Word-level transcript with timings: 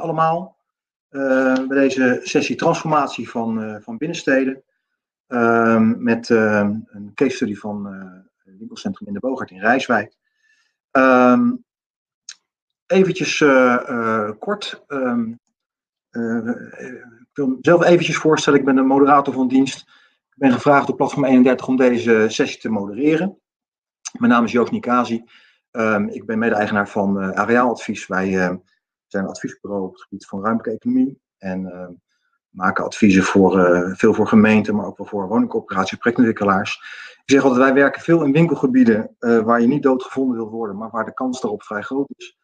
allemaal 0.00 0.58
bij 1.10 1.66
deze 1.66 2.20
sessie 2.22 2.56
transformatie 2.56 3.30
van, 3.30 3.78
van 3.82 3.96
binnensteden. 3.96 4.62
Ehm, 5.26 6.02
met 6.02 6.28
een 6.28 7.10
case 7.14 7.36
study 7.36 7.54
van 7.54 7.84
het 8.44 8.58
winkelcentrum 8.58 9.08
in 9.08 9.14
de 9.14 9.20
Bogart 9.20 9.50
in 9.50 9.60
Rijswijk. 9.60 10.16
Um, 10.92 11.64
eventjes 12.86 13.44
kort. 14.38 14.84
Um, 14.88 15.40
ik 17.30 17.36
wil 17.36 17.46
mezelf 17.46 17.84
eventjes 17.84 18.16
voorstellen. 18.16 18.58
Ik 18.58 18.64
ben 18.64 18.74
de 18.74 18.82
moderator 18.82 19.34
van 19.34 19.48
dienst. 19.48 19.80
Ik 20.30 20.36
ben 20.36 20.52
gevraagd 20.52 20.86
door 20.86 20.96
Platform 20.96 21.24
31 21.24 21.66
om 21.66 21.76
deze 21.76 22.26
sessie 22.28 22.60
te 22.60 22.68
modereren. 22.68 23.38
Mijn 24.18 24.32
naam 24.32 24.44
is 24.44 24.52
Joost 24.52 24.72
Nikazi. 24.72 25.24
Ik 26.06 26.26
ben 26.26 26.38
mede-eigenaar 26.38 26.88
van 26.88 27.22
uh, 27.22 27.30
Areaaladvies. 27.30 28.06
Wij 28.06 28.60
zijn 29.10 29.24
een 29.24 29.30
adviesbureau 29.30 29.84
op 29.84 29.92
het 29.92 30.02
gebied 30.02 30.26
van 30.26 30.44
ruimtelijke 30.44 30.76
economie. 30.76 31.20
En 31.38 31.60
uh, 31.62 31.88
maken 32.50 32.84
adviezen 32.84 33.22
voor, 33.22 33.58
eh, 33.58 33.94
veel 33.94 34.14
voor 34.14 34.26
gemeenten, 34.26 34.74
maar 34.74 34.86
ook 34.86 34.98
wel 34.98 35.06
voor 35.06 35.28
woningcoöperaties 35.28 35.92
en 35.92 35.98
projectontwikkelaars. 35.98 36.74
Ik 37.24 37.30
zeg 37.36 37.42
altijd, 37.42 37.62
wij 37.62 37.74
werken 37.74 38.02
veel 38.02 38.24
in 38.24 38.32
winkelgebieden 38.32 39.16
uh, 39.20 39.42
waar 39.42 39.60
je 39.60 39.66
niet 39.66 39.82
doodgevonden 39.82 40.36
wil 40.36 40.50
worden, 40.50 40.76
maar 40.76 40.90
waar 40.90 41.04
de 41.04 41.14
kans 41.14 41.40
daarop 41.40 41.62
vrij 41.62 41.82
groot 41.82 42.12
is. 42.16 42.38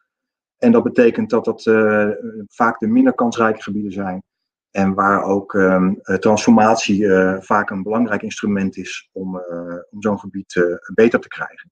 En 0.59 0.73
dat 0.73 0.83
betekent 0.83 1.31
dat 1.31 1.45
dat 1.45 1.67
uh, 1.67 2.09
vaak 2.47 2.79
de 2.79 2.87
minder 2.87 3.15
kansrijke 3.15 3.63
gebieden 3.63 3.93
zijn. 3.93 4.23
En 4.71 4.95
waar 4.95 5.23
ook 5.23 5.53
um, 5.53 6.01
transformatie 6.03 7.09
vaak 7.41 7.71
een 7.71 7.83
belangrijk 7.83 8.23
instrument 8.23 8.77
is 8.77 9.09
om, 9.13 9.37
om 9.91 10.03
zo'n 10.03 10.19
gebied 10.19 10.79
beter 10.95 11.21
te 11.21 11.29
krijgen. 11.29 11.71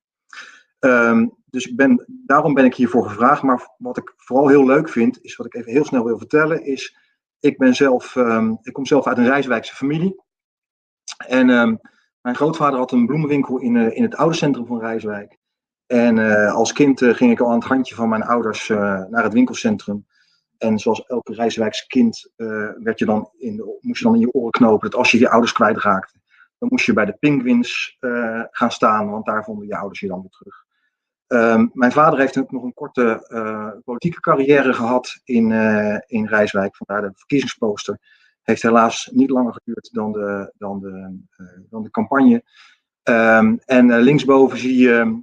Um, 0.84 1.34
dus 1.47 1.66
ik 1.66 1.77
ben, 1.77 2.05
daarom 2.27 2.55
ben 2.55 2.65
ik 2.65 2.74
hiervoor 2.74 3.09
gevraagd. 3.09 3.43
Maar 3.43 3.68
wat 3.79 3.96
ik 3.96 4.13
vooral 4.16 4.49
heel 4.49 4.66
leuk 4.66 4.88
vind, 4.88 5.23
is 5.23 5.37
wat 5.37 5.46
ik 5.46 5.54
even 5.54 5.73
heel 5.73 5.85
snel 5.85 6.04
wil 6.04 6.18
vertellen, 6.18 6.65
is 6.65 6.96
ik 7.41 7.59
ben 7.59 7.74
zelf, 7.74 8.15
um, 8.16 8.59
ik 8.63 8.73
kom 8.73 8.87
zelf 8.87 9.07
uit 9.07 9.18
een 9.18 9.26
Rijswijkse 9.26 9.74
familie. 9.74 10.23
En 11.26 11.46
mijn 12.21 12.37
grootvader 12.37 12.79
had 12.79 12.93
een 12.93 13.07
bloemenwinkel 13.07 13.59
in, 13.59 13.76
in 13.76 14.02
het 14.02 14.16
oude 14.16 14.35
centrum 14.35 14.66
van 14.66 14.80
Rijswijk. 14.80 15.38
En 15.87 16.18
als 16.52 16.73
kind 16.73 17.04
ging 17.04 17.32
ik 17.32 17.41
al 17.41 17.48
aan 17.48 17.59
het 17.59 17.69
handje 17.69 17.95
van 17.95 18.09
mijn 18.09 18.23
ouders 18.23 18.69
naar 18.69 19.23
het 19.23 19.32
winkelcentrum. 19.32 20.07
En 20.59 20.79
zoals 20.79 21.07
elke 21.07 21.35
Rijswijkse 21.35 21.87
kind 21.87 22.32
werd 22.82 22.98
je 22.98 23.04
dan 23.04 23.30
in 23.38 23.79
moest 23.80 23.98
je 23.98 24.04
dan 24.04 24.15
in 24.15 24.21
je 24.21 24.32
oren 24.32 24.51
knopen 24.51 24.91
dat 24.91 24.98
als 24.98 25.10
je 25.10 25.19
je 25.19 25.30
ouders 25.30 25.52
kwijtraakte, 25.52 26.21
dan 26.59 26.69
moest 26.69 26.87
je 26.87 26.93
bij 26.93 27.04
de 27.04 27.16
Penguins 27.19 27.96
uh, 28.01 28.43
gaan 28.51 28.71
staan, 28.71 29.10
want 29.10 29.26
daar 29.26 29.45
vonden 29.45 29.66
je 29.66 29.76
ouders 29.76 30.01
je 30.01 30.09
dan 30.09 30.21
weer 30.21 30.30
terug. 30.30 30.63
Um, 31.35 31.71
mijn 31.73 31.93
vader 31.93 32.18
heeft 32.18 32.38
ook 32.38 32.51
nog 32.51 32.63
een 32.63 32.74
korte 32.74 33.27
uh, 33.29 33.71
politieke 33.85 34.21
carrière 34.21 34.73
gehad 34.73 35.21
in, 35.24 35.52
in 36.07 36.26
Rijswijk, 36.26 36.76
vandaar 36.76 37.02
de 37.02 37.13
verkiezingsposter. 37.15 37.99
Heeft 38.43 38.63
helaas 38.63 39.10
niet 39.13 39.30
langer 39.30 39.52
geduurd 39.52 39.88
dan 39.93 40.13
de, 40.13 40.52
dan 40.59 40.80
de, 40.80 41.18
dan 41.71 41.82
de 41.82 41.91
campagne. 41.91 42.43
Um, 43.02 43.59
en 43.65 44.01
linksboven 44.01 44.59
zie 44.59 44.76
je, 44.76 45.21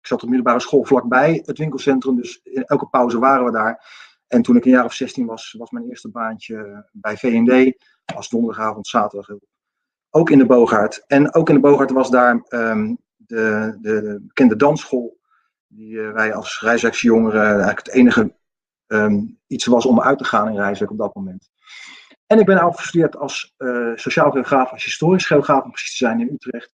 ik 0.00 0.06
zat 0.06 0.22
op 0.22 0.28
middelbare 0.28 0.60
school 0.60 0.84
vlakbij 0.84 1.42
het 1.44 1.58
winkelcentrum, 1.58 2.16
dus 2.16 2.40
in 2.42 2.64
elke 2.64 2.86
pauze 2.86 3.18
waren 3.18 3.44
we 3.44 3.50
daar. 3.50 3.84
En 4.26 4.42
toen 4.42 4.56
ik 4.56 4.64
een 4.64 4.70
jaar 4.70 4.84
of 4.84 4.92
16 4.92 5.26
was, 5.26 5.54
was 5.58 5.70
mijn 5.70 5.88
eerste 5.88 6.08
baantje 6.08 6.86
bij 6.92 7.16
V&D 7.16 7.76
als 8.14 8.28
donderdagavond, 8.28 8.86
zaterdag. 8.86 9.38
Ook 10.10 10.30
in 10.30 10.38
de 10.38 10.46
Boogaard. 10.46 11.04
En 11.06 11.34
ook 11.34 11.48
in 11.48 11.54
de 11.54 11.60
Boogaard 11.60 11.90
was 11.90 12.10
daar 12.10 12.44
um, 12.48 12.98
de, 13.30 13.78
de, 13.80 14.18
bekende 14.22 14.56
dansschool, 14.56 15.18
die 15.66 15.92
uh, 15.92 16.12
wij 16.12 16.34
als 16.34 16.60
Rijswijkse 16.60 17.12
eigenlijk 17.12 17.78
het 17.78 17.90
enige 17.90 18.34
um, 18.86 19.38
iets 19.46 19.66
was 19.66 19.86
om 19.86 20.00
uit 20.00 20.18
te 20.18 20.24
gaan 20.24 20.48
in 20.48 20.56
Rijswijk 20.56 20.90
op 20.90 20.98
dat 20.98 21.14
moment. 21.14 21.50
En 22.26 22.38
ik 22.38 22.46
ben 22.46 22.58
afgestudeerd 22.58 23.16
als 23.16 23.54
uh, 23.58 23.92
sociaal 23.94 24.30
geograaf, 24.30 24.70
als 24.70 24.84
historisch 24.84 25.26
geograaf 25.26 25.64
om 25.64 25.70
precies 25.70 25.98
te 25.98 26.04
zijn 26.04 26.20
in 26.20 26.32
Utrecht. 26.32 26.78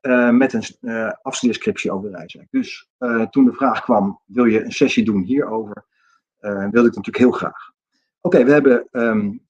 Uh, 0.00 0.30
met 0.30 0.52
een 0.52 0.62
uh, 0.80 1.12
afstudeerscriptie 1.22 1.92
over 1.92 2.10
de 2.10 2.16
Rijswijk. 2.16 2.48
Dus 2.50 2.90
toen 3.30 3.44
de 3.44 3.52
vraag 3.52 3.82
kwam, 3.82 4.20
wil 4.26 4.44
je 4.44 4.64
een 4.64 4.72
sessie 4.72 5.04
doen 5.04 5.22
hierover, 5.22 5.86
wilde 6.40 6.88
ik 6.88 6.94
natuurlijk 6.94 7.16
heel 7.16 7.30
graag. 7.30 7.72
Oké, 8.20 8.44
we 8.44 8.52
hebben 8.52 8.88
um, 8.90 9.46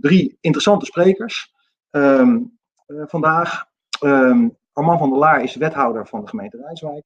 drie 0.00 0.38
interessante 0.40 0.84
sprekers 0.84 1.54
um, 1.90 2.58
vandaag. 2.86 3.66
Um, 4.00 4.56
Armand 4.74 4.98
van 4.98 5.10
der 5.10 5.18
Laar 5.18 5.42
is 5.42 5.56
wethouder 5.56 6.06
van 6.06 6.20
de 6.20 6.28
gemeente 6.28 6.56
Rijswijk. 6.56 7.04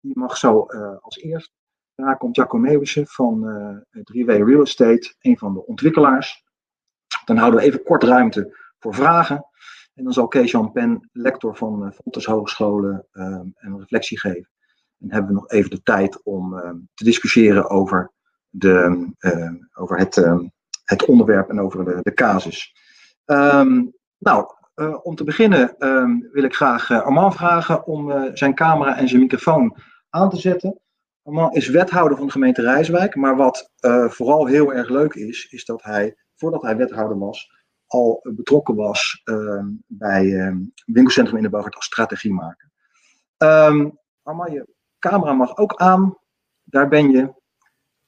Die 0.00 0.18
mag 0.18 0.36
zo 0.36 0.60
als 1.00 1.16
eerst. 1.16 1.52
Daarna 1.94 2.14
komt 2.14 2.36
Jacco 2.36 2.58
Meeuwissen 2.58 3.06
van 3.06 3.44
3W 3.98 4.26
Real 4.26 4.62
Estate, 4.62 5.14
een 5.20 5.38
van 5.38 5.54
de 5.54 5.66
ontwikkelaars. 5.66 6.44
Dan 7.24 7.36
houden 7.36 7.60
we 7.60 7.66
even 7.66 7.82
kort 7.82 8.02
ruimte 8.02 8.56
voor 8.78 8.94
vragen. 8.94 9.46
En 9.94 10.04
dan 10.04 10.12
zal 10.12 10.28
Kees-Jan 10.28 10.72
Pen, 10.72 11.08
lector 11.12 11.56
van 11.56 11.84
uh, 11.84 11.90
Fontes 11.90 12.24
Hogescholen, 12.24 13.06
een 13.10 13.78
reflectie 13.78 14.18
geven. 14.18 14.50
En 14.98 15.12
hebben 15.12 15.28
we 15.30 15.40
nog 15.40 15.50
even 15.50 15.70
de 15.70 15.82
tijd 15.82 16.22
om 16.22 16.60
te 16.94 17.04
discussiëren 17.04 17.70
over, 17.70 18.12
de, 18.48 19.06
over 19.74 19.98
het, 19.98 20.14
het 20.84 21.04
onderwerp 21.04 21.48
en 21.48 21.60
over 21.60 21.84
de, 21.84 21.98
de 22.02 22.14
casus. 22.14 22.74
Um, 23.26 23.92
nou, 24.18 24.52
uh, 24.78 24.98
om 25.02 25.14
te 25.14 25.24
beginnen 25.24 25.74
wil 26.32 26.44
ik 26.44 26.54
graag 26.54 26.90
uh, 26.90 27.02
Armand 27.02 27.34
vragen 27.34 27.86
om 27.86 28.10
uh, 28.10 28.30
zijn 28.32 28.54
camera 28.54 28.96
en 28.96 29.08
zijn 29.08 29.20
microfoon 29.20 29.76
aan 30.10 30.30
te 30.30 30.36
zetten. 30.36 30.80
Armand 31.22 31.56
is 31.56 31.68
wethouder 31.68 32.16
van 32.16 32.26
de 32.26 32.32
gemeente 32.32 32.62
Rijswijk, 32.62 33.14
maar 33.14 33.36
wat 33.36 33.72
vooral 34.08 34.46
heel 34.46 34.74
erg 34.74 34.88
leuk 34.88 35.14
is, 35.14 35.46
is 35.50 35.64
dat 35.64 35.82
hij, 35.82 36.16
voordat 36.36 36.62
hij 36.62 36.76
wethouder 36.76 37.18
was, 37.18 37.56
al 37.86 38.20
betrokken 38.22 38.74
was 38.74 39.22
uh, 39.24 39.64
bij 39.86 40.24
uh, 40.24 40.56
winkelcentrum 40.86 41.36
in 41.36 41.42
de 41.42 41.48
Bogart 41.48 41.74
als 41.74 41.84
strategiemaker. 41.84 42.70
Um, 43.38 43.98
Arma, 44.22 44.46
je 44.46 44.68
camera 44.98 45.32
mag 45.32 45.56
ook 45.56 45.74
aan. 45.76 46.18
Daar 46.64 46.88
ben 46.88 47.10
je. 47.10 47.34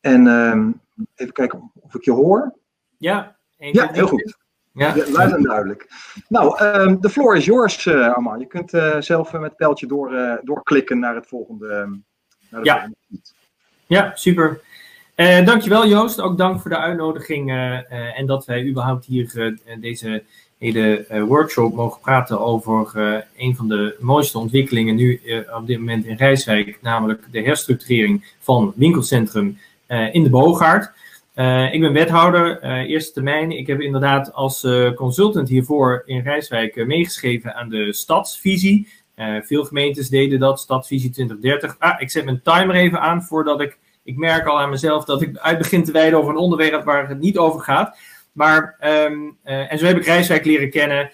En 0.00 0.26
um, 0.26 0.80
even 1.14 1.32
kijken 1.32 1.72
of 1.74 1.94
ik 1.94 2.04
je 2.04 2.10
hoor. 2.10 2.58
Ja, 2.96 3.38
ja 3.56 3.92
heel 3.92 4.06
goed. 4.06 4.38
Ja. 4.72 4.94
ja 4.94 5.10
luid 5.10 5.32
en 5.32 5.42
duidelijk. 5.42 5.88
Nou, 6.28 6.64
um, 6.64 7.00
de 7.00 7.10
floor 7.10 7.36
is 7.36 7.44
yours, 7.44 7.86
uh. 7.86 8.16
Je 8.38 8.46
kunt 8.46 8.74
uh, 8.74 9.00
zelf 9.00 9.32
met 9.32 9.42
het 9.42 9.56
pijltje 9.56 9.86
door, 9.86 10.12
uh, 10.12 10.34
doorklikken 10.42 10.98
naar 10.98 11.14
het 11.14 11.26
volgende. 11.26 12.00
Naar 12.50 12.64
ja. 12.64 12.72
Volgende 12.72 12.96
ja, 13.86 14.12
super. 14.14 14.60
Dankjewel 15.44 15.86
Joost, 15.86 16.20
ook 16.20 16.38
dank 16.38 16.60
voor 16.60 16.70
de 16.70 16.76
uitnodiging 16.76 17.50
en 18.14 18.26
dat 18.26 18.44
wij 18.44 18.66
überhaupt 18.66 19.04
hier 19.04 19.56
deze 19.80 20.22
hele 20.58 21.06
workshop 21.28 21.74
mogen 21.74 22.00
praten 22.00 22.40
over 22.40 22.92
een 23.36 23.56
van 23.56 23.68
de 23.68 23.96
mooiste 24.00 24.38
ontwikkelingen 24.38 24.94
nu 24.94 25.20
op 25.56 25.66
dit 25.66 25.78
moment 25.78 26.04
in 26.04 26.16
Rijswijk, 26.16 26.78
namelijk 26.82 27.22
de 27.30 27.42
herstructurering 27.42 28.34
van 28.38 28.72
winkelcentrum 28.76 29.58
in 30.12 30.22
de 30.22 30.30
Boogaard. 30.30 30.92
Ik 31.72 31.80
ben 31.80 31.92
wethouder, 31.92 32.62
eerste 32.62 33.12
termijn. 33.12 33.50
Ik 33.50 33.66
heb 33.66 33.80
inderdaad 33.80 34.32
als 34.32 34.66
consultant 34.94 35.48
hiervoor 35.48 36.02
in 36.06 36.20
Rijswijk 36.20 36.86
meegeschreven 36.86 37.54
aan 37.54 37.68
de 37.68 37.92
stadsvisie. 37.92 38.88
veel 39.40 39.64
gemeentes 39.64 40.08
deden 40.08 40.38
dat, 40.38 40.60
stadsvisie 40.60 41.10
2030. 41.10 41.76
Ah, 41.78 42.00
ik 42.00 42.10
zet 42.10 42.24
mijn 42.24 42.42
timer 42.42 42.74
even 42.74 43.00
aan 43.00 43.22
voordat 43.22 43.60
ik 43.60 43.78
ik 44.02 44.16
merk 44.16 44.46
al 44.46 44.60
aan 44.60 44.70
mezelf 44.70 45.04
dat 45.04 45.22
ik 45.22 45.36
uit 45.36 45.58
begin 45.58 45.84
te 45.84 45.92
wijden 45.92 46.18
over 46.18 46.30
een 46.30 46.36
onderwerp 46.36 46.84
waar 46.84 47.08
het 47.08 47.20
niet 47.20 47.38
over 47.38 47.60
gaat. 47.60 47.98
Maar, 48.32 48.76
uh, 48.80 49.72
en 49.72 49.78
zo 49.78 49.86
heb 49.86 49.96
ik 49.96 50.04
Rijswijk 50.04 50.44
leren 50.44 50.70
kennen. 50.70 51.10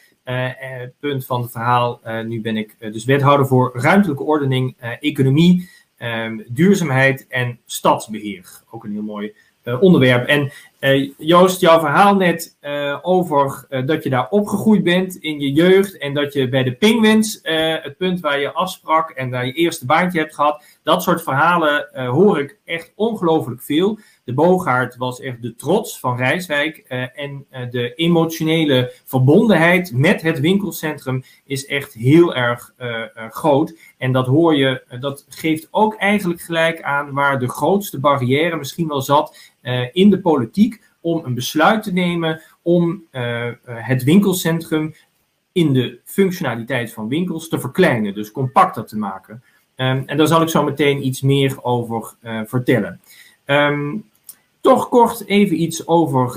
Punt 1.01 1.27
van 1.27 1.43
het 1.43 1.51
verhaal. 1.51 2.01
Nu 2.25 2.41
ben 2.41 2.57
ik 2.57 2.77
dus 2.93 3.05
wethouder 3.05 3.47
voor 3.47 3.71
ruimtelijke 3.75 4.23
ordening, 4.23 4.77
economie, 5.01 5.71
um, 5.99 6.45
duurzaamheid 6.49 7.27
en 7.29 7.61
stadsbeheer. 7.67 8.63
Ook 8.71 8.85
een 8.85 8.93
heel 8.93 9.03
mooi 9.03 9.35
onderwerp. 9.81 10.27
En 10.27 10.53
uh, 10.81 11.13
Joost, 11.19 11.61
jouw 11.61 11.81
verhaal 11.81 12.15
net 12.15 12.57
uh, 12.63 12.99
over 13.03 13.67
dat 13.87 14.03
je 14.03 14.11
daar 14.11 14.29
opgegroeid 14.29 14.83
bent 14.83 15.17
in 15.17 15.41
je 15.41 15.53
jeugd 15.53 15.99
en 15.99 16.15
dat 16.15 16.33
je 16.33 16.49
bij 16.49 16.63
de 16.63 16.73
Penguins, 16.73 17.41
het 17.83 17.97
punt 17.97 18.21
waar 18.21 18.41
je 18.41 18.53
afsprak 18.53 19.11
en 19.11 19.31
daar 19.31 19.47
je 19.47 19.53
eerste 19.53 19.87
baantje 19.87 20.19
hebt 20.19 20.35
gehad, 20.35 20.65
dat 20.83 21.03
soort 21.03 21.23
verhalen 21.23 21.89
hoor 21.93 22.41
ik 22.41 22.59
echt 22.65 22.93
ongelooflijk 22.95 23.63
veel. 23.63 23.99
De 24.25 24.35
Boogaard 24.35 24.97
was 24.97 25.21
echt 25.21 25.43
de 25.43 25.55
trots 25.55 26.01
van 26.01 26.17
Rijswijk 26.17 26.77
en 27.15 27.47
de 27.71 27.95
emotionele 27.95 28.93
verbondenheid 29.05 29.93
met 29.95 30.23
het 30.23 30.41
winkelcentrum 30.41 31.23
is 31.45 31.67
echt 31.67 31.93
heel 31.93 32.35
erg 32.35 32.73
groot. 33.31 33.79
En 33.99 34.13
dat 34.13 34.27
hoor 34.27 34.57
je, 34.57 34.83
dat 35.01 35.27
geeft 35.29 35.69
ook 35.71 35.95
eigenlijk 35.95 36.41
gelijk 36.41 36.83
aan 36.83 37.13
waar 37.13 37.39
de 37.39 37.49
grootste 37.49 38.01
barrière 38.01 38.57
misschien 38.57 38.89
wel 38.89 39.03
zat 39.03 39.55
in 39.93 40.11
de 40.11 40.21
politiek 40.21 40.83
om 41.01 41.25
een 41.25 41.35
besluit 41.35 41.83
te 41.83 41.93
nemen 41.93 42.43
om 42.63 43.03
uh, 43.13 43.51
het 43.65 44.05
winkelcentrum 44.05 44.95
in 45.53 45.73
de 45.73 45.99
functionaliteit 46.05 46.93
van 46.93 47.09
winkels 47.09 47.49
te 47.49 47.61
verkleinen, 47.61 48.15
dus 48.15 48.33
compacter 48.33 48.85
te 48.85 48.99
maken. 48.99 49.43
Um, 49.77 50.03
en 50.07 50.17
daar 50.17 50.27
zal 50.27 50.43
ik 50.43 50.49
zo 50.49 50.63
meteen 50.63 51.07
iets 51.07 51.21
meer 51.21 51.63
over 51.63 52.15
vertellen. 52.47 53.01
Um, 53.47 54.05
Toch 54.61 54.89
kort 54.89 55.27
even 55.27 55.63
iets 55.63 55.87
over 55.87 56.37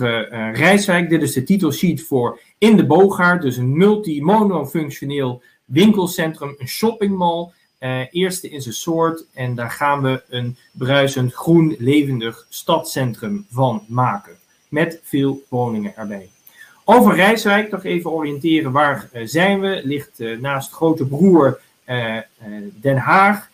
Rijswijk. 0.53 1.09
Dit 1.09 1.21
is 1.21 1.33
de 1.33 1.43
titelsheet 1.43 2.03
voor 2.03 2.39
In 2.57 2.77
de 2.77 2.85
Boogaard. 2.85 3.41
Dus 3.41 3.57
een 3.57 3.77
multi-monofunctioneel 3.77 5.41
winkelcentrum, 5.65 6.55
een 6.57 6.67
shoppingmall. 6.67 7.51
Uh, 7.79 8.01
eerste 8.11 8.49
in 8.49 8.61
zijn 8.61 8.73
soort. 8.73 9.23
En 9.33 9.55
daar 9.55 9.71
gaan 9.71 10.01
we 10.01 10.23
een 10.29 10.57
bruisend 10.71 11.33
groen 11.33 11.75
levendig 11.79 12.45
stadscentrum 12.49 13.45
van 13.51 13.83
maken. 13.87 14.37
Met 14.69 14.99
veel 15.03 15.41
woningen 15.49 15.95
erbij. 15.95 16.29
Over 16.85 17.15
Rijswijk 17.15 17.71
nog 17.71 17.83
even 17.83 18.11
oriënteren. 18.11 18.71
Waar 18.71 19.09
uh, 19.13 19.21
zijn 19.25 19.59
we? 19.59 19.81
Ligt 19.83 20.19
uh, 20.19 20.39
naast 20.39 20.71
grote 20.71 21.05
broer 21.05 21.59
Den 22.81 22.97
Haag. 22.97 23.49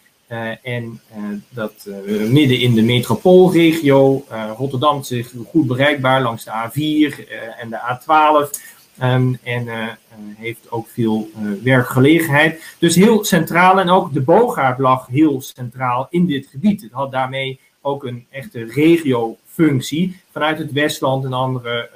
en 0.62 1.02
dat 1.50 1.88
midden 2.30 2.60
in 2.60 2.74
de 2.74 2.82
metropoolregio. 2.82 4.26
Rotterdam 4.58 5.00
is 5.10 5.34
goed 5.48 5.68
bereikbaar 5.68 6.22
langs 6.22 6.44
de 6.44 6.52
A4 6.52 7.30
en 7.60 7.70
de 7.70 7.80
A12. 7.80 8.60
Um, 9.04 9.38
en 9.44 9.66
uh, 9.66 9.88
heeft 10.36 10.72
ook 10.72 10.88
veel 10.88 11.30
uh, 11.40 11.64
werkgelegenheid. 11.64 12.76
Dus 12.80 12.96
heel 12.96 13.24
centraal. 13.24 13.80
En 13.80 13.90
ook 13.90 14.14
de 14.14 14.22
Bogaard 14.22 14.80
lag 14.80 15.08
heel 15.08 15.42
centraal 15.42 16.08
in 16.10 16.26
dit 16.26 16.48
gebied. 16.48 16.82
Het 16.82 16.92
had 16.92 17.12
daarmee 17.12 17.60
ook 17.82 18.04
een 18.04 18.26
echte 18.30 18.64
regiofunctie. 18.64 20.20
Vanuit 20.32 20.58
het 20.58 20.72
Westland 20.72 21.26
en 21.26 21.34
andere 21.34 21.90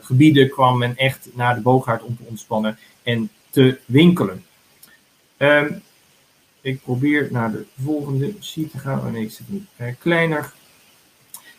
gebieden 0.00 0.50
kwam 0.50 0.78
men 0.78 0.96
echt 0.96 1.28
naar 1.34 1.54
de 1.54 1.60
Bogaard 1.60 2.02
om 2.02 2.16
te 2.16 2.22
ontspannen 2.28 2.78
en 3.02 3.30
te 3.50 3.78
winkelen. 3.84 4.44
Um, 5.38 5.82
ik 6.60 6.82
probeer 6.82 7.28
naar 7.30 7.52
de 7.52 7.64
volgende 7.82 8.34
sheet 8.40 8.70
te 8.70 8.78
gaan. 8.78 8.98
Oh 8.98 9.10
nee, 9.10 9.22
ik 9.22 9.30
zit 9.30 9.98
kleiner. 9.98 10.52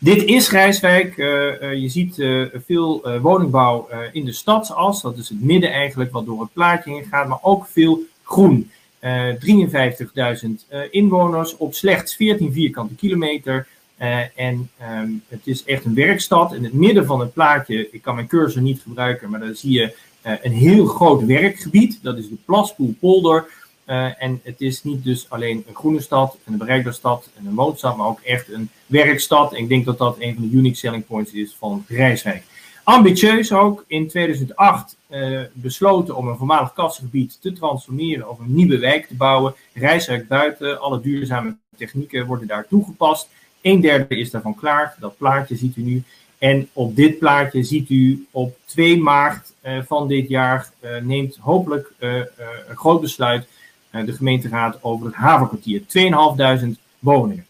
Dit 0.03 0.23
is 0.23 0.49
Rijswijk. 0.49 1.17
Uh, 1.17 1.61
uh, 1.61 1.73
je 1.73 1.89
ziet 1.89 2.17
uh, 2.17 2.45
veel 2.65 3.19
woningbouw 3.21 3.87
in 4.11 4.25
de 4.25 4.31
stadsas. 4.31 5.01
Dat 5.01 5.17
is 5.17 5.29
het 5.29 5.43
midden 5.43 5.71
eigenlijk 5.71 6.11
wat 6.11 6.25
door 6.25 6.41
het 6.41 6.53
plaatje 6.53 6.91
heen 6.91 7.05
gaat. 7.05 7.27
Maar 7.27 7.39
ook 7.41 7.65
veel 7.65 7.99
groen. 8.23 8.71
53.000 9.05 9.09
inwoners 10.91 11.57
op 11.57 11.73
slechts 11.73 12.15
14 12.15 12.53
vierkante 12.53 12.95
kilometer. 12.95 13.67
en 14.35 14.69
um, 14.81 15.23
het 15.27 15.41
is 15.43 15.63
echt 15.63 15.85
een 15.85 15.95
werkstad. 15.95 16.53
In 16.53 16.63
het 16.63 16.73
midden 16.73 17.05
van 17.05 17.19
het 17.19 17.33
plaatje, 17.33 17.89
ik 17.91 18.01
kan 18.01 18.15
mijn 18.15 18.27
cursor 18.27 18.61
niet 18.61 18.81
gebruiken, 18.81 19.29
maar 19.29 19.39
daar 19.39 19.55
zie 19.55 19.71
je 19.71 19.95
een 20.21 20.51
heel 20.51 20.85
groot 20.85 21.25
werkgebied. 21.25 21.99
Dat 22.01 22.17
is 22.17 22.29
de 22.29 22.37
Plaspoel-polder. 22.45 23.45
Uh, 23.85 24.23
en 24.23 24.39
het 24.43 24.61
is 24.61 24.83
niet 24.83 25.03
dus 25.03 25.29
alleen 25.29 25.63
een 25.67 25.75
groene 25.75 26.01
stad, 26.01 26.37
een 26.45 26.57
bereikbare 26.57 26.95
stad 26.95 27.29
en 27.37 27.45
een 27.45 27.55
woonstad, 27.55 27.97
maar 27.97 28.07
ook 28.07 28.19
echt 28.19 28.51
een 28.51 28.69
werkstad. 28.93 29.53
Ik 29.53 29.69
denk 29.69 29.85
dat 29.85 29.97
dat 29.97 30.15
een 30.19 30.33
van 30.33 30.49
de 30.49 30.55
unique 30.55 30.77
selling 30.77 31.05
points 31.05 31.31
is 31.31 31.55
van 31.59 31.85
Rijswijk. 31.87 32.43
Ambitieus 32.83 33.51
ook, 33.51 33.83
in 33.87 34.07
2008 34.07 34.95
uh, 35.09 35.39
eh, 35.39 35.47
besloten 35.53 36.15
om 36.15 36.27
een 36.27 36.37
voormalig 36.37 36.73
kassengebied 36.73 37.37
te 37.41 37.53
transformeren 37.53 38.29
of 38.29 38.39
een 38.39 38.55
nieuwe 38.55 38.79
wijk 38.79 39.05
te 39.05 39.15
bouwen. 39.15 39.55
Rijswijk 39.73 40.27
buiten, 40.27 40.79
alle 40.79 41.01
duurzame 41.01 41.55
technieken 41.77 42.25
worden 42.25 42.47
daar 42.47 42.67
toegepast. 42.67 43.29
Een 43.61 43.81
derde 43.81 44.17
is 44.17 44.31
daarvan 44.31 44.55
klaar, 44.55 44.95
dat 44.99 45.17
plaatje 45.17 45.55
ziet 45.55 45.75
u 45.75 45.81
nu. 45.81 46.03
En 46.37 46.69
op 46.73 46.95
dit 46.95 47.19
plaatje 47.19 47.63
ziet 47.63 47.89
u 47.89 48.27
op 48.31 48.57
2 48.65 48.97
maart 48.97 49.53
uh, 49.65 49.77
van 49.87 50.07
dit 50.07 50.29
jaar 50.29 50.69
neemt 51.01 51.37
hopelijk 51.39 51.93
een 51.99 52.75
groot 52.75 53.01
besluit 53.01 53.47
eh, 53.93 54.05
de 54.05 54.13
gemeenteraad 54.13 54.83
over 54.83 55.05
het 55.05 55.15
havenkwartier. 55.15 55.81
2.500 55.81 56.81
woningen. 56.99 57.45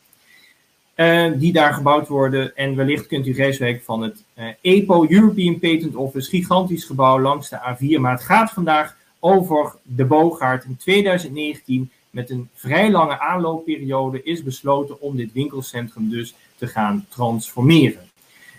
Uh, 0.95 1.31
die 1.35 1.53
daar 1.53 1.73
gebouwd 1.73 2.07
worden. 2.07 2.55
En 2.55 2.75
wellicht 2.75 3.07
kunt 3.07 3.27
u 3.27 3.33
Rijswijk 3.33 3.83
van 3.83 4.01
het 4.01 4.23
uh, 4.39 4.45
EPO, 4.61 5.05
European 5.09 5.59
Patent 5.59 5.95
Office, 5.95 6.29
gigantisch 6.29 6.85
gebouw 6.85 7.19
langs 7.19 7.49
de 7.49 7.57
A4. 7.57 7.99
Maar 7.99 8.11
het 8.11 8.23
gaat 8.23 8.51
vandaag 8.51 8.95
over 9.19 9.75
de 9.81 10.05
Boogaard. 10.05 10.65
In 10.65 10.77
2019, 10.77 11.91
met 12.09 12.29
een 12.29 12.49
vrij 12.53 12.91
lange 12.91 13.19
aanloopperiode, 13.19 14.23
is 14.23 14.43
besloten 14.43 15.01
om 15.01 15.15
dit 15.15 15.33
winkelcentrum 15.33 16.09
dus 16.09 16.35
te 16.55 16.67
gaan 16.67 17.05
transformeren. 17.09 18.09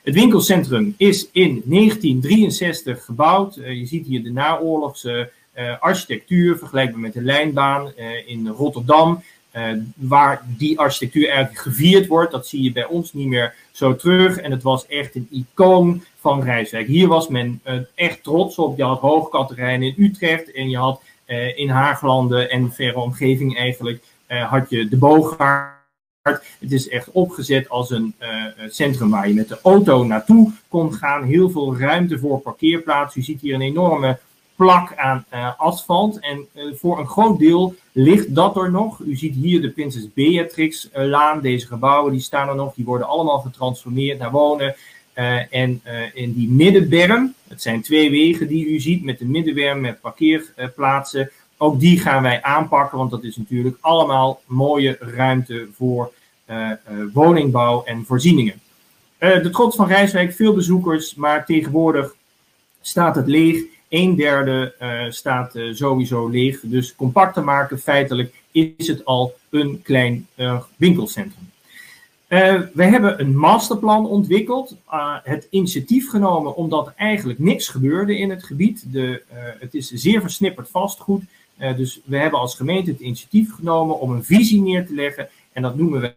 Het 0.02 0.14
winkelcentrum 0.14 0.94
is 0.96 1.28
in 1.32 1.62
1963 1.66 3.04
gebouwd. 3.04 3.56
Uh, 3.56 3.72
je 3.72 3.86
ziet 3.86 4.06
hier 4.06 4.22
de 4.22 4.32
naoorlogse 4.32 5.31
architectuur, 5.81 6.56
vergelijkbaar 6.58 7.00
met 7.00 7.12
de 7.12 7.22
lijnbaan 7.22 7.92
in 8.26 8.48
Rotterdam, 8.48 9.22
waar 9.95 10.43
die 10.47 10.79
architectuur 10.79 11.29
eigenlijk 11.29 11.59
gevierd 11.59 12.06
wordt. 12.06 12.33
Dat 12.33 12.47
zie 12.47 12.62
je 12.62 12.73
bij 12.73 12.87
ons 12.87 13.12
niet 13.12 13.29
meer 13.29 13.55
zo 13.73 13.97
terug. 13.97 14.37
En 14.37 14.51
het 14.51 14.62
was 14.62 14.87
echt 14.87 15.15
een 15.15 15.29
icoon 15.31 16.05
van 16.19 16.43
Rijswijk. 16.43 16.87
Hier 16.87 17.09
was 17.09 17.29
men 17.29 17.61
echt 17.95 18.23
trots 18.23 18.59
op. 18.59 18.77
Je 18.77 18.85
had 18.85 19.01
Hoogkaterijn 19.01 19.83
in 19.83 19.95
Utrecht 19.97 20.53
en 20.53 20.71
je 20.71 20.77
had 20.77 21.03
in 21.55 21.69
Haaglanden 21.69 22.51
en 22.51 22.73
verre 22.73 22.99
omgeving 22.99 23.56
eigenlijk 23.56 24.03
had 24.27 24.71
je 24.71 24.89
de 24.89 24.97
Boogaard. 24.97 25.73
Het 26.61 26.73
is 26.73 26.89
echt 26.89 27.11
opgezet 27.11 27.69
als 27.69 27.91
een 27.91 28.15
centrum 28.69 29.11
waar 29.11 29.29
je 29.29 29.35
met 29.35 29.49
de 29.49 29.59
auto 29.62 30.05
naartoe 30.05 30.53
kon 30.69 30.95
gaan. 30.95 31.25
Heel 31.25 31.51
veel 31.51 31.79
ruimte 31.79 32.19
voor 32.19 32.41
parkeerplaatsen. 32.41 33.21
U 33.21 33.25
ziet 33.25 33.41
hier 33.41 33.55
een 33.55 33.61
enorme 33.61 34.19
plak 34.56 34.97
aan 34.97 35.25
uh, 35.35 35.51
asfalt. 35.56 36.19
En 36.19 36.47
uh, 36.55 36.75
voor 36.75 36.99
een 36.99 37.09
groot 37.09 37.39
deel 37.39 37.75
ligt 37.93 38.35
dat 38.35 38.56
er 38.56 38.71
nog. 38.71 39.01
U 39.01 39.17
ziet 39.17 39.35
hier 39.35 39.61
de 39.61 39.71
Prinses 39.71 40.12
Beatrix 40.15 40.89
uh, 40.97 41.05
laan. 41.05 41.41
Deze 41.41 41.67
gebouwen 41.67 42.12
die 42.12 42.21
staan 42.21 42.49
er 42.49 42.55
nog. 42.55 42.75
Die 42.75 42.85
worden 42.85 43.06
allemaal 43.06 43.39
getransformeerd 43.39 44.19
naar 44.19 44.31
wonen. 44.31 44.75
en 45.51 45.83
in 46.15 46.33
die 46.33 46.49
middenberm, 46.49 47.35
het 47.49 47.62
zijn 47.62 47.83
twee 47.83 48.11
wegen 48.11 48.49
die 48.49 48.67
u 48.67 48.81
ziet 48.81 49.05
met 49.05 49.19
de 49.19 49.25
middenberm 49.25 49.81
met 49.81 50.01
parkeerplaatsen. 50.01 51.31
Ook 51.56 51.81
die 51.81 52.01
gaan 52.01 52.23
wij 52.23 52.43
aanpakken, 52.43 52.99
want 52.99 53.11
dat 53.11 53.25
is 53.25 53.37
natuurlijk 53.37 53.77
allemaal 53.81 54.41
mooie 54.47 54.97
ruimte 55.01 55.69
voor 55.77 56.12
woningbouw 57.12 57.85
en 57.85 58.05
voorzieningen. 58.05 58.61
de 59.19 59.51
trots 59.53 59.77
van 59.77 59.87
Rijswijk, 59.87 60.33
veel 60.33 60.55
bezoekers, 60.55 61.15
maar 61.15 61.47
tegenwoordig 61.47 62.15
staat 62.81 63.17
het 63.17 63.27
leeg. 63.27 63.62
Een 63.94 64.14
derde 64.14 64.75
uh, 64.81 65.11
staat 65.11 65.56
uh, 65.56 65.75
sowieso 65.75 66.29
leeg. 66.29 66.61
Dus 66.62 66.94
compact 66.94 67.35
te 67.35 67.41
maken, 67.41 67.79
feitelijk 67.79 68.43
is 68.50 68.87
het 68.87 69.05
al 69.05 69.35
een 69.51 69.82
klein 69.82 70.27
uh, 70.36 70.63
winkelcentrum. 70.77 71.51
we 72.72 72.84
hebben 72.84 73.20
een 73.20 73.36
masterplan 73.36 74.06
ontwikkeld, 74.06 74.77
het 75.22 75.46
initiatief 75.51 76.10
genomen 76.10 76.56
omdat 76.56 76.93
eigenlijk 76.96 77.39
niks 77.39 77.69
gebeurde 77.69 78.19
in 78.19 78.31
het 78.31 78.44
gebied. 78.44 78.93
De, 78.93 79.22
het 79.58 79.74
is 79.74 79.91
zeer 79.91 80.20
versnipperd 80.20 80.69
vastgoed. 80.69 81.22
dus 81.77 82.01
we 82.05 82.17
hebben 82.17 82.41
als 82.41 82.55
gemeente 82.55 82.91
het 82.91 83.01
initiatief 83.01 83.55
genomen 83.55 84.01
om 84.01 84.10
een 84.10 84.24
visie 84.24 84.63
neer 84.63 84.86
te 84.86 84.94
leggen. 84.94 85.29
En 85.53 85.63
dat 85.63 85.77
noemen 85.77 86.17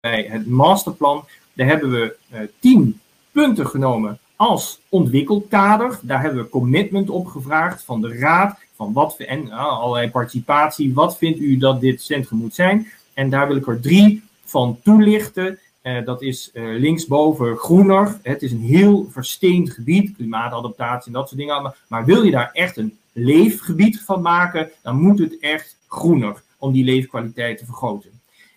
wij 0.00 0.26
het 0.30 0.46
masterplan. 0.46 1.24
Daar 1.52 1.66
hebben 1.66 1.90
we 1.90 2.16
tien 2.58 3.00
punten 3.32 3.66
genomen 3.66 4.18
als 4.36 4.80
ontwikkelkader. 4.88 5.98
Daar 6.02 6.22
hebben 6.22 6.42
we 6.42 6.48
commitment 6.48 7.10
op 7.10 7.26
gevraagd 7.26 7.84
van 7.84 8.00
de 8.00 8.18
raad. 8.18 8.62
Van 8.76 8.92
wat, 8.92 9.16
en 9.18 9.46
uh, 9.46 9.66
allerlei 9.66 10.10
participatie. 10.10 10.94
Wat 10.94 11.18
vindt 11.18 11.38
u 11.38 11.56
dat 11.56 11.80
dit 11.80 12.02
centrum 12.02 12.38
moet 12.38 12.54
zijn? 12.54 12.86
En 13.12 13.30
daar 13.30 13.46
wil 13.46 13.56
ik 13.56 13.66
er 13.66 13.80
drie 13.80 14.22
van 14.44 14.78
toelichten. 14.82 15.58
Uh, 15.82 16.04
dat 16.04 16.22
is 16.22 16.50
uh, 16.52 16.78
linksboven 16.78 17.56
groener. 17.56 18.18
Het 18.22 18.42
is 18.42 18.52
een 18.52 18.60
heel 18.60 19.08
versteend 19.10 19.70
gebied, 19.70 20.16
klimaatadaptatie 20.16 21.06
en 21.06 21.12
dat 21.12 21.28
soort 21.28 21.40
dingen. 21.40 21.74
Maar 21.88 22.04
wil 22.04 22.22
je 22.22 22.30
daar 22.30 22.50
echt 22.52 22.76
een 22.76 22.98
leefgebied 23.12 24.00
van 24.00 24.22
maken, 24.22 24.70
dan 24.82 24.96
moet 24.96 25.18
het 25.18 25.38
echt 25.38 25.76
groener 25.88 26.42
om 26.58 26.72
die 26.72 26.84
leefkwaliteit 26.84 27.58
te 27.58 27.64
vergroten. 27.64 28.13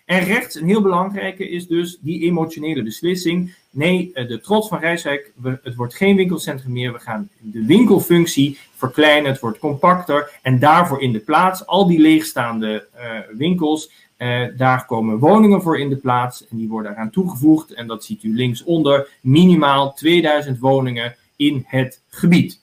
En 0.08 0.24
rechts, 0.24 0.54
een 0.54 0.66
heel 0.66 0.82
belangrijke, 0.82 1.48
is 1.48 1.66
dus 1.66 1.98
die 2.00 2.22
emotionele 2.22 2.82
beslissing. 2.82 3.54
Nee, 3.70 4.10
eh, 4.14 4.28
de 4.28 4.40
trots 4.40 4.68
van 4.68 4.78
Rijswijk, 4.78 5.32
het 5.62 5.74
wordt 5.74 5.94
geen 5.94 6.16
winkelcentrum 6.16 6.72
meer. 6.72 6.92
We 6.92 6.98
gaan 6.98 7.28
de 7.40 7.64
winkelfunctie 7.64 8.58
verkleinen, 8.74 9.30
het 9.30 9.40
wordt 9.40 9.58
compacter. 9.58 10.38
En 10.42 10.58
daarvoor 10.58 11.02
in 11.02 11.12
de 11.12 11.18
plaats, 11.18 11.66
al 11.66 11.86
die 11.86 11.98
leegstaande 11.98 12.86
uh, 12.96 13.36
winkels, 13.36 13.90
uh, 14.18 14.46
daar 14.56 14.86
komen 14.86 15.18
woningen 15.18 15.62
voor 15.62 15.78
in 15.78 15.88
de 15.88 15.96
plaats. 15.96 16.46
En 16.48 16.56
die 16.56 16.68
worden 16.68 16.92
eraan 16.92 17.10
toegevoegd. 17.10 17.72
En 17.72 17.86
dat 17.86 18.04
ziet 18.04 18.22
u 18.22 18.34
linksonder, 18.34 19.08
minimaal 19.20 19.92
2000 19.92 20.58
woningen 20.58 21.16
in 21.36 21.64
het 21.66 22.02
gebied. 22.08 22.60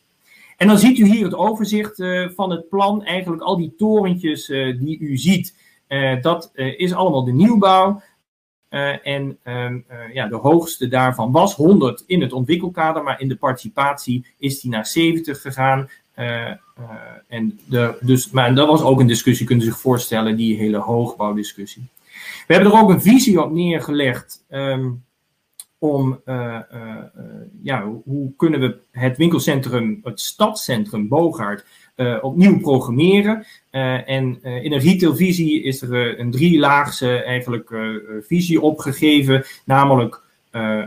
En 0.57 0.67
dan 0.67 0.79
ziet 0.79 0.97
u 0.97 1.05
hier 1.05 1.23
het 1.23 1.35
overzicht 1.35 2.03
van 2.35 2.51
het 2.51 2.69
plan. 2.69 3.03
Eigenlijk 3.03 3.41
al 3.41 3.57
die 3.57 3.73
torentjes 3.77 4.45
die 4.79 4.99
u 4.99 5.17
ziet. 5.17 5.53
Uh, 5.87 6.21
dat 6.21 6.51
uh, 6.53 6.79
is 6.79 6.93
allemaal 6.93 7.23
de 7.23 7.33
nieuwbouw. 7.33 8.01
Uh, 8.69 9.07
en 9.07 9.37
ehm, 9.43 9.79
ja, 10.13 10.27
de 10.27 10.35
hoogste 10.35 10.87
daarvan 10.87 11.31
was 11.31 11.55
100 11.55 12.03
in 12.07 12.21
het 12.21 12.33
ontwikkelkader, 12.33 13.03
maar 13.03 13.21
in 13.21 13.27
de 13.27 13.35
participatie 13.35 14.25
is 14.37 14.61
die 14.61 14.71
naar 14.71 14.85
70 14.85 15.41
gegaan. 15.41 15.89
en 17.27 17.59
de, 17.65 17.97
dus, 18.01 18.31
maar 18.31 18.55
dat 18.55 18.67
was 18.67 18.81
ook 18.81 18.99
een 18.99 19.07
discussie, 19.07 19.45
kunt 19.45 19.61
u 19.61 19.65
zich 19.65 19.79
voorstellen, 19.79 20.35
die 20.35 20.57
hele 20.57 20.77
hoogbouwdiscussie. 20.77 21.87
We 22.47 22.53
hebben 22.53 22.71
er 22.71 22.79
ook 22.79 22.89
een 22.89 23.01
visie 23.01 23.43
op 23.43 23.51
neergelegd 23.51 24.45
um, 24.49 25.03
om, 25.77 26.21
ja, 27.61 27.91
hoe 28.03 28.33
kunnen 28.37 28.59
we 28.59 28.77
het 28.91 29.17
winkelcentrum, 29.17 29.99
het 30.03 30.19
stadscentrum 30.19 31.07
Bogaard, 31.07 31.65
opnieuw 32.21 32.59
programmeren. 32.59 33.45
en 34.05 34.43
in 34.43 34.73
een 34.73 34.79
retailvisie 34.79 35.63
is 35.63 35.81
er 35.81 36.19
een 36.19 36.31
drielaagse 36.31 37.23
eigenlijk 37.23 37.71
visie 38.21 38.61
opgegeven, 38.61 39.45
namelijk 39.65 40.21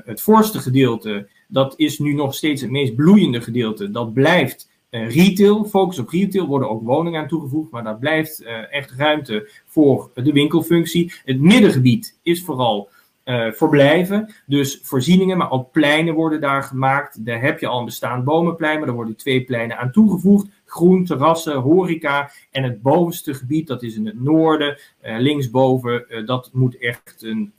het 0.04 0.20
voorste 0.20 0.58
gedeelte, 0.58 1.28
dat 1.48 1.74
is 1.76 1.98
nu 1.98 2.12
nog 2.12 2.34
steeds 2.34 2.62
het 2.62 2.70
meest 2.70 2.94
bloeiende 2.94 3.40
gedeelte. 3.40 3.90
Dat 3.90 4.12
blijft 4.12 4.70
retail, 4.90 5.64
focus 5.64 5.98
op 5.98 6.08
retail, 6.08 6.46
worden 6.46 6.70
ook 6.70 6.82
woningen 6.82 7.20
aan 7.20 7.28
toegevoegd, 7.28 7.70
maar 7.70 7.84
daar 7.84 7.98
blijft 7.98 8.44
echt 8.70 8.90
ruimte 8.96 9.50
voor 9.66 10.10
de 10.14 10.32
winkelfunctie. 10.32 11.12
Het 11.24 11.40
middengebied 11.40 12.18
is 12.22 12.42
vooral 12.42 12.88
uh, 13.24 13.52
verblijven, 13.52 14.34
dus 14.46 14.80
voorzieningen, 14.82 15.36
maar 15.38 15.50
ook 15.50 15.72
pleinen 15.72 16.14
worden 16.14 16.40
daar 16.40 16.62
gemaakt. 16.62 17.24
Daar 17.24 17.40
heb 17.40 17.60
je 17.60 17.66
al 17.66 17.78
een 17.78 17.84
bestaand 17.84 18.24
bomenplein, 18.24 18.78
maar 18.78 18.88
er 18.88 18.94
worden 18.94 19.16
twee 19.16 19.44
pleinen 19.44 19.78
aan 19.78 19.92
toegevoegd. 19.92 20.46
Groen, 20.70 21.04
terrassen, 21.04 21.56
horeca 21.56 22.30
en 22.50 22.62
het 22.62 22.82
bovenste 22.82 23.34
gebied, 23.34 23.66
dat 23.66 23.82
is 23.82 23.96
in 23.96 24.06
het 24.06 24.20
noorden, 24.20 24.78
linksboven, 25.02 26.24
dat 26.26 26.50
moet 26.52 26.78
echt 26.78 27.22
een 27.22 27.52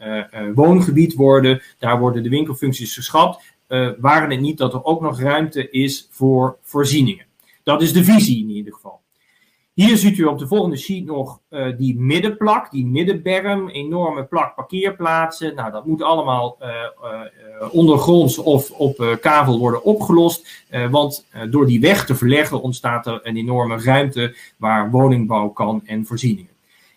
woongebied 0.56 1.14
worden. 1.14 1.62
Daar 1.78 2.00
worden 2.00 2.24
de 2.24 2.30
winkelfuncties 2.30 2.94
geschat 2.94 3.42
waren 4.00 4.30
het 4.30 4.40
niet 4.40 4.58
dat 4.58 4.74
er 4.74 4.84
ook 4.84 5.02
nog 5.02 5.22
ruimte 5.22 5.70
is 5.70 6.08
voor 6.12 6.58
voorzieningen. 6.62 7.26
Dat 7.64 7.82
is 7.82 7.94
de 7.94 8.04
visie 8.04 8.44
in 8.44 8.50
ieder 8.50 8.74
geval. 8.74 8.99
Hier 9.80 9.98
ziet 9.98 10.18
u 10.18 10.24
op 10.24 10.40
de 10.40 10.48
volgende 10.48 10.78
sheet 10.78 11.06
nog 11.06 11.40
uh, 11.50 11.78
die 11.78 12.00
middenplak, 12.00 12.72
die 12.72 12.86
middenberm, 12.86 13.70
enorme 13.70 14.24
plak 14.24 14.56
parkeerplaatsen. 14.56 15.56
Nou, 15.56 15.72
dat 15.72 15.86
moet 15.86 16.02
allemaal 16.02 16.58
uh, 16.62 16.68
uh, 16.68 17.74
ondergronds 17.74 18.38
of 18.38 18.72
op 18.72 19.18
kavel 19.22 19.60
worden 19.60 19.84
opgelost. 19.84 20.66
want 20.90 21.26
door 21.50 21.66
die 21.66 21.80
weg 21.80 22.06
te 22.06 22.16
verleggen 22.16 22.62
ontstaat 22.62 23.08
er 23.08 23.20
een 23.24 23.38
enorme 23.38 23.78
ruimte 23.84 24.36
waar 24.58 24.92
woningbouw 24.92 25.50
kan 25.50 25.82
en 25.86 26.06
voorzieningen. 26.06 26.52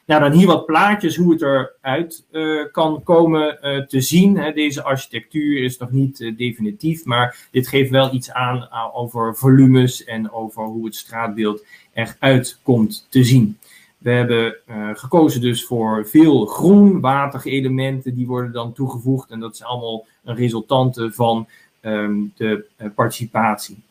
Nou, 0.06 0.20
dan 0.20 0.32
hier 0.32 0.46
wat 0.46 0.66
plaatjes 0.66 1.16
hoe 1.16 1.32
het 1.32 1.42
eruit 1.42 2.26
kan 2.72 3.02
komen 3.02 3.58
te 3.88 4.00
zien. 4.00 4.38
Hè. 4.38 4.52
Deze 4.52 4.82
architectuur 4.82 5.62
is 5.62 5.78
nog 5.78 5.90
niet 5.90 6.32
definitief, 6.36 7.04
maar 7.04 7.48
dit 7.50 7.68
geeft 7.68 7.90
wel 7.90 8.14
iets 8.14 8.32
aan 8.32 8.68
over 8.92 9.36
volumes 9.36 10.04
en 10.04 10.32
over 10.32 10.64
hoe 10.64 10.84
het 10.84 10.94
straatbeeld 10.94 11.64
eruit 11.92 12.58
komt 12.62 13.06
te 13.08 13.24
zien. 13.24 13.58
We 13.98 14.10
hebben 14.10 14.56
gekozen 14.94 15.40
dus 15.40 15.64
voor 15.64 16.06
veel 16.06 16.46
groen, 16.46 17.00
waterige 17.00 17.50
elementen, 17.50 18.14
die 18.14 18.26
worden 18.26 18.52
dan 18.52 18.72
toegevoegd 18.72 19.30
en 19.30 19.40
dat 19.40 19.54
is 19.54 19.62
allemaal 19.62 20.06
een 20.24 20.36
resultante 20.36 21.12
van 21.12 21.48
um, 21.82 22.32
de 22.36 22.64
participatie. 22.94 23.82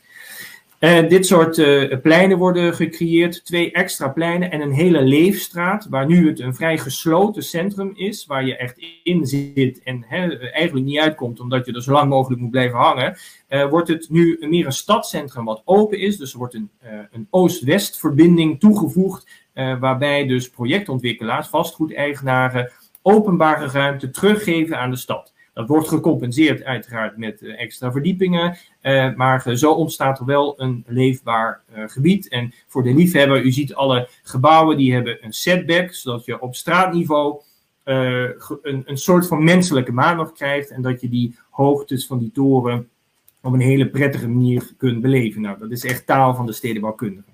En 0.82 1.08
dit 1.08 1.26
soort 1.26 1.58
uh, 1.58 1.98
pleinen 2.02 2.38
worden 2.38 2.74
gecreëerd, 2.74 3.46
twee 3.46 3.72
extra 3.72 4.10
pleinen 4.10 4.52
en 4.52 4.62
een 4.62 4.72
hele 4.72 5.02
leefstraat, 5.02 5.88
waar 5.90 6.06
nu 6.06 6.28
het 6.28 6.40
een 6.40 6.56
vrij 6.56 6.78
gesloten 6.78 7.44
centrum 7.44 7.92
is, 7.96 8.26
waar 8.26 8.46
je 8.46 8.58
echt 8.58 8.86
in 9.04 9.26
zit 9.26 9.84
en 9.84 10.06
eigenlijk 10.52 10.86
niet 10.86 11.00
uitkomt 11.00 11.40
omdat 11.40 11.66
je 11.66 11.74
er 11.74 11.84
zo 11.84 11.92
lang 11.92 12.10
mogelijk 12.10 12.42
moet 12.42 12.52
blijven 12.52 12.78
hangen, 12.78 13.18
uh, 13.50 13.70
wordt 13.70 13.88
het 13.88 14.10
nu 14.10 14.38
meer 14.40 14.66
een 14.66 14.72
stadcentrum 14.72 15.46
wat 15.46 15.62
open 15.66 16.00
is. 16.00 16.18
Dus 16.18 16.32
er 16.32 16.38
wordt 16.38 16.54
een, 16.54 16.70
een 17.12 17.28
oost-west 17.30 18.00
verbinding 18.00 18.60
toegevoegd, 18.60 19.30
waarbij 19.54 20.28
dus 20.28 20.50
projectontwikkelaars, 20.50 21.48
vastgoedeigenaren, 21.48 22.72
openbare 23.02 23.68
ruimte 23.68 24.10
teruggeven 24.10 24.80
aan 24.80 24.90
de 24.90 24.98
stad. 24.98 25.31
Dat 25.54 25.68
wordt 25.68 25.88
gecompenseerd 25.88 26.64
uiteraard 26.64 27.18
met 27.18 27.42
uh, 27.42 27.62
extra 27.62 27.92
verdiepingen, 27.92 28.58
uh, 28.82 29.16
maar 29.16 29.48
uh, 29.48 29.56
zo 29.56 29.72
ontstaat 29.72 30.20
er 30.20 30.26
wel 30.26 30.62
een 30.62 30.84
leefbaar 30.88 31.62
gebied. 31.88 32.30
En 32.30 32.54
voor 32.68 32.84
de 32.84 32.94
liefhebber, 32.94 33.44
u 33.44 33.52
ziet 33.52 33.74
alle 33.74 34.10
gebouwen 34.24 34.78
die 34.78 34.94
hebben 34.94 35.26
een 35.26 35.34
setback, 35.34 35.94
zodat 35.94 36.26
je 36.26 36.42
op 36.42 36.56
straatniveau 36.56 37.42
een, 37.84 38.84
een 38.86 38.98
soort 38.98 39.28
van 39.28 39.44
menselijke 39.44 39.92
maan 39.92 40.18
nog 40.18 40.32
krijgt 40.32 40.70
en 40.70 40.82
dat 40.82 41.02
je 41.02 41.10
die 41.10 41.36
hoogtes 41.50 42.08
van 42.08 42.20
die 42.20 42.32
toren 42.32 42.90
op 43.42 43.54
een 43.54 43.60
hele 43.60 43.90
prettige 43.90 44.28
manier 44.30 44.72
kunt 44.78 45.02
beleven. 45.02 45.42
Nou, 45.42 45.58
dat 45.60 45.72
is 45.72 45.86
echt 45.86 46.06
taal 46.06 46.36
van 46.36 46.46
de 46.46 46.54
stedenbouwkundigen. 46.54 47.32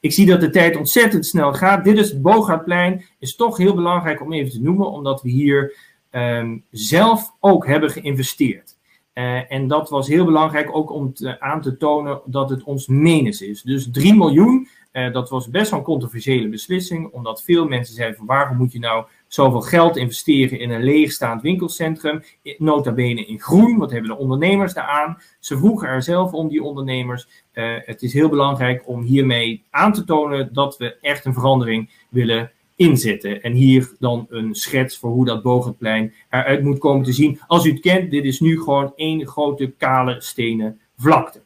Ik 0.00 0.12
zie 0.12 0.26
dat 0.26 0.40
de 0.40 0.50
tijd 0.50 0.76
ontzettend 0.76 1.26
snel 1.26 1.54
gaat. 1.54 1.84
Dit 1.84 1.98
is 1.98 2.10
het 2.10 2.22
Bogaardplein. 2.22 3.04
Is 3.18 3.36
toch 3.36 3.56
heel 3.56 3.74
belangrijk 3.74 4.22
om 4.22 4.32
even 4.32 4.50
te 4.50 4.62
noemen, 4.62 4.90
omdat 4.90 5.22
we 5.22 5.28
hier 5.28 5.76
um, 6.16 6.64
zelf 6.70 7.32
ook 7.40 7.66
hebben 7.66 7.90
geïnvesteerd. 7.90 8.76
Uh, 9.14 9.52
en 9.52 9.68
dat 9.68 9.90
was 9.90 10.08
heel 10.08 10.24
belangrijk 10.24 10.76
ook 10.76 10.90
om 10.90 11.12
aan 11.38 11.60
te 11.60 11.76
tonen 11.76 12.20
dat 12.24 12.50
het 12.50 12.62
ons 12.62 12.86
menens 12.86 13.40
is. 13.40 13.62
Dus 13.62 13.88
3 13.90 14.14
miljoen, 14.14 14.68
uh, 14.92 15.12
dat 15.12 15.30
was 15.30 15.50
best 15.50 15.70
wel 15.70 15.78
een 15.78 15.84
controversiële 15.84 16.48
beslissing, 16.48 17.12
omdat 17.12 17.42
veel 17.42 17.68
mensen 17.68 17.94
zeiden 17.94 18.26
waarom 18.26 18.56
moet 18.56 18.72
je 18.72 18.78
nou 18.78 19.04
zoveel 19.26 19.60
geld 19.60 19.96
investeren 19.96 20.58
in 20.58 20.70
een 20.70 20.82
leegstaand 20.82 21.42
winkelcentrum, 21.42 22.22
nota 22.58 22.92
bene 22.92 23.26
in 23.26 23.40
groen, 23.40 23.78
wat 23.78 23.90
hebben 23.90 24.10
de 24.10 24.16
ondernemers 24.16 24.74
daaraan? 24.74 25.18
Ze 25.38 25.58
vroegen 25.58 25.88
er 25.88 26.02
zelf 26.02 26.32
om, 26.32 26.48
die 26.48 26.62
ondernemers. 26.62 27.28
Uh, 27.54 27.76
het 27.78 28.02
is 28.02 28.12
heel 28.12 28.28
belangrijk 28.28 28.88
om 28.88 29.02
hiermee 29.02 29.64
aan 29.70 29.92
te 29.92 30.04
tonen 30.04 30.52
dat 30.52 30.76
we 30.76 30.96
echt 31.00 31.24
een 31.24 31.34
verandering 31.34 31.90
willen 32.08 32.50
inzetten. 32.76 33.42
En 33.42 33.52
hier 33.52 33.92
dan 33.98 34.26
een 34.28 34.54
schets 34.54 34.98
voor 34.98 35.10
hoe 35.10 35.24
dat 35.24 35.42
Bogenplein 35.42 36.12
eruit 36.30 36.62
moet 36.62 36.78
komen 36.78 37.04
te 37.04 37.12
zien. 37.12 37.40
Als 37.46 37.64
u 37.64 37.70
het 37.70 37.80
kent, 37.80 38.10
dit 38.10 38.24
is 38.24 38.40
nu 38.40 38.58
gewoon 38.58 38.92
één 38.96 39.26
grote 39.26 39.74
kale 39.78 40.16
stenen 40.18 40.80
vlakte. 40.96 41.44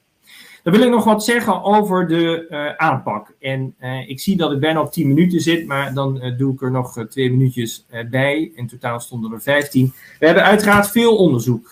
Dan 0.63 0.73
wil 0.73 0.83
ik 0.83 0.91
nog 0.91 1.05
wat 1.05 1.25
zeggen 1.25 1.63
over 1.63 2.09
de 2.09 2.47
uh, 2.51 2.75
aanpak. 2.77 3.35
En 3.39 3.75
uh, 3.81 4.09
ik 4.09 4.21
zie 4.21 4.37
dat 4.37 4.53
ik 4.53 4.61
bijna 4.61 4.81
op 4.81 4.93
10 4.93 5.09
minuten 5.09 5.41
zit, 5.41 5.67
maar 5.67 5.95
dan 5.95 6.17
uh, 6.17 6.39
doe 6.39 6.53
ik 6.53 6.63
er 6.63 6.71
nog 6.71 7.07
twee 7.09 7.31
minuutjes 7.31 7.87
bij. 8.11 8.53
In 8.55 8.67
totaal 8.67 9.01
stonden 9.01 9.33
er 9.33 9.43
15. 9.43 9.93
We 10.19 10.27
hebben 10.27 10.45
uiteraard 10.45 10.91
veel 10.91 11.17
onderzoek 11.17 11.69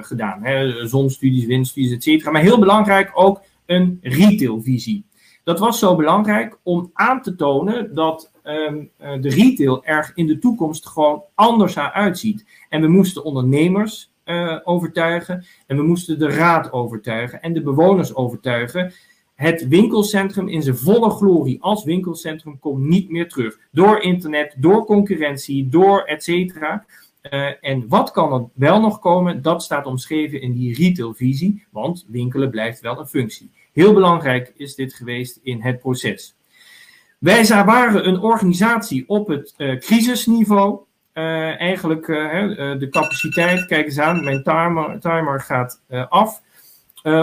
gedaan. 0.00 0.42
Hè, 0.42 0.86
zonstudies, 0.86 1.46
windstudies, 1.46 1.92
et 1.92 2.02
cetera. 2.02 2.30
Maar 2.30 2.42
heel 2.42 2.58
belangrijk 2.58 3.10
ook 3.14 3.42
een 3.66 3.98
retailvisie. 4.02 5.04
Dat 5.44 5.58
was 5.58 5.78
zo 5.78 5.96
belangrijk 5.96 6.58
om 6.62 6.90
aan 6.94 7.22
te 7.22 7.36
tonen 7.36 7.94
dat 7.94 8.30
um, 8.48 8.90
de 8.98 9.28
retail 9.28 9.84
er 9.84 10.12
in 10.14 10.26
de 10.26 10.38
toekomst 10.38 10.86
gewoon 10.86 11.22
anders 11.34 11.78
uitziet. 11.78 12.44
En 12.68 12.80
we 12.80 12.88
moesten 12.88 13.24
ondernemers 13.24 14.12
uh, 14.24 14.58
overtuigen 14.64 15.44
en 15.66 15.76
we 15.76 15.82
moesten 15.82 16.18
de 16.18 16.28
raad 16.28 16.72
overtuigen 16.72 17.42
en 17.42 17.52
de 17.52 17.62
bewoners 17.62 18.14
overtuigen. 18.14 18.92
Het 19.34 19.68
winkelcentrum 19.68 20.48
in 20.48 20.62
zijn 20.62 20.76
volle 20.76 21.10
glorie 21.10 21.62
als 21.62 21.84
winkelcentrum 21.84 22.58
komt 22.58 22.84
niet 22.84 23.10
meer 23.10 23.28
terug. 23.28 23.58
Door 23.70 24.02
internet, 24.02 24.54
door 24.56 24.84
concurrentie, 24.84 25.68
door 25.68 26.02
et 26.02 26.22
cetera. 26.22 26.84
Uh, 27.30 27.50
en 27.60 27.88
wat 27.88 28.10
kan 28.10 28.32
er 28.32 28.48
wel 28.54 28.80
nog 28.80 28.98
komen? 28.98 29.42
Dat 29.42 29.62
staat 29.62 29.86
omschreven 29.86 30.40
in 30.40 30.52
die 30.52 30.74
retailvisie, 30.74 31.66
want 31.70 32.06
winkelen 32.08 32.50
blijft 32.50 32.80
wel 32.80 32.98
een 32.98 33.06
functie. 33.06 33.50
Heel 33.72 33.92
belangrijk 33.92 34.52
is 34.56 34.74
dit 34.74 34.94
geweest 34.94 35.40
in 35.42 35.60
het 35.60 35.78
proces. 35.78 36.36
Wij 37.18 37.64
waren 37.64 38.08
een 38.08 38.20
organisatie 38.20 39.04
op 39.06 39.28
het 39.28 39.54
uh, 39.56 39.78
crisisniveau. 39.78 40.78
Uh, 41.14 41.60
eigenlijk 41.60 42.06
uh, 42.06 42.18
de 42.78 42.88
capaciteit, 42.90 43.66
kijk 43.66 43.86
eens 43.86 43.98
aan, 43.98 44.24
mijn 44.24 44.42
timer, 44.42 45.00
timer 45.00 45.40
gaat 45.40 45.80
af. 46.08 46.42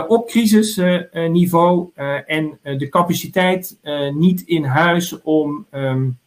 op 0.08 0.28
crisisniveau 0.28 1.90
en 2.26 2.60
de 2.62 2.90
capaciteit 2.90 3.78
niet 4.14 4.42
in 4.42 4.64
huis 4.64 5.22
om 5.22 5.66
um, 5.72 6.18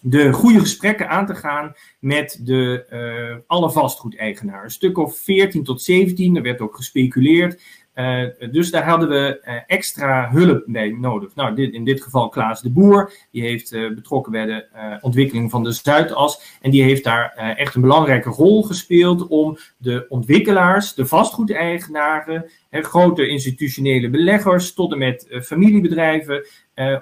de 0.00 0.32
goede 0.32 0.60
gesprekken 0.60 1.08
aan 1.08 1.26
te 1.26 1.34
gaan 1.34 1.74
met 1.98 2.40
de, 2.42 3.42
alle 3.46 3.70
vastgoedeigenaren. 3.70 4.64
Een 4.64 4.70
stuk 4.70 4.98
of 4.98 5.16
14 5.16 5.64
tot 5.64 5.82
17, 5.82 6.36
er 6.36 6.42
werd 6.42 6.60
ook 6.60 6.76
gespeculeerd. 6.76 7.62
Uh, 7.94 8.24
dus 8.50 8.70
daar 8.70 8.84
hadden 8.84 9.08
we 9.08 9.40
uh, 9.44 9.54
extra 9.66 10.30
hulp 10.30 10.64
bij 10.66 10.96
nodig. 11.00 11.34
Nou, 11.34 11.54
dit, 11.54 11.72
in 11.72 11.84
dit 11.84 12.02
geval 12.02 12.28
Klaas 12.28 12.62
de 12.62 12.70
Boer, 12.70 13.12
die 13.30 13.42
heeft 13.42 13.72
uh, 13.72 13.94
betrokken 13.94 14.32
bij 14.32 14.46
de 14.46 14.66
ontwikkeling 15.00 15.50
van 15.50 15.62
de 15.64 15.72
Zuidas. 15.72 16.58
En 16.60 16.70
die 16.70 16.82
heeft 16.82 17.04
daar 17.04 17.54
echt 17.56 17.74
een 17.74 17.80
belangrijke 17.80 18.30
rol 18.30 18.62
gespeeld 18.62 19.26
om 19.26 19.58
de 19.76 20.06
ontwikkelaars, 20.08 20.94
de 20.94 21.06
vastgoedeigenaren, 21.06 22.50
grote 22.70 23.26
institutionele 23.26 24.10
beleggers 24.10 24.74
tot 24.74 24.92
en 24.92 24.98
met 24.98 25.26
familiebedrijven, 25.42 26.46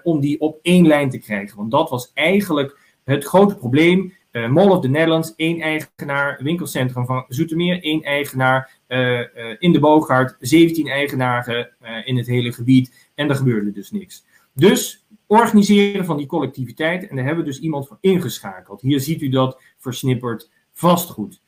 om 0.02 0.20
die 0.20 0.40
op 0.40 0.58
één 0.62 0.86
lijn 0.86 1.10
te 1.10 1.18
krijgen. 1.18 1.56
Want 1.56 1.70
dat 1.70 1.90
was 1.90 2.10
eigenlijk 2.14 2.78
het 3.04 3.24
grote 3.24 3.56
probleem. 3.56 4.12
Mall 4.32 4.70
of 4.70 4.80
the 4.80 4.88
Netherlands, 4.88 5.34
één 5.36 5.60
eigenaar, 5.60 6.42
winkelcentrum 6.42 7.06
van 7.06 7.24
Zoetermeer, 7.28 7.82
één 7.82 8.02
eigenaar, 8.02 8.80
uh, 8.88 9.20
in 9.58 9.72
de 9.72 9.80
Boogaard 9.80 10.36
17 10.40 10.88
eigenaren 10.88 11.70
uh, 11.82 12.06
in 12.06 12.16
het 12.16 12.26
hele 12.26 12.52
gebied 12.52 13.10
en 13.14 13.28
er 13.28 13.34
gebeurde 13.34 13.72
dus 13.72 13.90
niks. 13.90 14.24
Dus 14.54 15.04
organiseren 15.26 16.04
van 16.04 16.16
die 16.16 16.26
collectiviteit 16.26 17.08
en 17.08 17.16
daar 17.16 17.24
hebben 17.24 17.44
we 17.44 17.50
dus 17.50 17.60
iemand 17.60 17.86
voor 17.86 17.98
ingeschakeld. 18.00 18.80
Hier 18.80 19.00
ziet 19.00 19.22
u 19.22 19.28
dat 19.28 19.62
versnipperd 19.78 20.50
vastgoed. 20.72 21.40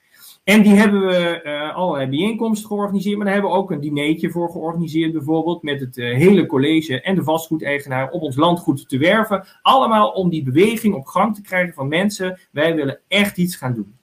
En 0.45 0.63
die 0.63 0.75
hebben 0.75 1.07
we 1.07 1.41
uh, 1.45 1.75
allerlei 1.75 2.11
bijeenkomsten 2.11 2.69
georganiseerd, 2.69 3.17
maar 3.17 3.25
daar 3.25 3.35
hebben 3.35 3.53
we 3.53 3.57
ook 3.57 3.71
een 3.71 3.81
dinertje 3.81 4.31
voor 4.31 4.51
georganiseerd, 4.51 5.13
bijvoorbeeld 5.13 5.63
met 5.63 5.81
het 5.81 5.97
uh, 5.97 6.17
hele 6.17 6.47
college 6.47 7.01
en 7.01 7.15
de 7.15 7.23
vastgoedeigenaar 7.23 8.11
op 8.11 8.23
ons 8.23 8.37
landgoed 8.37 8.89
te 8.89 8.99
werven. 8.99 9.47
Allemaal 9.63 10.11
om 10.11 10.31
die 10.31 10.43
beweging 10.43 10.95
op 10.95 11.07
gang 11.07 11.35
te 11.35 11.43
krijgen 11.43 11.75
van 11.75 11.89
mensen. 11.89 12.39
Wij 12.51 12.75
willen 12.75 13.01
echt 13.09 13.37
iets 13.37 13.57
gaan 13.57 13.75
doen. 13.75 13.95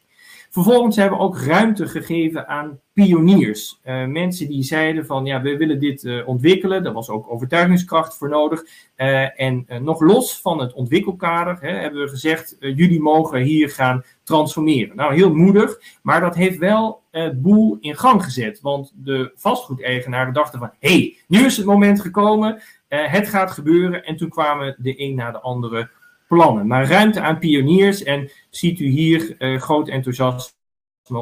Vervolgens 0.54 0.96
hebben 0.96 1.18
we 1.18 1.24
ook 1.24 1.38
ruimte 1.38 1.88
gegeven 1.88 2.48
aan 2.48 2.80
pioniers. 2.94 3.80
Uh, 3.86 4.06
mensen 4.06 4.48
die 4.48 4.64
zeiden 4.64 5.06
van 5.06 5.26
ja, 5.26 5.42
we 5.42 5.58
willen 5.58 5.80
dit 5.80 6.04
uh, 6.04 6.28
ontwikkelen. 6.28 6.84
Daar 6.84 6.94
was 6.94 7.10
ook 7.10 7.32
overtuigingskracht 7.32 8.18
voor 8.18 8.30
nodig. 8.30 8.64
Uh, 8.98 9.42
en 9.42 9.66
nog 9.82 10.02
los 10.02 10.42
van 10.42 10.60
het 10.60 10.74
ontwikkelkader 10.74 11.58
hè, 11.62 11.70
hebben 11.70 12.02
we 12.02 12.10
gezegd, 12.10 12.56
jullie 12.60 13.02
mogen 13.02 13.42
hier 13.42 13.70
gaan 13.70 14.04
transformeren. 14.24 14.96
Nou, 14.96 15.14
heel 15.14 15.34
moedig, 15.34 15.80
maar 16.02 16.22
dat 16.22 16.36
heeft 16.36 16.58
wel 16.58 17.02
het 17.12 17.42
boel 17.42 17.78
in 17.80 17.98
gang 17.98 18.24
gezet. 18.24 18.62
Want 18.62 18.94
de 18.96 19.32
vastgoedeigenaren 19.36 20.34
dachten 20.34 20.60
van, 20.60 20.72
hé, 20.80 20.90
hey, 20.90 21.18
nu 21.28 21.46
is 21.46 21.58
het 21.58 21.66
moment 21.66 22.02
gekomen, 22.02 22.62
het 22.88 23.28
gaat 23.28 23.52
gebeuren. 23.52 24.06
En 24.06 24.16
toen 24.16 24.30
kwamen 24.30 24.76
de 24.78 25.02
een 25.02 25.16
na 25.16 25.32
de 25.32 25.40
andere 25.40 25.90
plannen. 26.36 26.68
Maar 26.68 26.88
ruimte 26.88 27.22
aan 27.22 27.40
pioniers 27.40 28.04
en 28.04 28.32
ziet 28.50 28.80
u 28.80 28.86
hier 28.86 29.36
uh, 29.40 29.62
groot 29.62 29.88
enthousiasme 29.88 30.54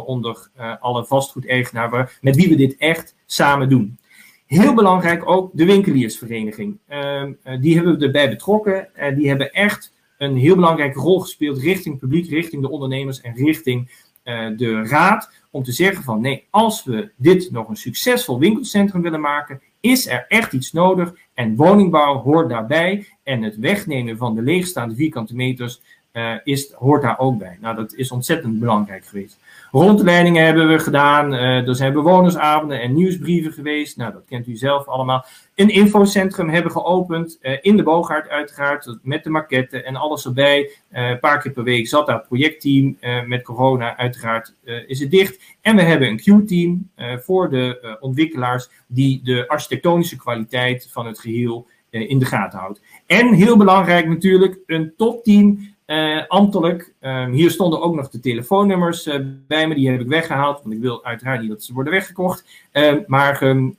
onder 0.05 0.49
uh, 0.57 0.75
alle 0.79 1.05
vastgoedeigenaren 1.05 2.09
met 2.21 2.35
wie 2.35 2.49
we 2.49 2.55
dit 2.55 2.77
echt 2.77 3.15
samen 3.25 3.69
doen. 3.69 3.99
Heel 4.45 4.73
belangrijk 4.73 5.29
ook 5.29 5.51
de 5.53 5.65
winkeliersvereniging. 5.65 6.77
Uh, 6.89 7.23
die 7.59 7.75
hebben 7.75 7.97
we 7.97 8.05
erbij 8.05 8.29
betrokken. 8.29 8.95
en 8.95 9.15
die 9.15 9.27
hebben 9.27 9.51
echt 9.51 9.93
een 10.17 10.37
heel 10.37 10.55
belangrijke 10.55 10.99
rol 10.99 11.19
gespeeld 11.19 11.57
richting 11.57 11.99
publiek, 11.99 12.29
richting 12.29 12.61
de 12.61 12.69
ondernemers 12.69 13.21
en 13.21 13.35
richting 13.35 14.07
de 14.55 14.83
raad. 14.83 15.31
Om 15.51 15.63
te 15.63 15.71
zeggen 15.71 16.03
van 16.03 16.21
nee, 16.21 16.47
als 16.49 16.83
we 16.83 17.11
dit 17.15 17.51
nog 17.51 17.69
een 17.69 17.75
succesvol 17.75 18.39
winkelcentrum 18.39 19.01
willen 19.01 19.21
maken, 19.21 19.61
is 19.79 20.07
er 20.07 20.25
echt 20.27 20.53
iets 20.53 20.71
nodig 20.71 21.13
en 21.33 21.55
woningbouw 21.55 22.17
hoort 22.21 22.49
daarbij. 22.49 23.07
En 23.23 23.41
het 23.41 23.57
wegnemen 23.57 24.17
van 24.17 24.35
de 24.35 24.41
leegstaande 24.41 24.95
vierkante 24.95 25.35
meters 25.35 25.81
uh, 26.13 26.33
is, 26.43 26.73
hoort 26.73 27.01
daar 27.01 27.19
ook 27.19 27.37
bij. 27.37 27.57
Nou, 27.61 27.75
dat 27.75 27.93
is 27.93 28.11
ontzettend 28.11 28.59
belangrijk 28.59 29.05
geweest. 29.05 29.37
Rondleidingen 29.71 30.45
hebben 30.45 30.67
we 30.67 30.79
gedaan. 30.79 31.33
Uh, 31.33 31.67
er 31.67 31.75
zijn 31.75 31.93
bewonersavonden 31.93 32.81
en 32.81 32.93
nieuwsbrieven 32.93 33.51
geweest. 33.51 33.97
Nou, 33.97 34.13
dat 34.13 34.25
kent 34.25 34.47
u 34.47 34.55
zelf 34.55 34.87
allemaal. 34.87 35.25
Een 35.55 35.69
infocentrum 35.69 36.49
hebben 36.49 36.71
geopend. 36.71 37.37
Uh, 37.41 37.57
in 37.61 37.77
de 37.77 37.83
Boogaard 37.83 38.29
uiteraard. 38.29 38.97
Met 39.01 39.23
de 39.23 39.29
maquette 39.29 39.83
en 39.83 39.95
alles 39.95 40.25
erbij. 40.25 40.69
een 40.91 41.19
paar 41.19 41.41
keer 41.41 41.51
per 41.51 41.63
week 41.63 41.87
zat 41.87 42.07
daar 42.07 42.21
projectteam. 42.21 42.97
met 43.25 43.43
corona 43.43 43.97
uiteraard 43.97 44.55
is 44.87 44.99
het 44.99 45.11
dicht. 45.11 45.57
En 45.61 45.75
we 45.75 45.81
hebben 45.81 46.07
een 46.07 46.17
Q-team 46.17 46.89
voor 47.19 47.49
de 47.49 47.97
ontwikkelaars. 47.99 48.69
Die 48.87 49.21
de 49.23 49.47
architectonische 49.47 50.17
kwaliteit 50.17 50.87
van 50.91 51.05
het 51.05 51.19
geheel 51.19 51.67
in 51.89 52.19
de 52.19 52.25
gaten 52.25 52.59
houdt. 52.59 52.81
En 53.05 53.33
heel 53.33 53.57
belangrijk 53.57 54.07
natuurlijk, 54.07 54.59
een 54.65 54.93
topteam 54.97 55.75
uh, 55.89 56.27
ambtelijk. 56.27 56.93
Um, 57.01 57.31
hier 57.31 57.51
stonden 57.51 57.81
ook 57.81 57.95
nog 57.95 58.09
de 58.09 58.19
telefoonnummers 58.19 59.07
uh, 59.07 59.15
bij 59.47 59.67
me. 59.67 59.75
Die 59.75 59.89
heb 59.89 59.99
ik 59.99 60.07
weggehaald, 60.07 60.61
want 60.61 60.75
ik 60.75 60.81
wil 60.81 61.03
uiteraard 61.03 61.41
niet 61.41 61.49
dat 61.49 61.63
ze 61.63 61.73
worden 61.73 61.93
weggekocht. 61.93 62.45
Uh, 62.73 62.93
maar 63.07 63.43
um, 63.43 63.77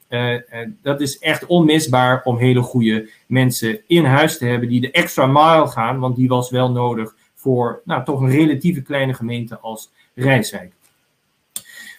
dat 0.82 1.00
is 1.00 1.18
echt 1.18 1.46
onmisbaar 1.46 2.22
om 2.24 2.36
hele 2.36 2.60
goede 2.60 3.10
mensen 3.26 3.80
in 3.86 4.04
huis 4.04 4.38
te 4.38 4.44
hebben 4.44 4.68
die 4.68 4.80
de 4.80 4.90
extra 4.90 5.26
mile 5.26 5.68
gaan. 5.68 5.98
Want 5.98 6.16
die 6.16 6.28
was 6.28 6.50
wel 6.50 6.70
nodig 6.70 7.14
voor 7.34 7.80
nou, 7.84 8.04
toch 8.04 8.20
een 8.20 8.30
relatieve 8.30 8.82
kleine 8.82 9.14
gemeente 9.14 9.58
als 9.58 9.90
Rijswijk. 10.14 10.72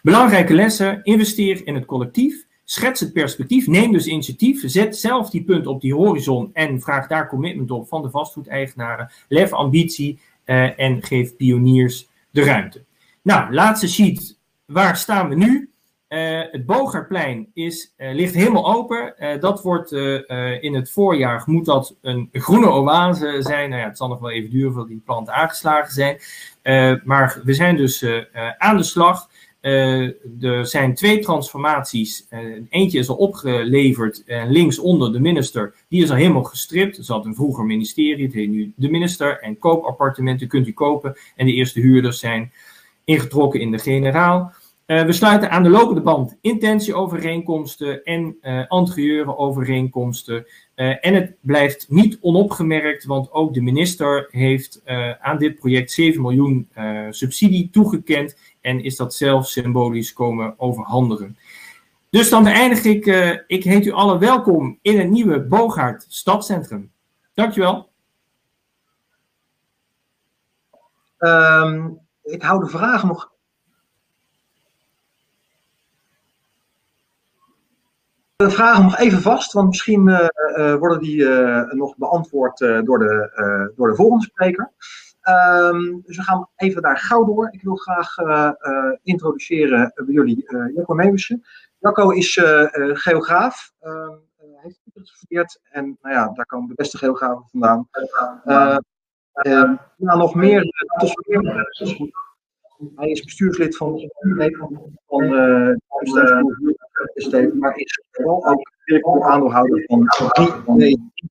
Belangrijke 0.01 0.53
lessen. 0.53 0.99
Investeer 1.03 1.67
in 1.67 1.75
het 1.75 1.85
collectief. 1.85 2.45
Schets 2.71 2.99
het 2.99 3.13
perspectief, 3.13 3.67
neem 3.67 3.91
dus 3.91 4.07
initiatief, 4.07 4.63
zet 4.65 4.97
zelf 4.97 5.29
die 5.29 5.43
punt 5.43 5.67
op 5.67 5.81
die 5.81 5.95
horizon 5.95 6.49
en 6.53 6.81
vraag 6.81 7.07
daar 7.07 7.27
commitment 7.27 7.71
op 7.71 7.87
van 7.87 8.01
de 8.01 8.09
vastgoedeigenaren. 8.09 9.11
Lef 9.27 9.51
ambitie 9.51 10.19
uh, 10.45 10.79
en 10.79 11.03
geef 11.03 11.35
pioniers 11.35 12.07
de 12.29 12.43
ruimte. 12.43 12.83
Nou, 13.21 13.53
laatste 13.53 13.87
sheet. 13.87 14.37
Waar 14.65 14.97
staan 14.97 15.29
we 15.29 15.35
nu? 15.35 15.71
Uh, 16.09 16.41
het 16.51 16.65
Bogerplein 16.65 17.47
is, 17.53 17.93
uh, 17.97 18.13
ligt 18.13 18.33
helemaal 18.33 18.73
open. 18.75 19.15
dat 19.39 19.61
wordt 19.61 19.91
in 20.61 20.73
het 20.75 20.91
voorjaar, 20.91 21.43
moet 21.45 21.65
dat 21.65 21.95
een 22.01 22.29
groene 22.31 22.69
oase 22.69 23.37
zijn. 23.39 23.69
Nou 23.69 23.81
ja, 23.81 23.87
het 23.87 23.97
zal 23.97 24.07
nog 24.07 24.19
wel 24.19 24.31
even 24.31 24.49
duren 24.49 24.71
voordat 24.71 24.89
die 24.89 25.01
planten 25.05 25.33
aangeslagen 25.33 25.93
zijn. 25.93 26.19
maar 27.03 27.41
we 27.43 27.53
zijn 27.53 27.75
dus 27.75 28.05
aan 28.57 28.77
de 28.77 28.83
slag. 28.83 29.29
Uh, 29.61 30.43
er 30.43 30.65
zijn 30.67 30.95
twee 30.95 31.19
transformaties. 31.19 32.27
Uh, 32.29 32.39
eentje 32.69 32.99
is 32.99 33.09
al 33.09 33.15
opgeleverd. 33.15 34.23
Uh, 34.25 34.43
linksonder 34.47 35.13
de 35.13 35.19
minister. 35.19 35.73
Die 35.87 36.03
is 36.03 36.09
al 36.09 36.15
helemaal 36.15 36.43
gestript. 36.43 36.97
Er 36.97 37.03
zat 37.03 37.25
een 37.25 37.35
vroeger 37.35 37.65
ministerie. 37.65 38.25
Het 38.25 38.33
heet 38.33 38.49
nu 38.49 38.73
de 38.75 38.89
minister. 38.89 39.39
En 39.39 39.59
koopappartementen 39.59 40.47
kunt 40.47 40.67
u 40.67 40.73
kopen. 40.73 41.17
En 41.35 41.45
de 41.45 41.53
eerste 41.53 41.79
huurders 41.79 42.19
zijn 42.19 42.51
ingetrokken 43.03 43.59
in 43.59 43.71
de 43.71 43.79
generaal. 43.79 44.53
we 44.85 45.11
sluiten 45.11 45.51
aan 45.51 45.63
de 45.63 45.69
lopende 45.69 46.01
band 46.01 46.37
intentieovereenkomsten 46.41 48.03
en 48.03 48.37
uh, 48.41 49.39
overeenkomsten. 49.39 50.45
en 50.75 51.13
het 51.13 51.35
blijft 51.41 51.85
niet 51.89 52.17
onopgemerkt, 52.21 53.05
want 53.05 53.31
ook 53.31 53.53
de 53.53 53.61
minister 53.61 54.27
heeft 54.31 54.81
aan 55.19 55.37
dit 55.37 55.55
project 55.55 55.91
7 55.91 56.21
miljoen 56.21 56.67
subsidie 57.09 57.69
toegekend 57.71 58.35
en 58.61 58.83
is 58.83 58.95
dat 58.95 59.13
zelf 59.13 59.47
symbolisch 59.47 60.13
komen 60.13 60.53
overhandigen. 60.57 61.37
Dus 62.09 62.29
dan 62.29 62.47
eindig 62.47 62.83
ik. 62.83 63.05
Uh, 63.05 63.37
ik 63.47 63.63
heet 63.63 63.85
u 63.85 63.91
allen 63.91 64.19
welkom 64.19 64.79
in 64.81 64.99
het 64.99 65.09
nieuwe 65.09 65.41
Boogaard 65.41 66.05
Stadcentrum. 66.09 66.91
Dankjewel. 67.33 67.89
Um, 71.17 71.99
ik 72.23 72.41
hou 72.41 72.63
de 72.63 72.69
vragen 72.69 73.07
nog. 73.07 73.31
De 78.35 78.49
vragen 78.49 78.83
nog 78.83 78.97
even 78.97 79.21
vast, 79.21 79.53
want 79.53 79.67
misschien 79.67 80.07
uh, 80.07 80.27
uh, 80.57 80.75
worden 80.75 80.99
die 80.99 81.25
nog 81.75 81.97
beantwoord 81.97 82.57
door, 82.57 82.99
de, 82.99 83.71
door 83.75 83.87
de 83.87 83.95
volgende 83.95 84.25
spreker. 84.25 84.71
Um, 85.29 86.01
dus 86.05 86.17
we 86.17 86.23
gaan 86.23 86.49
even 86.55 86.81
daar 86.81 86.97
gauw 86.97 87.25
door. 87.25 87.47
Ik 87.51 87.61
wil 87.61 87.75
graag 87.75 88.17
uh, 88.17 88.51
uh, 88.61 88.97
introduceren 89.03 89.91
bij 89.95 90.13
jullie 90.13 90.45
Jacco 90.75 90.93
Meewissen. 90.93 91.43
Jacco 91.79 92.09
is 92.09 92.39
geograaf, 92.93 93.71
ehm, 93.79 94.15
heeft 94.61 94.79
gestudeerd 94.93 95.59
en 95.63 95.97
nou 96.01 96.15
ja, 96.15 96.31
daar 96.33 96.45
komen 96.45 96.67
de 96.67 96.73
beste 96.75 96.97
geografen 96.97 97.45
vandaan. 97.51 97.87
nou, 99.97 100.17
nog 100.17 100.35
meer, 100.35 100.65
hij 102.95 103.09
is 103.09 103.23
bestuurslid 103.23 103.77
van, 103.77 104.11
van 105.07 105.19
de 105.19 105.77
uh, 107.31 107.53
maar 107.59 107.77
is 107.77 108.03
vooral 108.11 108.45
ook 108.45 109.23
aandeelhouder 109.23 109.83
van 109.85 110.07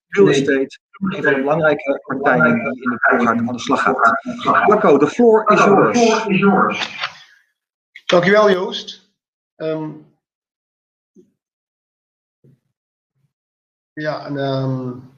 real 0.08 0.28
estate 0.28 0.78
een 1.00 1.22
van 1.22 1.32
de 1.32 1.40
belangrijke 1.40 2.02
partijen 2.06 2.72
die 2.72 2.82
in 2.82 2.90
de 2.90 3.28
aan 3.28 3.46
de 3.46 3.58
slag 3.58 3.82
gaat. 3.82 4.22
Jacco, 4.68 4.98
the 4.98 5.06
floor 5.06 5.50
is 5.50 6.38
yours. 6.38 6.98
Dankjewel 8.06 8.50
Joost. 8.50 9.12
Um, 9.56 10.14
ja, 13.92 14.24
en 14.24 14.36
um, 14.36 15.10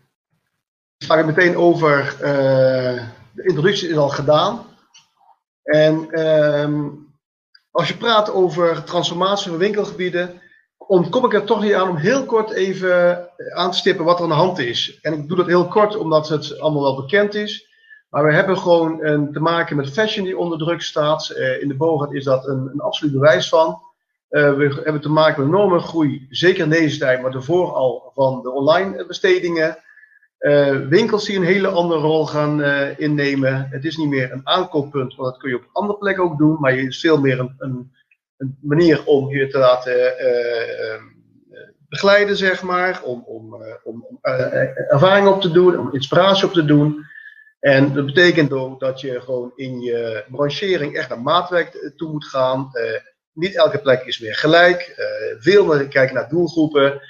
ik 0.99 1.07
ga 1.07 1.23
meteen 1.23 1.57
over. 1.57 2.15
Uh, 2.15 3.09
de 3.35 3.43
introductie 3.45 3.89
is 3.89 3.97
al 3.97 4.09
gedaan. 4.09 4.67
En 5.63 6.21
um, 6.21 7.15
als 7.71 7.89
je 7.89 7.97
praat 7.97 8.31
over 8.31 8.85
transformatie 8.85 9.51
van 9.51 9.59
winkelgebieden, 9.59 10.41
ontkom 10.87 11.25
ik 11.25 11.35
er 11.35 11.45
toch 11.45 11.63
niet 11.63 11.73
aan 11.73 11.89
om 11.89 11.97
heel 11.97 12.25
kort 12.25 12.51
even 12.51 13.29
aan 13.55 13.71
te 13.71 13.77
stippen 13.77 14.05
wat 14.05 14.17
er 14.17 14.23
aan 14.23 14.29
de 14.29 14.35
hand 14.35 14.59
is. 14.59 14.99
En 15.03 15.13
ik 15.13 15.29
doe 15.29 15.37
dat 15.37 15.47
heel 15.47 15.69
kort 15.69 15.97
omdat 15.97 16.29
het 16.29 16.61
allemaal 16.61 16.83
wel 16.83 16.97
bekend 16.97 17.35
is. 17.35 17.71
Maar 18.13 18.25
we 18.25 18.33
hebben 18.33 18.59
gewoon 18.59 19.05
een, 19.05 19.33
te 19.33 19.41
maken 19.41 19.77
met 19.77 19.93
fashion 19.93 20.25
die 20.25 20.39
onder 20.39 20.59
druk 20.59 20.83
staat. 20.83 21.35
Uh, 21.37 21.63
in 21.63 21.69
de 21.69 21.77
Bogart 21.77 22.13
is 22.13 22.25
dat 22.25 22.47
een, 22.47 22.71
een 22.73 22.81
absoluut 22.81 23.13
bewijs 23.13 23.49
van. 23.49 23.81
Uh, 24.31 24.55
we 24.55 24.81
hebben 24.85 25.01
te 25.01 25.11
maken 25.11 25.43
met 25.43 25.53
een 25.53 25.59
enorme 25.59 25.79
groei, 25.79 26.27
zeker 26.31 26.65
in 26.65 26.71
deze 26.71 26.99
tijd, 26.99 27.23
maar 27.23 27.31
daarvoor 27.31 27.73
al 27.73 28.11
van 28.15 28.43
de 28.43 28.51
online 28.51 29.07
bestedingen. 29.07 29.79
Winkels 30.89 31.25
die 31.25 31.37
een 31.37 31.45
hele 31.45 31.69
andere 31.69 32.01
rol 32.01 32.27
gaan 32.27 32.63
innemen. 32.97 33.69
Het 33.71 33.85
is 33.85 33.97
niet 33.97 34.09
meer 34.09 34.33
een 34.33 34.47
aankooppunt, 34.49 35.15
want 35.15 35.31
dat 35.31 35.41
kun 35.41 35.51
je 35.51 35.57
op 35.57 35.69
andere 35.73 35.99
plekken 35.99 36.25
ook 36.25 36.39
doen, 36.39 36.57
maar 36.61 36.75
je 36.75 36.87
is 36.87 37.01
veel 37.01 37.21
meer 37.21 37.39
een, 37.39 37.55
een 37.59 37.93
een 38.43 38.59
manier 38.61 39.05
om 39.05 39.31
je 39.31 39.47
te 39.47 39.59
laten 39.59 39.95
uh, 39.95 41.03
begeleiden, 41.89 42.37
zeg 42.37 42.63
maar. 42.63 43.03
Om, 43.03 43.25
om, 43.27 43.55
om 43.85 44.19
ervaring 44.89 45.29
op 45.29 45.41
te 45.41 45.51
doen, 45.51 45.79
om 45.79 45.93
inspiratie 45.93 46.47
op 46.47 46.53
te 46.53 46.65
doen. 46.65 47.05
En 47.61 47.95
dat 47.95 48.07
betekent 48.07 48.53
ook 48.53 48.81
dat 48.81 49.01
je 49.01 49.21
gewoon 49.21 49.53
in 49.57 49.81
je 49.81 50.25
branchering 50.31 50.97
echt 50.97 51.09
naar 51.09 51.21
maatwerk 51.21 51.93
toe 51.97 52.11
moet 52.11 52.25
gaan. 52.25 52.71
niet 53.33 53.57
elke 53.57 53.79
plek 53.79 54.03
is 54.05 54.19
weer 54.19 54.35
gelijk. 54.35 54.95
veel 55.39 55.65
meer 55.65 55.89
kijken 55.89 56.15
naar 56.15 56.29
doelgroepen. 56.29 57.01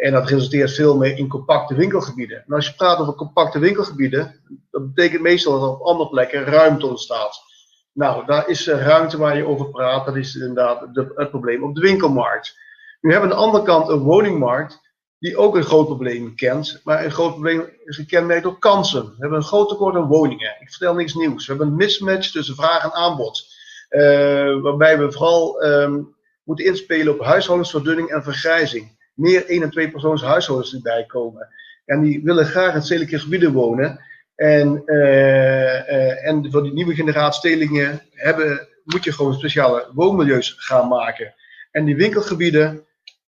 En 0.00 0.12
dat 0.12 0.28
resulteert 0.28 0.74
veel 0.74 0.96
meer 0.96 1.18
in 1.18 1.28
compacte 1.28 1.74
winkelgebieden. 1.74 2.44
En 2.46 2.54
als 2.54 2.66
je 2.66 2.74
praat 2.74 2.98
over 2.98 3.14
compacte 3.14 3.58
winkelgebieden, 3.58 4.40
dat 4.70 4.94
betekent 4.94 5.22
meestal 5.22 5.52
dat 5.52 5.62
er 5.62 5.74
op 5.74 5.80
andere 5.80 6.08
plekken 6.08 6.44
ruimte 6.44 6.86
ontstaat. 6.86 7.49
Nou, 7.92 8.26
daar 8.26 8.48
is 8.48 8.66
ruimte 8.68 9.18
waar 9.18 9.36
je 9.36 9.46
over 9.46 9.70
praat. 9.70 10.06
Dat 10.06 10.16
is 10.16 10.34
inderdaad 10.34 10.94
de, 10.94 11.12
het 11.14 11.30
probleem 11.30 11.64
op 11.64 11.74
de 11.74 11.80
winkelmarkt. 11.80 12.58
Nu 13.00 13.10
hebben 13.10 13.28
we 13.28 13.34
aan 13.34 13.40
de 13.40 13.46
andere 13.46 13.64
kant 13.64 13.88
een 13.88 13.98
woningmarkt 13.98 14.80
die 15.18 15.36
ook 15.36 15.56
een 15.56 15.62
groot 15.62 15.86
probleem 15.86 16.34
kent. 16.34 16.80
Maar 16.84 17.04
een 17.04 17.10
groot 17.10 17.30
probleem 17.30 17.68
is 17.84 17.96
gekenmerkt 17.96 18.42
door 18.42 18.58
kansen. 18.58 19.04
We 19.04 19.16
hebben 19.18 19.38
een 19.38 19.44
groot 19.44 19.68
tekort 19.68 19.96
aan 19.96 20.06
woningen. 20.06 20.56
Ik 20.60 20.70
vertel 20.70 20.94
niks 20.94 21.14
nieuws. 21.14 21.46
We 21.46 21.52
hebben 21.52 21.70
een 21.70 21.76
mismatch 21.76 22.30
tussen 22.30 22.54
vraag 22.54 22.84
en 22.84 22.92
aanbod. 22.92 23.58
Uh, 23.90 24.60
waarbij 24.60 24.98
we 24.98 25.12
vooral 25.12 25.64
um, 25.64 26.16
moeten 26.44 26.64
inspelen 26.64 27.12
op 27.12 27.20
huishoudensverdunning 27.20 28.08
en 28.08 28.22
vergrijzing 28.22 28.98
meer 29.14 29.46
één 29.46 29.62
en 29.62 29.70
twee 29.70 29.90
persoons 29.90 30.22
huishoudens 30.22 30.74
erbij 30.74 31.04
komen. 31.06 31.48
En 31.84 32.00
die 32.00 32.22
willen 32.22 32.46
graag 32.46 32.74
in 32.74 32.82
stedelijke 32.82 33.18
gebieden 33.18 33.52
wonen. 33.52 34.00
En, 34.40 34.82
uh, 34.86 34.96
uh, 34.96 36.26
en 36.26 36.50
voor 36.50 36.62
die 36.62 36.72
nieuwe 36.72 36.94
generatie 36.94 37.38
stedelingen 37.38 38.02
hebben, 38.10 38.68
moet 38.84 39.04
je 39.04 39.12
gewoon 39.12 39.34
speciale 39.34 39.88
woonmilieus 39.92 40.54
gaan 40.56 40.88
maken. 40.88 41.34
En 41.70 41.84
die 41.84 41.96
winkelgebieden, 41.96 42.86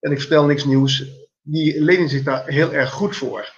en 0.01 0.11
ik 0.11 0.19
vertel 0.21 0.45
niks 0.45 0.65
nieuws, 0.65 1.05
die 1.43 1.83
lenen 1.83 2.09
zich 2.09 2.23
daar 2.23 2.47
heel 2.47 2.73
erg 2.73 2.91
goed 2.91 3.17
voor. 3.17 3.53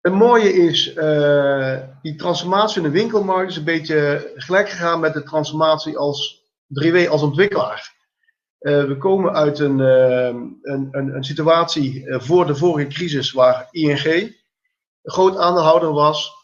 Het 0.00 0.12
mooie 0.12 0.52
is, 0.52 0.94
uh, 0.94 1.76
die 2.02 2.16
transformatie 2.16 2.76
in 2.76 2.82
de 2.82 2.98
winkelmarkt 2.98 3.50
is 3.50 3.56
een 3.56 3.64
beetje 3.64 4.32
gelijk 4.34 4.68
gegaan 4.68 5.00
met 5.00 5.14
de 5.14 5.22
transformatie 5.22 5.98
als 5.98 6.42
3W 6.84 7.08
als 7.08 7.22
ontwikkelaar. 7.22 7.96
We 8.58 8.96
komen 8.98 9.34
uit 9.34 9.58
een, 9.58 9.78
een, 9.78 10.58
een, 10.62 11.14
een, 11.14 11.24
situatie 11.24 12.04
voor 12.08 12.46
de 12.46 12.56
vorige 12.56 12.88
crisis 12.88 13.32
waar 13.32 13.68
ING 13.70 14.04
een 14.04 14.34
groot 15.02 15.36
aandeelhouder 15.36 15.92
was 15.92 16.37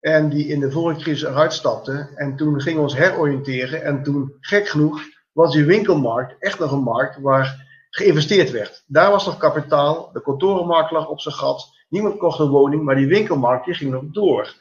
en 0.00 0.28
die 0.28 0.46
in 0.46 0.60
de 0.60 0.70
vorige 0.70 1.00
crisis 1.00 1.28
eruit 1.28 1.52
stapte. 1.52 2.08
En 2.14 2.36
toen 2.36 2.60
gingen 2.60 2.78
we 2.78 2.84
ons 2.84 2.96
heroriënteren 2.96 3.82
en 3.82 4.02
toen, 4.02 4.36
gek 4.40 4.68
genoeg, 4.68 5.00
was 5.32 5.52
die 5.52 5.64
winkelmarkt 5.64 6.34
echt 6.38 6.58
nog 6.58 6.72
een 6.72 6.82
markt 6.82 7.20
waar 7.20 7.68
geïnvesteerd 7.90 8.50
werd. 8.50 8.84
Daar 8.86 9.10
was 9.10 9.26
nog 9.26 9.36
kapitaal, 9.36 10.10
de 10.12 10.22
kantorenmarkt 10.22 10.90
lag 10.90 11.08
op 11.08 11.20
zijn 11.20 11.34
gat, 11.34 11.68
niemand 11.88 12.18
kocht 12.18 12.38
een 12.38 12.48
woning, 12.48 12.82
maar 12.82 12.96
die 12.96 13.06
winkelmarkt 13.06 13.64
die 13.64 13.74
ging 13.74 13.90
nog 13.90 14.02
door. 14.06 14.54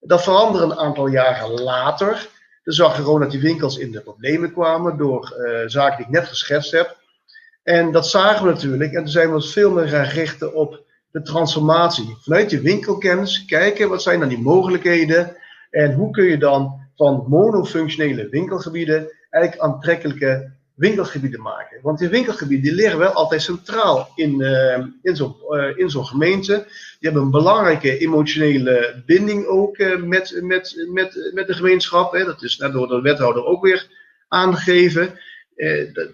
Dat 0.00 0.22
veranderde 0.22 0.66
een 0.66 0.78
aantal 0.78 1.06
jaren 1.06 1.50
later. 1.50 2.28
Dan 2.64 2.74
zag 2.74 2.96
je 2.96 3.02
gewoon 3.02 3.20
dat 3.20 3.30
die 3.30 3.40
winkels 3.40 3.78
in 3.78 3.92
de 3.92 4.00
problemen 4.00 4.52
kwamen 4.52 4.96
door 4.96 5.34
uh, 5.38 5.58
zaken 5.66 5.96
die 5.96 6.06
ik 6.06 6.12
net 6.12 6.28
geschetst 6.28 6.72
heb. 6.72 6.96
En 7.62 7.92
dat 7.92 8.06
zagen 8.06 8.46
we 8.46 8.52
natuurlijk. 8.52 8.92
En 8.92 9.02
toen 9.02 9.12
zijn 9.12 9.28
we 9.28 9.34
ons 9.34 9.52
veel 9.52 9.70
meer 9.70 9.88
gaan 9.88 10.04
richten 10.04 10.54
op 10.54 10.81
de 11.12 11.22
transformatie. 11.22 12.16
Vanuit 12.20 12.50
je 12.50 12.60
winkelkennis 12.60 13.44
kijken 13.44 13.88
wat 13.88 14.02
zijn 14.02 14.20
dan 14.20 14.28
die 14.28 14.38
mogelijkheden. 14.38 15.36
En 15.70 15.94
hoe 15.94 16.10
kun 16.10 16.24
je 16.24 16.38
dan 16.38 16.80
van 16.96 17.24
monofunctionele 17.28 18.28
winkelgebieden 18.28 19.12
eigenlijk 19.30 19.64
aantrekkelijke 19.64 20.50
winkelgebieden 20.74 21.42
maken. 21.42 21.78
Want 21.82 21.98
die 21.98 22.08
winkelgebieden 22.08 22.64
die 22.64 22.74
liggen 22.74 22.98
wel 22.98 23.12
altijd 23.12 23.42
centraal 23.42 24.12
in, 24.14 24.40
uh, 24.40 24.78
in 25.02 25.16
zo'n 25.16 25.36
uh, 25.50 25.78
in 25.78 25.90
gemeente. 25.90 26.54
Die 26.66 27.10
hebben 27.10 27.22
een 27.22 27.30
belangrijke 27.30 27.98
emotionele 27.98 29.02
binding 29.06 29.46
ook 29.46 29.78
uh, 29.78 30.02
met, 30.02 30.38
met, 30.42 30.86
met, 30.92 31.30
met 31.34 31.46
de 31.46 31.54
gemeenschap. 31.54 32.12
Hè. 32.12 32.24
Dat 32.24 32.42
is 32.42 32.58
net 32.58 32.72
door 32.72 32.88
de 32.88 33.00
wethouder 33.00 33.44
ook 33.44 33.62
weer 33.62 33.86
aangegeven. 34.28 35.18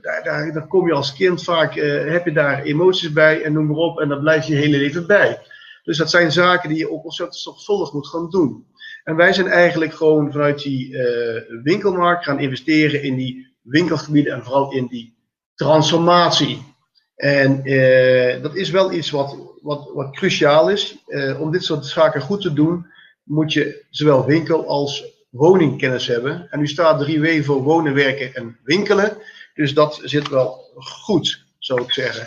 Daar, 0.02 0.20
daar, 0.22 0.52
daar 0.52 0.66
kom 0.66 0.86
je 0.86 0.92
als 0.92 1.14
kind 1.14 1.44
vaak, 1.44 1.74
heb 1.74 2.24
je 2.24 2.32
daar 2.32 2.62
emoties 2.62 3.12
bij 3.12 3.42
en 3.42 3.52
noem 3.52 3.66
maar 3.66 3.76
op. 3.76 4.00
En 4.00 4.08
dan 4.08 4.20
blijf 4.20 4.46
je 4.46 4.54
hele 4.54 4.76
leven 4.76 5.06
bij. 5.06 5.40
Dus 5.82 5.98
dat 5.98 6.10
zijn 6.10 6.32
zaken 6.32 6.68
die 6.68 6.78
je 6.78 6.90
ook 6.90 7.04
ontzettend 7.04 7.40
zorgvuldig 7.40 7.92
moet 7.92 8.08
gaan 8.08 8.30
doen. 8.30 8.66
En 9.04 9.16
wij 9.16 9.32
zijn 9.32 9.46
eigenlijk 9.46 9.94
gewoon 9.94 10.32
vanuit 10.32 10.62
die 10.62 10.96
winkelmarkt 11.62 12.24
gaan 12.24 12.40
investeren 12.40 13.02
in 13.02 13.16
die 13.16 13.56
winkelgebieden 13.62 14.32
en 14.32 14.44
vooral 14.44 14.72
in 14.72 14.86
die 14.86 15.16
transformatie. 15.54 16.62
En 17.18 17.64
eh, 17.64 18.42
dat 18.42 18.54
is 18.54 18.70
wel 18.70 18.92
iets 18.92 19.10
wat, 19.10 19.36
wat, 19.62 19.90
wat 19.94 20.16
cruciaal 20.16 20.70
is. 20.70 20.96
Eh, 21.06 21.40
om 21.40 21.50
dit 21.50 21.64
soort 21.64 21.86
zaken 21.86 22.20
goed 22.20 22.40
te 22.40 22.52
doen, 22.52 22.86
moet 23.22 23.52
je 23.52 23.84
zowel 23.90 24.26
winkel 24.26 24.68
als 24.68 25.04
woningkennis 25.30 26.06
hebben. 26.06 26.46
En 26.50 26.58
nu 26.58 26.66
staat 26.66 27.06
3W 27.08 27.44
voor 27.44 27.62
wonen, 27.62 27.94
werken 27.94 28.34
en 28.34 28.58
winkelen. 28.64 29.16
Dus 29.58 29.74
dat 29.74 30.00
zit 30.02 30.28
wel 30.28 30.70
goed, 30.74 31.44
zou 31.58 31.82
ik 31.82 31.92
zeggen. 31.92 32.26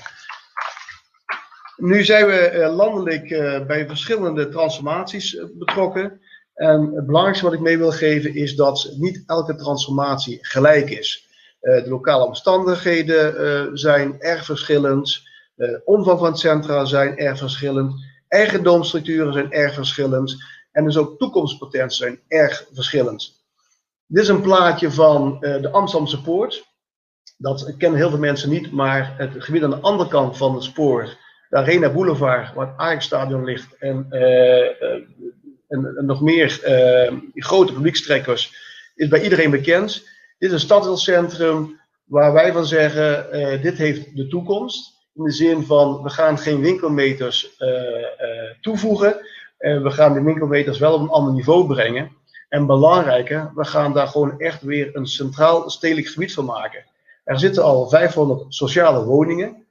Nu 1.78 2.04
zijn 2.04 2.26
we 2.26 2.38
eh, 2.38 2.76
landelijk 2.76 3.30
eh, 3.30 3.65
bij 3.65 3.88
verschillende 3.88 4.50
transformaties 4.50 5.36
eh, 5.36 5.46
betrokken. 5.54 6.22
En 6.54 6.91
het 6.96 7.06
belangrijkste 7.06 7.46
wat 7.46 7.54
ik 7.54 7.60
mee 7.60 7.78
wil 7.78 7.91
geven 7.91 8.36
is 8.36 8.56
dat 8.56 8.94
niet 8.98 9.24
elke 9.26 9.56
transformatie 9.56 10.38
gelijk 10.41 10.89
is. 10.89 11.30
De 11.60 11.86
lokale 11.88 12.26
omstandigheden 12.26 13.78
zijn 13.78 14.20
erg 14.20 14.46
verschillend. 14.46 15.22
De 15.56 15.82
omvang 15.86 16.20
van 16.20 16.38
centra 16.38 16.86
zijn 16.86 17.17
erg 17.17 17.38
verschillend. 17.38 17.94
Eigendomsstructuren 18.28 19.34
zijn 19.34 19.52
erg 19.52 19.74
verschillend. 19.74 20.44
En 20.72 20.84
dus 20.84 20.98
ook 20.98 21.17
toekomstpotenties 21.17 21.98
zijn 21.98 22.20
erg 22.28 22.67
verschillend. 22.74 23.44
Dit 24.06 24.24
is 24.24 24.30
een 24.30 24.41
plaatje 24.41 24.91
van 24.91 25.39
de 25.39 25.70
Amsterdamse 25.72 26.22
Poort. 26.22 26.70
Dat 27.41 27.73
kennen 27.77 27.99
heel 27.99 28.10
veel 28.10 28.19
mensen 28.19 28.49
niet, 28.49 28.71
maar 28.71 29.13
het 29.17 29.32
gebied 29.38 29.63
aan 29.63 29.69
de 29.69 29.80
andere 29.80 30.10
kant 30.10 30.38
van 30.38 30.54
het 30.54 30.63
spoor, 30.63 31.17
de 31.49 31.58
Arena 31.58 31.91
Boulevard, 31.91 32.54
waar 32.54 32.67
het 32.67 32.77
Ajax-stadion 32.77 33.43
ligt, 33.43 33.77
en, 33.80 34.06
en, 35.67 35.86
en, 35.97 36.06
nog 36.06 36.21
meer 36.21 36.49
grote 37.36 37.73
publiekstrekkers, 37.73 38.56
is 38.95 39.08
bij 39.08 39.23
iedereen 39.23 39.51
bekend. 39.51 39.93
Dit 40.38 40.49
is 40.49 40.51
een 40.51 40.60
stadsdeelcentrum 40.60 41.80
waar 42.04 42.34
wij 42.34 42.51
van 42.51 42.65
zeggen, 42.65 43.27
dit 43.62 43.77
heeft 43.77 44.15
de 44.15 44.27
toekomst. 44.27 44.99
In 45.13 45.23
de 45.23 45.32
zin 45.32 45.63
van, 45.63 46.04
we 46.04 46.10
gaan 46.10 46.38
geen 46.38 46.62
winkelmeters 46.62 47.58
toevoegen. 48.62 49.25
En 49.58 49.84
we 49.84 49.91
gaan 49.91 50.13
de 50.13 50.23
winkelmeters 50.23 50.80
wel 50.80 50.93
op 50.93 51.01
een 51.01 51.10
ander 51.10 51.34
niveau 51.34 51.67
brengen. 51.67 52.12
En 52.49 52.65
belangrijker, 52.65 53.51
we 53.56 53.65
gaan 53.65 53.93
daar 53.93 54.08
gewoon 54.08 54.39
echt 54.39 54.62
weer 54.62 54.95
een 54.95 55.08
centraal 55.08 55.69
stedelijk 55.69 56.08
gebied 56.08 56.34
van 56.34 56.45
maken. 56.45 56.86
Er 57.23 57.39
zitten 57.39 57.63
al 57.63 57.89
500 57.89 58.45
sociale 58.53 59.05
woningen 59.05 59.65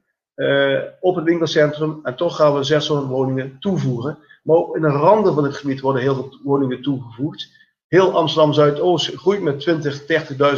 op 0.99 1.15
het 1.15 1.25
winkelcentrum. 1.25 1.99
En 2.03 2.15
toch 2.15 2.35
gaan 2.35 2.53
we 2.55 2.63
600 2.63 3.09
woningen 3.09 3.57
toevoegen. 3.59 4.17
Maar 4.43 4.55
ook 4.55 4.75
in 4.75 4.81
de 4.81 4.87
randen 4.87 5.33
van 5.33 5.43
het 5.43 5.55
gebied 5.55 5.79
worden 5.79 6.01
heel 6.01 6.15
veel 6.15 6.39
woningen 6.43 6.81
toegevoegd. 6.81 7.49
Heel 7.87 8.15
Amsterdam 8.15 8.53
Zuidoost 8.53 9.15
groeit 9.15 9.41
met 9.41 9.59
20, 9.59 10.01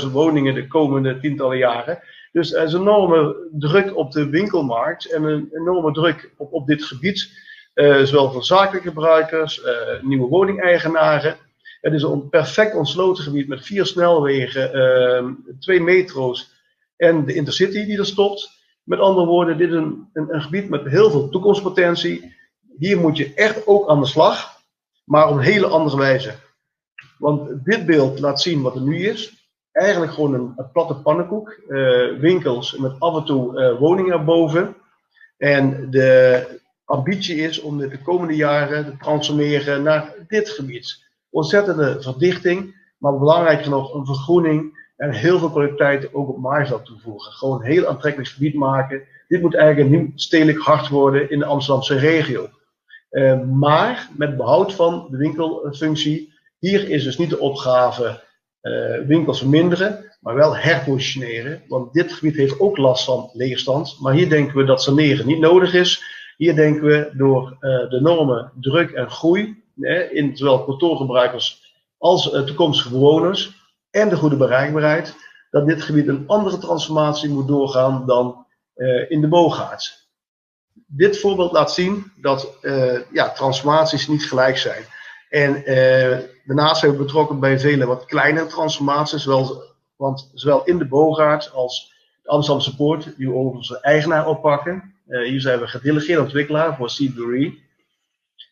30.000 0.06 0.12
woningen 0.12 0.54
de 0.54 0.68
komende 0.68 1.20
tientallen 1.20 1.58
jaren. 1.58 2.00
Dus 2.32 2.54
er 2.54 2.64
is 2.64 2.74
een 2.74 2.82
enorme 2.82 3.48
druk 3.52 3.96
op 3.96 4.12
de 4.12 4.30
winkelmarkt 4.30 5.12
en 5.12 5.24
een 5.24 5.50
enorme 5.52 5.92
druk 5.92 6.32
op, 6.38 6.54
op 6.54 6.68
dit 6.68 6.84
gebied. 6.84 7.42
Uh, 7.76 8.04
zowel 8.04 8.32
voor 8.32 8.44
zakelijke 8.44 8.88
gebruikers, 8.88 9.64
uh, 9.64 10.02
nieuwe 10.02 10.28
woningeigenaren. 10.28 11.38
Het 11.82 11.94
is 11.94 12.04
een 12.04 12.30
perfect 12.30 12.76
ontsloten 12.76 13.24
gebied 13.24 13.48
met 13.48 13.66
vier 13.66 13.86
snelwegen, 13.86 15.38
twee 15.60 15.82
metro's 15.82 16.53
en 17.04 17.26
de 17.26 17.34
intercity 17.34 17.86
die 17.86 17.98
er 17.98 18.06
stopt. 18.06 18.62
Met 18.84 19.00
andere 19.00 19.28
woorden, 19.28 19.58
dit 19.58 19.70
is 19.70 19.76
een, 19.76 20.10
een, 20.14 20.34
een 20.34 20.42
gebied 20.42 20.70
met 20.70 20.86
heel 20.86 21.12
veel 21.12 21.30
toekomstpotentie. 21.30 22.36
Hier 22.78 23.00
moet 23.00 23.18
je 23.18 23.34
echt 23.34 23.68
ook 23.68 23.90
aan 23.90 24.00
de 24.00 24.06
slag, 24.06 24.62
maar 25.04 25.30
op 25.30 25.36
een 25.36 25.44
hele 25.44 25.68
andere 25.68 25.98
wijze. 25.98 26.36
Want 27.18 27.66
dit 27.66 27.86
beeld 27.86 28.20
laat 28.20 28.42
zien 28.42 28.62
wat 28.62 28.76
er 28.76 28.82
nu 28.82 29.08
is. 29.08 29.50
Eigenlijk 29.72 30.12
gewoon 30.12 30.34
een, 30.34 30.72
platte 30.72 30.96
pannenkoek. 30.96 31.60
Uh, 31.68 32.20
winkels 32.20 32.78
met 32.78 33.00
af 33.00 33.16
en 33.18 33.26
toe 33.26 33.62
uh, 33.62 33.80
woningen 33.80 34.12
erboven. 34.14 34.76
En 35.38 35.90
de 35.90 36.62
ambitie 36.86 37.36
is 37.36 37.62
om 37.62 37.78
dit 37.78 37.92
de 37.92 38.02
komende 38.02 38.36
jaren 38.36 38.86
te 38.86 38.98
transformeren 38.98 39.84
naar 39.84 40.14
dit 40.28 40.50
gebied. 40.50 41.06
Ontzettende 41.30 42.02
verdichting, 42.02 42.76
maar 42.98 43.18
belangrijker 43.18 43.70
nog 43.70 43.94
een 43.94 44.06
vergroening 44.06 44.83
en 45.04 45.12
heel 45.12 45.40
veel 45.40 45.50
kwaliteit 45.50 46.14
ook 46.14 46.30
op 46.30 46.38
Maarsveld 46.38 46.86
toevoegen. 46.86 47.32
Gewoon 47.32 47.60
een 47.60 47.72
heel 47.72 47.88
aantrekkelijk 47.88 48.30
gebied 48.30 48.54
maken. 48.54 49.02
Dit 49.28 49.42
moet 49.42 49.56
eigenlijk 49.56 49.90
een 49.90 50.00
nieuw 50.00 50.12
stedelijk 50.16 50.58
hart 50.58 50.88
worden 50.88 51.30
in 51.30 51.40
de 51.40 51.46
Amsterdamse 51.46 51.96
regio. 51.96 52.50
Uh, 53.12 53.42
maar 53.42 54.10
met 54.18 54.38
behoud 54.38 54.74
van 54.74 55.08
de 55.10 55.18
winkelfunctie 55.18 56.34
hier 56.60 56.90
is 56.90 57.04
dus 57.04 57.18
niet 57.18 57.30
de 57.30 57.40
opgave 57.40 58.24
uh, 58.62 59.08
winkels 59.08 59.40
verminderen, 59.40 60.16
maar 60.22 60.36
wel 60.36 60.56
herpositioneren. 60.56 61.64
Want 61.68 61.94
dit 61.94 62.14
gebied 62.14 62.36
heeft 62.36 62.60
ook 62.60 62.78
last 62.78 63.06
van 63.06 63.30
leegstand. 63.34 63.98
Maar 64.00 64.14
hier 64.14 64.30
denken 64.30 64.58
we 64.58 64.64
dat 64.64 64.84
saneren 64.84 65.28
niet 65.28 65.40
nodig 65.40 65.74
is. 65.74 66.04
Hier 66.38 66.56
denken 66.56 66.84
we 66.84 67.12
door 67.14 67.52
uh, 67.52 67.60
de 67.90 67.98
enorme 68.00 68.52
druk 68.60 68.92
en 68.92 69.10
groei 69.10 69.64
in 70.12 70.38
zowel 70.38 70.64
kantoorgebruikers 70.64 71.76
als 71.98 72.30
toekomstige 72.30 72.90
bewoners 72.90 73.62
en 73.94 74.10
de 74.10 74.16
goede 74.16 74.38
bereikbaarheid, 74.38 75.16
dat 75.50 75.68
dit 75.68 75.82
gebied 75.82 76.08
een 76.08 76.24
andere 76.28 76.58
transformatie 76.58 77.30
moet 77.30 77.48
doorgaan 77.48 78.06
dan 78.06 78.46
in 79.08 79.22
de 79.22 79.28
boogaards. 79.28 80.12
Dit 80.86 81.20
voorbeeld 81.20 81.52
laat 81.52 81.72
zien 81.72 82.12
dat 82.16 82.58
ja, 83.12 83.30
transformaties 83.30 84.08
niet 84.08 84.26
gelijk 84.26 84.58
zijn. 84.58 84.84
En 85.30 85.64
daarnaast 86.46 86.80
zijn 86.80 86.92
we 86.92 86.98
betrokken 86.98 87.40
bij 87.40 87.60
vele 87.60 87.86
wat 87.86 88.06
kleinere 88.06 88.46
transformaties, 88.46 89.26
want 89.96 90.32
zowel 90.34 90.64
in 90.64 90.78
de 90.78 90.88
boogaard 90.88 91.52
als 91.54 91.94
de 92.24 92.30
Amsterdamse 92.30 92.76
Poort, 92.76 93.18
die 93.18 93.28
we 93.28 93.34
overigens 93.34 93.80
eigenaar 93.80 94.28
oppakken. 94.28 94.94
Hier 95.06 95.42
zijn 95.42 95.60
we 95.60 95.68
gedelegeerde 95.68 96.22
ontwikkelaar 96.22 96.76
voor 96.76 96.90
Seabury. 96.90 97.62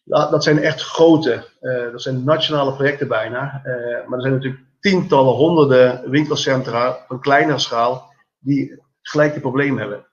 Dat 0.04 0.44
zijn 0.44 0.60
echt 0.60 0.82
grote, 0.82 1.44
dat 1.92 2.02
zijn 2.02 2.24
nationale 2.24 2.74
projecten 2.74 3.08
bijna. 3.08 3.62
Maar 4.08 4.18
er 4.18 4.22
zijn 4.22 4.34
natuurlijk 4.34 4.62
tientallen, 4.82 5.34
honderden 5.34 6.10
winkelcentra 6.10 7.06
van 7.08 7.20
kleinere 7.20 7.60
schaal 7.60 8.14
die 8.40 8.82
gelijke 9.02 9.40
problemen 9.40 9.80
hebben. 9.80 10.06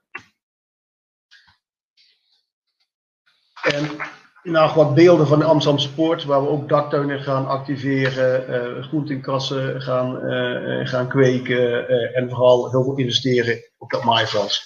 En 3.63 3.97
nou, 4.43 4.75
wat 4.75 4.95
beelden 4.95 5.27
van 5.27 5.39
de 5.39 5.45
Amsterdamse 5.45 5.93
Poort, 5.93 6.23
waar 6.23 6.41
we 6.41 6.49
ook 6.49 6.69
daktuinen 6.69 7.19
gaan 7.19 7.47
activeren, 7.47 8.49
uh, 8.77 8.83
groentenkassen 8.83 9.81
gaan, 9.81 10.25
uh, 10.25 10.87
gaan 10.87 11.07
kweken 11.07 11.91
uh, 11.91 12.17
en 12.17 12.29
vooral 12.29 12.71
heel 12.71 12.83
veel 12.83 12.97
investeren 12.97 13.59
op 13.77 13.91
dat 13.91 14.03
maaiveld. 14.03 14.59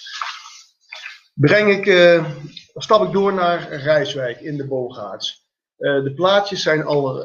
Breng 1.34 1.86
ik, 1.86 2.20
stap 2.74 3.06
ik 3.06 3.12
door 3.12 3.32
naar 3.32 3.72
Rijswijk 3.72 4.40
in 4.40 4.56
de 4.56 4.66
Bogaards. 4.66 5.48
de 5.76 6.12
plaatjes 6.14 6.62
zijn 6.62 6.84
al, 6.84 7.24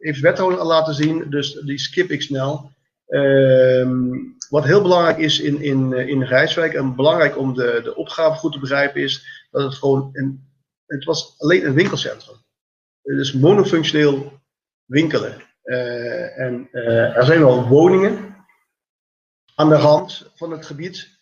heeft 0.00 0.20
wethouder 0.20 0.64
laten 0.64 0.94
zien, 0.94 1.30
dus 1.30 1.52
die 1.52 1.78
skip 1.78 2.10
ik 2.10 2.22
snel. 2.22 2.72
Ehm, 3.06 4.08
wat 4.48 4.64
heel 4.64 4.82
belangrijk 4.82 5.18
is 5.18 5.40
in, 5.40 5.62
in, 5.62 5.92
in 5.92 6.22
Rijswijk 6.22 6.74
en 6.74 6.96
belangrijk 6.96 7.38
om 7.38 7.54
de, 7.54 7.80
de 7.82 7.94
opgave 7.94 8.38
goed 8.38 8.52
te 8.52 8.58
begrijpen 8.58 9.02
is 9.02 9.46
dat 9.50 9.62
het 9.62 9.74
gewoon 9.74 10.08
een 10.12 10.48
het 10.90 11.04
was 11.04 11.34
alleen 11.38 11.66
een 11.66 11.74
winkelcentrum. 11.74 12.36
Dus 13.02 13.32
monofunctioneel 13.32 14.40
winkelen. 14.84 15.42
Uh, 15.64 16.38
en 16.38 16.68
uh, 16.72 17.16
er 17.16 17.24
zijn 17.24 17.40
wel 17.40 17.68
woningen 17.68 18.36
aan 19.54 19.68
de 19.68 19.76
rand 19.76 20.30
van 20.34 20.50
het 20.50 20.66
gebied. 20.66 21.19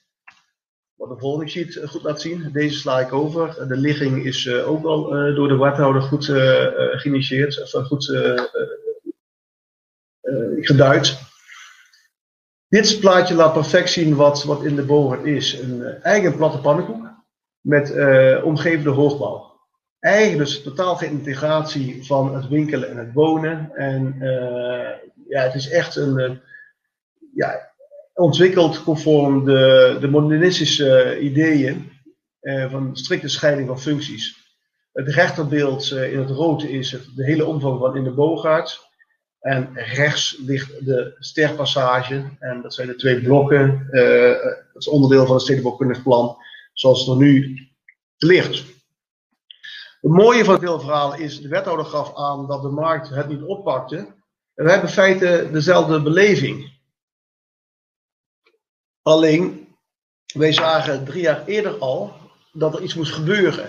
Wat 0.98 1.08
de 1.08 1.18
volgende 1.18 1.50
sheet 1.50 1.80
goed 1.86 2.02
laat 2.02 2.20
zien. 2.20 2.50
Deze 2.52 2.78
sla 2.78 3.00
ik 3.00 3.12
over. 3.12 3.68
De 3.68 3.76
ligging 3.76 4.24
is 4.24 4.44
uh, 4.44 4.70
ook 4.70 4.84
al 4.84 5.08
door 5.34 5.48
de 5.48 5.56
wethouder 5.56 6.02
goed 6.02 6.24
geïnitieerd. 7.00 7.62
Of 7.62 7.86
goed 7.86 8.06
geduid. 10.60 11.18
Dit 12.68 13.00
plaatje 13.00 13.34
laat 13.34 13.52
perfect 13.52 13.90
zien 13.90 14.14
wat, 14.14 14.44
wat 14.44 14.64
in 14.64 14.76
de 14.76 14.84
boven 14.84 15.26
is. 15.26 15.58
Een 15.58 15.82
eigen 16.02 16.36
platte 16.36 16.58
pannenkoek 16.58 17.06
met 17.60 17.90
omgevende 18.42 18.90
hoogbouw 18.90 19.48
eigenlijk 20.00 20.38
dus 20.38 20.62
totaal 20.62 20.96
geen 20.96 21.10
integratie 21.10 22.06
van 22.06 22.34
het 22.34 22.48
winkelen 22.48 22.90
en 22.90 22.96
het 22.96 23.12
wonen. 23.12 23.74
En 23.74 24.14
uh, 24.20 24.90
ja, 25.28 25.42
het 25.42 25.54
is 25.54 25.68
echt 25.68 25.96
een, 25.96 26.18
uh, 26.18 26.36
ja, 27.34 27.72
ontwikkeld 28.18 28.82
conform 28.82 29.44
de, 29.44 29.96
de 30.00 30.08
modernistische 30.08 31.18
ideeën 31.20 31.90
uh, 32.40 32.70
van 32.70 32.96
strikte 32.96 33.28
scheiding 33.28 33.68
van 33.68 33.80
functies. 33.80 34.36
Het 34.92 35.08
rechterbeeld 35.08 35.90
in 35.90 36.18
het 36.18 36.30
rood 36.30 36.62
is 36.62 36.92
het, 36.92 37.08
de 37.16 37.24
hele 37.24 37.46
omvang 37.46 37.78
van 37.78 37.96
in 37.96 38.04
de 38.04 38.10
Boogaard. 38.10 38.86
En 39.40 39.70
rechts 39.74 40.36
ligt 40.46 40.84
de 40.84 41.16
sterpassage. 41.18 42.36
En 42.38 42.62
dat 42.62 42.74
zijn 42.74 42.88
de 42.88 42.96
twee 42.96 43.22
blokken. 43.22 43.88
dat 44.72 44.82
is 44.82 44.88
onderdeel 44.88 45.26
van 45.26 45.34
het 45.34 45.44
stedenbouwkundig 45.44 46.02
plan 46.02 46.36
zoals 46.72 47.00
het 47.00 47.08
er 47.08 47.16
nu 47.16 47.58
ligt. 48.16 48.64
Het 50.00 50.10
mooie 50.10 50.44
van 50.44 50.54
het 50.54 50.62
hele 50.62 50.80
verhaal 50.80 51.16
is, 51.16 51.40
de 51.40 51.48
wethouder 51.48 51.86
gaf 51.86 52.16
aan 52.16 52.46
dat 52.46 52.62
de 52.62 52.68
markt 52.68 53.08
het 53.08 53.28
niet 53.28 53.42
oppakte. 53.42 53.96
En 54.54 54.64
we 54.64 54.70
hebben 54.70 54.88
in 54.88 54.94
feite 54.94 55.48
dezelfde 55.52 56.02
beleving. 56.02 56.77
Alleen, 59.08 59.68
wij 60.34 60.52
zagen 60.52 61.04
drie 61.04 61.22
jaar 61.22 61.44
eerder 61.46 61.78
al 61.78 62.12
dat 62.52 62.74
er 62.74 62.82
iets 62.82 62.94
moest 62.94 63.12
gebeuren. 63.12 63.68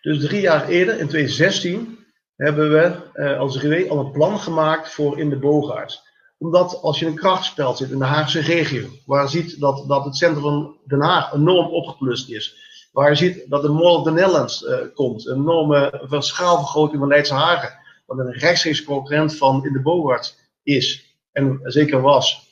Dus 0.00 0.20
drie 0.20 0.40
jaar 0.40 0.68
eerder, 0.68 0.98
in 0.98 1.08
2016, 1.08 1.98
hebben 2.36 2.70
we 2.70 3.10
eh, 3.12 3.38
als 3.38 3.62
RW 3.62 3.90
al 3.90 3.98
een 3.98 4.10
plan 4.10 4.38
gemaakt 4.38 4.90
voor 4.90 5.18
in 5.18 5.30
de 5.30 5.38
Boogaard. 5.38 6.02
Omdat 6.38 6.82
als 6.82 6.98
je 6.98 7.06
een 7.06 7.14
krachtspel 7.14 7.74
zit 7.74 7.90
in 7.90 7.98
de 7.98 8.04
Haagse 8.04 8.40
regio, 8.40 8.88
waar 9.06 9.22
je 9.22 9.30
ziet 9.30 9.60
dat, 9.60 9.84
dat 9.88 10.04
het 10.04 10.16
centrum 10.16 10.42
van 10.42 10.76
Den 10.84 11.02
Haag 11.02 11.32
enorm 11.32 11.66
opgeplust 11.66 12.30
is, 12.30 12.64
Waar 12.92 13.10
je 13.10 13.16
ziet 13.16 13.50
dat 13.50 13.62
de 13.62 13.68
Mall 13.68 13.94
of 13.94 14.04
the 14.04 14.10
Netherlands 14.10 14.62
uh, 14.62 14.78
komt. 14.94 15.26
Een 15.26 15.40
enorme 15.40 16.06
schaalvergroting 16.08 16.98
van 16.98 17.08
Leidse 17.08 17.34
Hagen. 17.34 17.78
Wat 18.06 18.18
een 18.18 18.32
rechtstreeks 18.32 18.84
concurrent 18.84 19.36
van 19.36 19.64
in 19.64 19.72
de 19.72 19.82
Bogart 19.82 20.38
is. 20.62 21.16
En 21.32 21.60
zeker 21.62 22.00
was. 22.00 22.45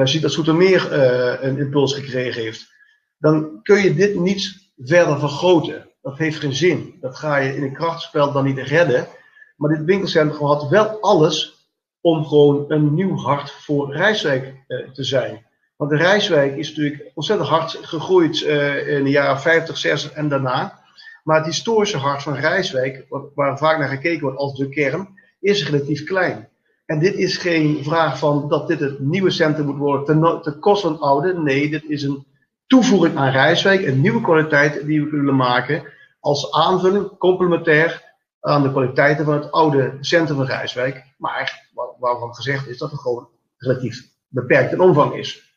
Je 0.00 0.06
ziet 0.06 0.22
dat 0.22 0.32
Soetermeer 0.32 0.92
uh, 0.92 1.42
een 1.42 1.58
impuls 1.58 1.94
gekregen 1.94 2.42
heeft. 2.42 2.72
Dan 3.18 3.62
kun 3.62 3.82
je 3.82 3.94
dit 3.94 4.14
niet 4.14 4.72
verder 4.76 5.18
vergroten. 5.18 5.90
Dat 6.02 6.18
heeft 6.18 6.40
geen 6.40 6.54
zin. 6.54 6.96
Dat 7.00 7.16
ga 7.16 7.36
je 7.36 7.56
in 7.56 7.62
een 7.62 7.72
krachtspel 7.72 8.32
dan 8.32 8.44
niet 8.44 8.58
redden. 8.58 9.08
Maar 9.56 9.70
dit 9.76 9.84
winkelcentrum 9.84 10.46
had 10.46 10.68
wel 10.68 11.00
alles 11.00 11.68
om 12.00 12.24
gewoon 12.24 12.64
een 12.68 12.94
nieuw 12.94 13.16
hart 13.16 13.50
voor 13.50 13.92
Rijswijk 13.92 14.54
te 14.92 15.04
zijn. 15.04 15.46
Want 15.76 15.90
de 15.90 15.96
Rijswijk 15.96 16.56
is 16.56 16.68
natuurlijk 16.68 17.10
ontzettend 17.14 17.48
hard 17.48 17.78
gegroeid 17.82 18.40
in 18.86 19.04
de 19.04 19.10
jaren 19.10 19.40
50, 19.40 19.78
60 19.78 20.12
en 20.12 20.28
daarna. 20.28 20.82
Maar 21.24 21.36
het 21.36 21.46
historische 21.46 21.96
hart 21.96 22.22
van 22.22 22.34
Rijswijk, 22.34 23.06
waar 23.34 23.58
vaak 23.58 23.78
naar 23.78 23.88
gekeken 23.88 24.20
wordt 24.20 24.38
als 24.38 24.54
de 24.54 24.68
kern, 24.68 25.08
is 25.40 25.68
relatief 25.70 26.04
klein. 26.04 26.48
En 26.86 26.98
dit 26.98 27.14
is 27.14 27.36
geen 27.36 27.84
vraag 27.84 28.18
van 28.18 28.48
dat 28.48 28.68
dit 28.68 28.80
het 28.80 28.98
nieuwe 28.98 29.30
centrum 29.30 29.66
moet 29.66 29.76
worden 29.76 30.42
ten, 30.42 30.58
koste 30.58 30.86
van 30.86 30.92
het 30.92 31.02
oude. 31.02 31.38
Nee, 31.38 31.70
dit 31.70 31.84
is 31.84 32.02
een 32.02 32.26
toevoeging 32.66 33.16
aan 33.16 33.30
Rijswijk, 33.30 33.86
een 33.86 34.00
nieuwe 34.00 34.20
kwaliteit 34.20 34.86
die 34.86 35.04
we 35.04 35.10
willen 35.10 35.36
maken 35.36 35.92
als 36.20 36.52
aanvulling, 36.52 37.18
complementair 37.18 38.12
aan 38.40 38.62
de 38.62 38.70
kwaliteiten 38.70 39.24
van 39.24 39.34
het 39.34 39.52
oude 39.52 39.96
centrum 40.00 40.36
van 40.36 40.46
Rijswijk. 40.46 41.04
Maar 41.18 41.66
waarvan 41.98 42.34
gezegd 42.34 42.68
is 42.68 42.78
dat 42.78 42.90
het 42.90 43.00
gewoon 43.00 43.28
relatief 43.56 44.02
beperkt 44.28 44.72
in 44.72 44.80
omvang 44.80 45.14
is. 45.14 45.52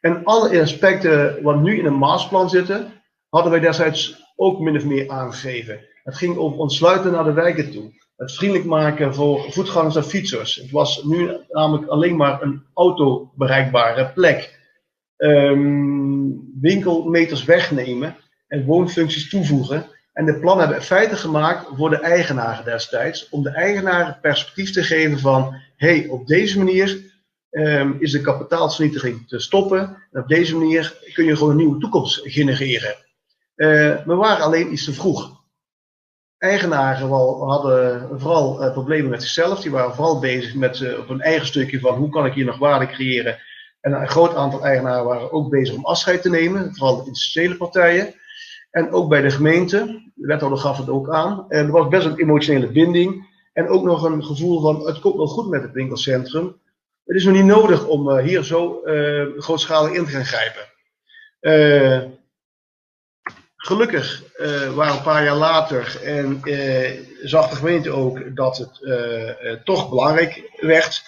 En 0.00 0.24
alle 0.24 0.60
aspecten 0.60 1.42
wat 1.42 1.60
nu 1.60 1.78
in 1.78 1.86
een 1.86 1.98
maasplan 1.98 2.50
zitten, 2.50 3.02
hadden 3.28 3.50
wij 3.52 3.60
destijds 3.60 4.32
ook 4.36 4.60
min 4.60 4.76
of 4.76 4.84
meer 4.84 5.10
aangegeven. 5.10 5.80
Het 6.02 6.16
ging 6.16 6.36
over 6.36 6.58
ontsluiten 6.58 7.12
naar 7.12 7.24
de 7.24 7.32
wijken 7.32 7.70
toe. 7.70 7.92
Het 8.22 8.34
vriendelijk 8.34 8.68
maken 8.68 9.14
voor 9.14 9.52
voetgangers 9.52 9.96
en 9.96 10.04
fietsers. 10.04 10.54
Het 10.54 10.70
was 10.70 11.02
nu 11.02 11.36
namelijk 11.48 11.88
alleen 11.88 12.16
maar 12.16 12.42
een 12.42 12.62
autobereikbare 12.74 14.12
plek. 14.14 14.60
Um, 15.16 16.50
winkelmeters 16.60 17.44
wegnemen 17.44 18.16
en 18.48 18.64
woonfuncties 18.64 19.28
toevoegen. 19.28 19.86
En 20.12 20.24
de 20.24 20.38
plannen 20.38 20.58
hebben 20.58 20.76
in 20.76 20.86
feite 20.86 21.16
gemaakt 21.16 21.66
voor 21.76 21.90
de 21.90 22.00
eigenaren 22.00 22.64
destijds. 22.64 23.28
Om 23.28 23.42
de 23.42 23.50
eigenaren 23.50 24.18
perspectief 24.20 24.72
te 24.72 24.82
geven 24.82 25.18
van, 25.18 25.54
hey, 25.76 26.06
op 26.08 26.26
deze 26.26 26.58
manier 26.58 27.00
um, 27.50 27.96
is 27.98 28.12
de 28.12 28.20
kapitaalsvernietiging 28.20 29.28
te 29.28 29.38
stoppen. 29.38 29.96
En 30.12 30.22
op 30.22 30.28
deze 30.28 30.56
manier 30.56 30.98
kun 31.12 31.24
je 31.24 31.36
gewoon 31.36 31.50
een 31.50 31.56
nieuwe 31.56 31.78
toekomst 31.78 32.20
genereren. 32.24 32.94
Uh, 33.56 33.96
we 34.04 34.14
waren 34.14 34.44
alleen 34.44 34.72
iets 34.72 34.84
te 34.84 34.92
vroeg. 34.92 35.41
Eigenaren 36.42 37.08
wel, 37.08 37.48
hadden 37.48 38.08
vooral 38.20 38.62
uh, 38.62 38.72
problemen 38.72 39.10
met 39.10 39.22
zichzelf. 39.22 39.60
Die 39.60 39.70
waren 39.70 39.94
vooral 39.94 40.20
bezig 40.20 40.54
met 40.54 40.78
uh, 40.78 40.98
op 40.98 41.08
een 41.08 41.20
eigen 41.20 41.46
stukje 41.46 41.80
van 41.80 41.94
hoe 41.94 42.08
kan 42.08 42.26
ik 42.26 42.32
hier 42.32 42.44
nog 42.44 42.58
waarde 42.58 42.86
creëren. 42.86 43.38
En 43.80 43.92
een 43.92 44.08
groot 44.08 44.34
aantal 44.34 44.64
eigenaren 44.64 45.04
waren 45.04 45.32
ook 45.32 45.50
bezig 45.50 45.74
om 45.74 45.84
afscheid 45.84 46.22
te 46.22 46.30
nemen, 46.30 46.74
vooral 46.74 46.96
de 46.96 47.08
institutionele 47.08 47.56
partijen. 47.56 48.14
En 48.70 48.92
ook 48.92 49.08
bij 49.08 49.20
de 49.20 49.30
gemeente, 49.30 50.10
de 50.14 50.26
wethouder 50.26 50.58
gaf 50.58 50.78
het 50.78 50.88
ook 50.88 51.10
aan. 51.10 51.44
En 51.48 51.66
er 51.66 51.72
was 51.72 51.88
best 51.88 52.06
een 52.06 52.18
emotionele 52.18 52.70
binding. 52.70 53.26
En 53.52 53.68
ook 53.68 53.84
nog 53.84 54.02
een 54.02 54.24
gevoel 54.24 54.60
van 54.60 54.86
het 54.86 55.00
komt 55.00 55.16
wel 55.16 55.26
goed 55.26 55.48
met 55.48 55.62
het 55.62 55.72
winkelcentrum. 55.72 56.56
Het 57.04 57.16
is 57.16 57.24
nog 57.24 57.34
niet 57.34 57.44
nodig 57.44 57.86
om 57.86 58.08
uh, 58.08 58.24
hier 58.24 58.44
zo 58.44 58.80
grootschalig 59.36 59.92
in 59.92 60.04
te 60.04 60.10
gaan 60.10 60.24
grijpen. 60.24 60.70
Uh, 63.62 63.68
gelukkig 63.68 64.22
waren 64.74 64.96
een 64.96 65.02
paar 65.02 65.24
jaar 65.24 65.36
later 65.36 66.00
en 66.02 66.40
zag 67.22 67.48
de 67.48 67.56
gemeente 67.56 67.90
ook 67.90 68.36
dat 68.36 68.58
het 68.58 69.64
toch 69.64 69.88
belangrijk 69.88 70.50
werd. 70.60 71.02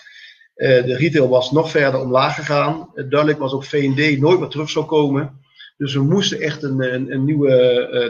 de 0.54 0.96
retail 0.96 1.28
was 1.28 1.50
nog 1.50 1.70
verder 1.70 2.00
omlaag 2.00 2.34
gegaan. 2.34 2.90
duidelijk 2.94 3.38
was 3.38 3.52
ook 3.52 3.64
V&D 3.64 4.18
nooit 4.20 4.40
meer 4.40 4.48
terug 4.48 4.70
zou 4.70 4.84
komen. 4.84 5.42
Dus 5.76 5.94
we 5.94 6.02
moesten 6.02 6.40
echt 6.40 6.62
een, 6.62 6.94
een, 6.94 7.12
een 7.12 7.24
nieuwe, 7.24 7.50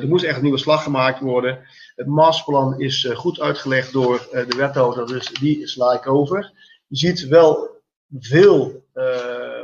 er 0.00 0.08
moest 0.08 0.24
echt 0.24 0.36
een 0.36 0.42
nieuwe 0.42 0.58
slag 0.58 0.82
gemaakt 0.82 1.20
worden. 1.20 1.58
Het 1.96 2.06
masterplan 2.06 2.80
is 2.80 3.08
goed 3.14 3.40
uitgelegd 3.40 3.92
door 3.92 4.28
de 4.30 4.54
wethouder, 4.56 5.06
dus 5.06 5.28
die 5.28 5.66
sla 5.66 5.92
ik 5.92 6.08
over. 6.08 6.52
Je 6.86 6.96
ziet 6.96 7.26
wel 7.26 7.82
veel 8.20 8.84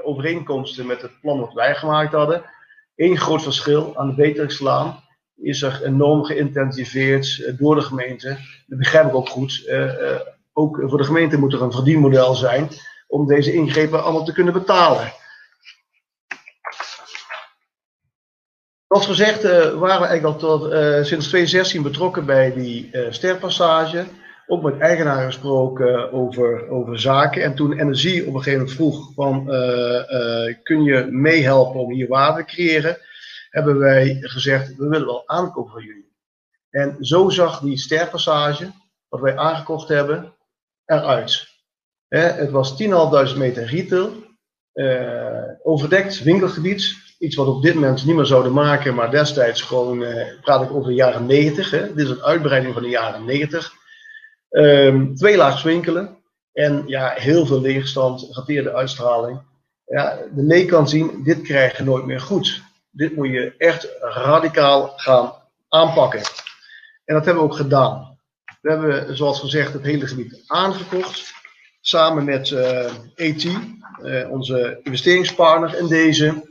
overeenkomsten 0.03 0.87
met 0.87 1.03
het 1.03 1.21
plan 1.21 1.41
wat 1.41 1.53
wij 1.53 1.75
gemaakt 1.75 2.13
hadden. 2.13 2.45
Eén 3.01 3.19
groot 3.19 3.43
verschil 3.43 3.97
aan 3.97 4.09
de 4.09 4.15
Beteringslaan 4.15 5.05
is 5.37 5.63
er 5.63 5.83
enorm 5.85 6.25
geïntensiveerd 6.25 7.59
door 7.59 7.75
de 7.75 7.81
gemeente. 7.81 8.29
Dat 8.67 8.79
begrijp 8.79 9.07
ik 9.07 9.15
ook 9.15 9.29
goed. 9.29 9.71
ook 10.53 10.83
voor 10.87 10.99
de 10.99 11.05
gemeente 11.05 11.39
moet 11.39 11.53
er 11.53 11.63
een 11.63 11.73
verdienmodel 11.73 12.35
zijn 12.35 12.69
om 13.07 13.27
deze 13.27 13.53
ingrepen 13.53 14.03
allemaal 14.03 14.25
te 14.25 14.33
kunnen 14.33 14.53
betalen. 14.53 15.13
Zoals 18.89 19.07
gezegd 19.07 19.43
waren 19.43 20.01
we 20.01 20.07
eigenlijk 20.07 20.43
al 20.43 20.59
sinds 21.05 21.27
2016 21.27 21.83
betrokken 21.83 22.27
bij 22.27 22.53
die 22.53 22.91
sterpassage. 23.11 24.07
Ook 24.51 24.63
met 24.63 24.79
eigenaren 24.79 25.25
gesproken 25.25 26.13
over, 26.13 26.69
over 26.69 27.01
zaken. 27.01 27.43
En 27.43 27.55
toen 27.55 27.73
Energie 27.73 28.27
op 28.27 28.35
een 28.35 28.43
gegeven 28.43 28.59
moment 28.59 28.77
vroeg 28.77 29.13
van, 29.15 29.45
kun 30.63 30.83
je 30.83 31.09
meehelpen 31.11 31.81
om 31.81 31.93
hier 31.93 32.09
waarde 32.09 32.45
te 32.45 32.55
creëren, 32.55 32.99
hebben 33.51 33.79
wij 33.79 34.17
gezegd, 34.21 34.77
we 34.77 34.89
willen 34.89 35.07
wel 35.07 35.29
aankopen 35.29 35.73
van 35.73 35.83
jullie. 35.83 36.13
En 36.71 36.97
zo 37.01 37.29
zag 37.29 37.61
die 37.61 37.79
sterpassage, 37.79 38.71
wat 39.09 39.21
wij 39.21 39.37
aangekocht 39.37 39.89
hebben, 39.89 40.35
eruit. 40.85 41.49
Het 42.09 42.51
was 42.51 42.83
10.500 42.83 43.37
meter 43.37 43.65
retail, 43.65 44.13
overdekt 45.63 46.23
winkelgebied, 46.23 46.97
iets 47.19 47.37
wat 47.37 47.47
op 47.47 47.63
dit 47.63 47.75
moment 47.75 48.05
niet 48.05 48.17
meer 48.17 48.25
zouden 48.25 48.53
maken, 48.53 48.95
maar 48.95 49.11
destijds 49.11 49.63
gewoon, 49.63 50.03
uh, 50.03 50.27
praat 50.41 50.63
ik 50.63 50.71
over 50.71 50.89
de 50.89 50.95
jaren 50.95 51.27
90. 51.27 51.71
Hè? 51.71 51.95
Dit 51.95 52.05
is 52.05 52.11
een 52.11 52.23
uitbreiding 52.23 52.75
van 52.75 52.83
de 52.83 52.89
jaren 52.89 53.25
90. 53.25 53.79
Um, 54.51 55.15
twee 55.15 55.37
laags 55.37 55.63
winkelen 55.63 56.17
en 56.53 56.83
ja, 56.87 57.09
heel 57.09 57.47
veel 57.47 57.61
leegstand, 57.61 58.29
geteerde 58.31 58.75
uitstraling. 58.75 59.41
Ja, 59.85 60.19
de 60.35 60.43
leek 60.43 60.69
kan 60.69 60.89
zien, 60.89 61.23
dit 61.25 61.43
krijg 61.43 61.77
je 61.77 61.85
nooit 61.85 62.07
meer 62.07 62.21
goed. 62.21 62.63
Dit 62.91 63.17
moet 63.17 63.29
je 63.29 63.55
echt 63.59 63.89
radicaal 64.01 64.93
gaan 64.97 65.33
aanpakken. 65.69 66.21
En 67.05 67.15
dat 67.15 67.25
hebben 67.25 67.43
we 67.43 67.49
ook 67.49 67.57
gedaan. 67.57 68.19
We 68.61 68.71
hebben, 68.71 69.17
zoals 69.17 69.41
gezegd, 69.41 69.73
het 69.73 69.83
hele 69.83 70.07
gebied 70.07 70.43
aangekocht. 70.47 71.33
Samen 71.81 72.25
met 72.25 72.51
uh, 72.51 72.85
eh, 72.85 72.93
ET, 73.15 73.45
uh, 73.45 74.31
onze 74.31 74.81
investeringspartner 74.83 75.79
in 75.79 75.87
deze. 75.87 76.49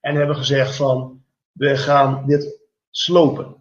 En 0.00 0.16
hebben 0.16 0.36
gezegd 0.36 0.76
van, 0.76 1.24
we 1.52 1.76
gaan 1.76 2.24
dit 2.26 2.58
slopen. 2.90 3.56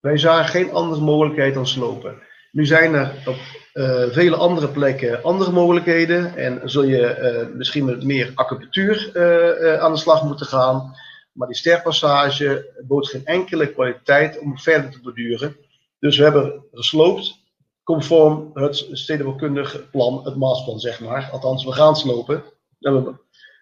Wij 0.00 0.18
zagen 0.18 0.50
geen 0.50 0.72
andere 0.72 1.00
mogelijkheid 1.00 1.54
dan 1.54 1.66
slopen. 1.66 2.22
Nu 2.52 2.66
zijn 2.66 2.94
er 2.94 3.22
op 3.26 3.36
uh, 3.74 4.04
vele 4.10 4.36
andere 4.36 4.68
plekken 4.68 5.22
andere 5.22 5.52
mogelijkheden. 5.52 6.36
En 6.36 6.60
zul 6.64 6.82
je 6.82 7.46
uh, 7.48 7.56
misschien 7.56 7.84
met 7.84 8.04
meer 8.04 8.32
acupunctuur 8.34 9.10
uh, 9.14 9.80
aan 9.80 9.92
de 9.92 9.98
slag 9.98 10.24
moeten 10.24 10.46
gaan. 10.46 10.94
Maar 11.32 11.48
die 11.48 11.56
sterpassage 11.56 12.82
bood 12.86 13.08
geen 13.08 13.24
enkele 13.24 13.72
kwaliteit 13.72 14.38
om 14.38 14.58
verder 14.58 14.90
te 14.90 15.00
borduren. 15.00 15.56
Dus 15.98 16.16
we 16.16 16.22
hebben 16.22 16.64
gesloopt, 16.72 17.38
conform 17.82 18.50
het 18.54 18.88
stedenbouwkundig 18.92 19.90
plan, 19.90 20.20
het 20.24 20.36
maasplan 20.36 20.78
zeg 20.78 21.00
maar. 21.00 21.28
Althans, 21.32 21.64
we 21.64 21.72
gaan 21.72 21.96
slopen. 21.96 22.42
En 22.80 23.18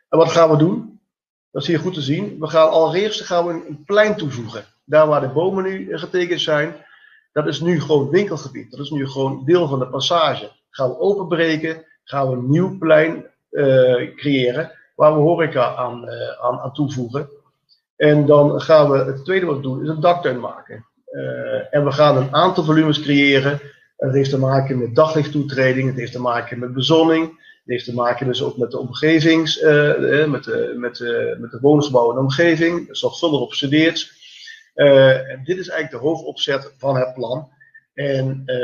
wat 0.09 0.33
gaan 0.33 0.51
we 0.51 0.57
doen? 0.57 1.01
Dat 1.51 1.63
is 1.63 1.69
hier 1.69 1.79
goed 1.79 1.95
te 1.95 2.01
zien. 2.01 2.37
We 2.39 2.47
gaan 2.47 2.71
allereerst 2.71 3.21
gaan 3.21 3.47
we 3.47 3.53
een 3.69 3.85
plein 3.85 4.17
toevoegen. 4.17 4.65
Daar 4.85 5.07
waar 5.07 5.21
de 5.21 5.29
bomen 5.29 5.65
nu 5.65 5.99
getekend 5.99 6.41
zijn, 6.41 6.75
dat 7.33 7.47
is 7.47 7.61
nu 7.61 7.81
gewoon 7.81 8.11
winkelgebied. 8.11 8.71
Dat 8.71 8.81
is 8.81 8.91
nu 8.91 9.09
gewoon 9.09 9.43
deel 9.45 9.69
van 9.69 9.79
de 9.79 9.87
passage. 9.87 10.51
Gaan 10.71 10.89
we 10.89 10.99
openbreken, 10.99 11.85
gaan 12.05 12.31
we 12.31 12.37
een 12.37 12.51
nieuw 12.51 12.79
plein 12.79 13.27
uh, 13.51 14.15
creëren 14.17 14.73
waar 14.95 15.15
we 15.15 15.21
horeca 15.21 15.75
aan, 15.75 16.05
uh, 16.05 16.45
aan, 16.45 16.59
aan, 16.59 16.73
toevoegen. 16.73 17.29
En 17.97 18.27
dan 18.27 18.61
gaan 18.61 18.91
we, 18.91 18.99
het 18.99 19.25
tweede 19.25 19.47
wat 19.47 19.57
we 19.57 19.63
doen, 19.63 19.83
is 19.83 19.89
een 19.89 20.01
daktuin 20.01 20.41
maken. 20.41 20.87
Uh, 21.13 21.75
en 21.75 21.85
we 21.85 21.93
gaan 21.93 22.17
een 22.17 22.35
aantal 22.35 22.65
volumes 22.65 23.01
creëren. 23.01 23.61
Het 23.97 24.15
heeft 24.15 24.31
te 24.31 24.39
maken 24.39 24.79
met 24.79 24.95
daglichttoetreding, 24.95 25.89
het 25.89 25.99
heeft 25.99 26.13
te 26.13 26.21
maken 26.21 26.59
met 26.59 26.75
bezonning, 26.75 27.49
heeft 27.65 27.85
te 27.85 27.95
maken 27.95 28.27
dus 28.27 28.43
ook 28.43 28.57
met 28.57 28.71
de 28.71 28.79
omgevings, 28.79 29.61
met, 29.61 30.45
de, 30.45 30.75
met, 30.77 30.97
de, 30.97 31.37
met 31.41 31.51
de 31.51 31.59
woningsbouw 31.61 32.09
en 32.09 32.15
de 32.15 32.21
omgeving, 32.21 32.89
zorgvuldig 32.91 33.41
op 33.41 33.51
gestudeerd. 33.51 34.20
Uh, 34.75 35.31
en 35.31 35.45
dit 35.45 35.59
is 35.59 35.69
eigenlijk 35.69 36.03
de 36.03 36.09
hoofdopzet 36.09 36.75
van 36.79 36.97
het 36.97 37.15
plan. 37.15 37.49
En 37.95 38.43
uh, 38.47 38.57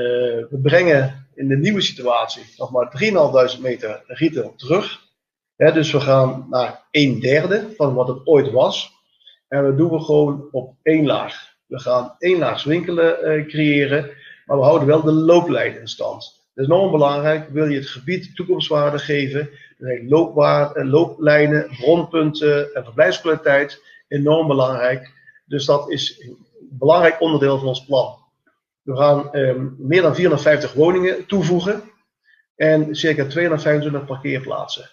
we 0.50 0.58
brengen 0.62 1.28
in 1.34 1.48
de 1.48 1.56
nieuwe 1.56 1.80
situatie 1.80 2.44
nog 2.56 2.70
maar 2.70 3.02
3.500 3.56 3.60
meter 3.60 4.02
retail 4.06 4.54
terug. 4.56 5.04
Dus 5.56 5.92
we 5.92 6.00
gaan 6.00 6.46
naar 6.50 6.82
een 6.90 7.20
derde 7.20 7.66
van 7.76 7.94
wat 7.94 8.08
het 8.08 8.26
ooit 8.26 8.50
was. 8.50 8.92
En 9.48 9.62
dat 9.62 9.76
doen 9.76 9.90
we 9.90 10.00
gewoon 10.00 10.48
op 10.50 10.74
één 10.82 11.06
laag. 11.06 11.54
We 11.66 11.80
gaan 11.80 12.14
één 12.18 12.38
laags 12.38 12.64
winkelen 12.64 13.46
creëren, 13.46 14.10
maar 14.46 14.56
we 14.56 14.64
houden 14.64 14.88
wel 14.88 15.02
de 15.02 15.12
looplijn 15.12 15.80
in 15.80 15.88
stand. 15.88 16.36
Dat 16.54 16.64
is 16.64 16.70
enorm 16.70 16.90
belangrijk. 16.90 17.48
Wil 17.48 17.66
je 17.66 17.78
het 17.78 17.88
gebied 17.88 18.36
toekomstwaarde 18.36 18.98
geven, 18.98 19.50
dan 19.78 19.88
zijn 19.88 20.88
looplijnen, 20.88 21.66
bronpunten 21.78 22.74
en 22.74 22.84
verblijfskwaliteit 22.84 23.82
enorm 24.08 24.46
belangrijk. 24.46 25.12
Dus 25.46 25.64
dat 25.64 25.90
is 25.90 26.20
een 26.20 26.46
belangrijk 26.70 27.20
onderdeel 27.20 27.58
van 27.58 27.68
ons 27.68 27.84
plan. 27.84 28.24
We 28.82 28.96
gaan 28.96 29.36
um, 29.36 29.76
meer 29.78 30.02
dan 30.02 30.14
450 30.14 30.72
woningen 30.72 31.26
toevoegen 31.26 31.82
en 32.56 32.94
circa 32.94 33.26
225 33.26 34.06
parkeerplaatsen. 34.06 34.90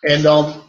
En 0.00 0.22
dan 0.22 0.62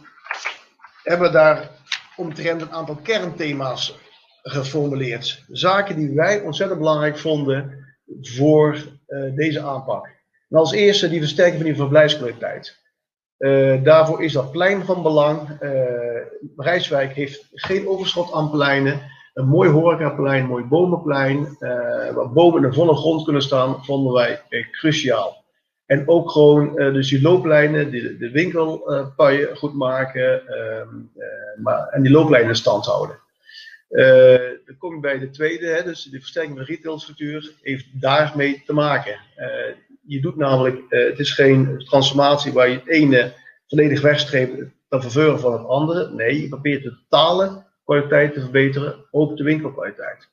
hebben 1.02 1.26
we 1.26 1.34
daar 1.34 1.70
omtrent 2.16 2.60
een 2.60 2.72
aantal 2.72 2.96
kernthema's 2.96 3.98
geformuleerd. 4.42 5.44
Zaken 5.48 5.96
die 5.96 6.14
wij 6.14 6.40
ontzettend 6.40 6.78
belangrijk 6.78 7.18
vonden 7.18 7.86
voor 8.20 8.74
uh, 9.08 9.34
deze 9.34 9.60
aanpak. 9.60 10.06
En 10.48 10.56
als 10.58 10.72
eerste 10.72 11.08
die 11.08 11.20
versterking 11.20 11.56
van 11.56 11.66
die 11.66 11.76
verblijfskwaliteit. 11.76 12.76
Uh, 13.38 13.82
daarvoor 13.82 14.22
is 14.22 14.32
dat 14.32 14.52
plein 14.52 14.84
van 14.84 15.02
belang. 15.02 15.62
Uh, 15.62 16.07
Rijswijk 16.56 17.12
heeft 17.12 17.48
geen 17.52 17.88
overschot 17.88 18.32
aan 18.32 18.50
pleinen. 18.50 19.00
Een 19.34 19.48
mooi 19.48 19.70
horecaplein, 19.70 20.42
een 20.42 20.48
mooi 20.48 20.64
bomenplein, 20.64 21.56
waar 22.14 22.32
bomen 22.32 22.62
in 22.62 22.68
de 22.68 22.74
volle 22.74 22.94
grond 22.94 23.24
kunnen 23.24 23.42
staan, 23.42 23.84
vonden 23.84 24.12
wij 24.12 24.42
cruciaal. 24.70 25.44
En 25.86 26.08
ook 26.08 26.30
gewoon 26.30 26.74
dus 26.74 27.08
die 27.08 27.22
looplijnen, 27.22 27.90
de, 27.90 28.16
de 28.16 29.50
goed 29.54 29.74
maken 29.74 30.46
ehm, 30.46 30.88
maar, 31.62 31.88
en 31.88 32.02
die 32.02 32.12
looplijnen 32.12 32.48
in 32.48 32.56
stand 32.56 32.86
houden. 32.86 33.18
Dan 34.66 34.76
kom 34.78 34.94
je 34.94 35.00
bij 35.00 35.18
de 35.18 35.30
tweede, 35.30 35.66
hè, 35.66 35.82
dus 35.82 36.02
de 36.02 36.18
versterking 36.18 36.56
van 36.56 36.64
de 36.64 36.72
retailstructuur 36.72 37.52
heeft 37.62 37.86
daarmee 38.00 38.62
te 38.66 38.72
maken. 38.72 39.18
Je 40.06 40.20
doet 40.20 40.36
namelijk, 40.36 40.82
het 40.88 41.18
is 41.18 41.32
geen 41.32 41.78
transformatie 41.78 42.52
waar 42.52 42.68
je 42.68 42.76
het 42.76 42.88
ene 42.88 43.32
volledig 43.66 44.00
wegstreept 44.00 44.76
ten 44.88 45.02
faveur 45.02 45.38
van 45.38 45.52
het 45.52 45.66
andere. 45.66 46.10
Nee, 46.10 46.42
je 46.42 46.48
probeert 46.48 46.82
de 46.82 46.96
totale 47.08 47.66
kwaliteit 47.84 48.34
te 48.34 48.40
verbeteren, 48.40 48.94
ook 49.10 49.36
de 49.36 49.42
winkelkwaliteit. 49.42 50.28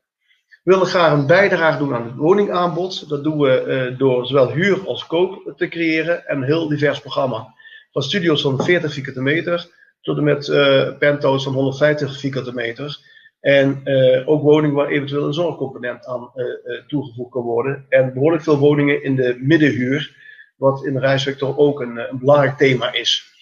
We 0.63 0.72
willen 0.72 0.88
graag 0.88 1.12
een 1.12 1.28
bijdrage 1.28 1.78
doen 1.78 1.96
aan 1.96 2.06
het 2.06 2.15
woningaanbod. 2.15 3.10
Dat 3.10 3.24
doen 3.24 3.39
we 3.39 3.96
door 3.98 4.26
zowel 4.26 4.52
huur 4.52 4.88
als 4.88 5.08
koop 5.08 5.54
te 5.58 5.68
creëren 5.68 6.28
en 6.28 6.38
een 6.38 6.44
heel 6.44 6.68
divers 6.68 7.00
programma. 7.00 7.54
Van 7.91 8.04
studio's 8.04 8.41
van 8.41 8.63
40 8.63 8.94
vierkante 8.94 9.22
meter 9.22 9.68
tot 10.02 10.18
en 10.18 10.24
met 10.24 10.46
penthouse 11.00 11.44
van 11.46 11.54
150 11.54 12.20
vierkante 12.20 12.54
meter. 12.54 12.99
En 13.45 13.82
uh, 13.84 14.30
ook 14.30 14.41
woningen 14.41 14.76
waar 14.76 14.88
eventueel 14.88 15.28
een 15.28 15.34
zorgcomponent 15.34 16.06
aan 16.06 16.32
uh, 16.36 16.45
uh, 16.45 16.82
toegevoegd 16.88 17.32
kan 17.32 17.41
worden. 17.41 17.86
En 17.89 18.14
behoorlijk 18.14 18.43
veel 18.43 18.58
woningen 18.58 19.03
in 19.03 19.16
de 19.16 19.38
middenhuur, 19.39 20.16
wat 20.56 20.86
in 20.86 20.93
de 20.93 20.99
reissector 20.99 21.58
ook 21.58 21.82
een, 21.82 21.97
een 21.97 22.20
belangrijk 22.20 22.58
thema 22.58 22.93
is. 22.93 23.34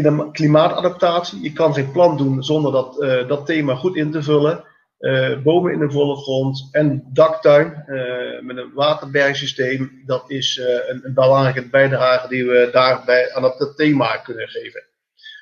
Klima 0.00 0.28
klimaatadaptatie. 0.32 1.42
Je 1.42 1.52
kan 1.52 1.74
geen 1.74 1.92
plan 1.92 2.16
doen 2.16 2.42
zonder 2.42 2.72
dat, 2.72 2.94
dat 3.28 3.46
thema 3.46 3.74
goed 3.74 3.96
in 3.96 4.10
te 4.10 4.22
vullen. 4.22 4.64
bomen 5.42 5.72
in 5.72 5.78
de 5.78 5.90
volle 5.90 6.16
grond 6.16 6.68
en 6.72 7.04
daktuin 7.12 7.84
met 8.40 8.56
een 8.56 8.72
waterbergsysteem. 8.74 10.02
Dat 10.06 10.30
is 10.30 10.60
een, 10.88 11.00
een, 11.04 11.14
belangrijke 11.14 11.68
bijdrage 11.68 12.28
die 12.28 12.46
we 12.46 12.68
daarbij 12.72 13.34
aan 13.34 13.42
dat 13.42 13.72
thema 13.76 14.16
kunnen 14.16 14.48
geven. 14.48 14.82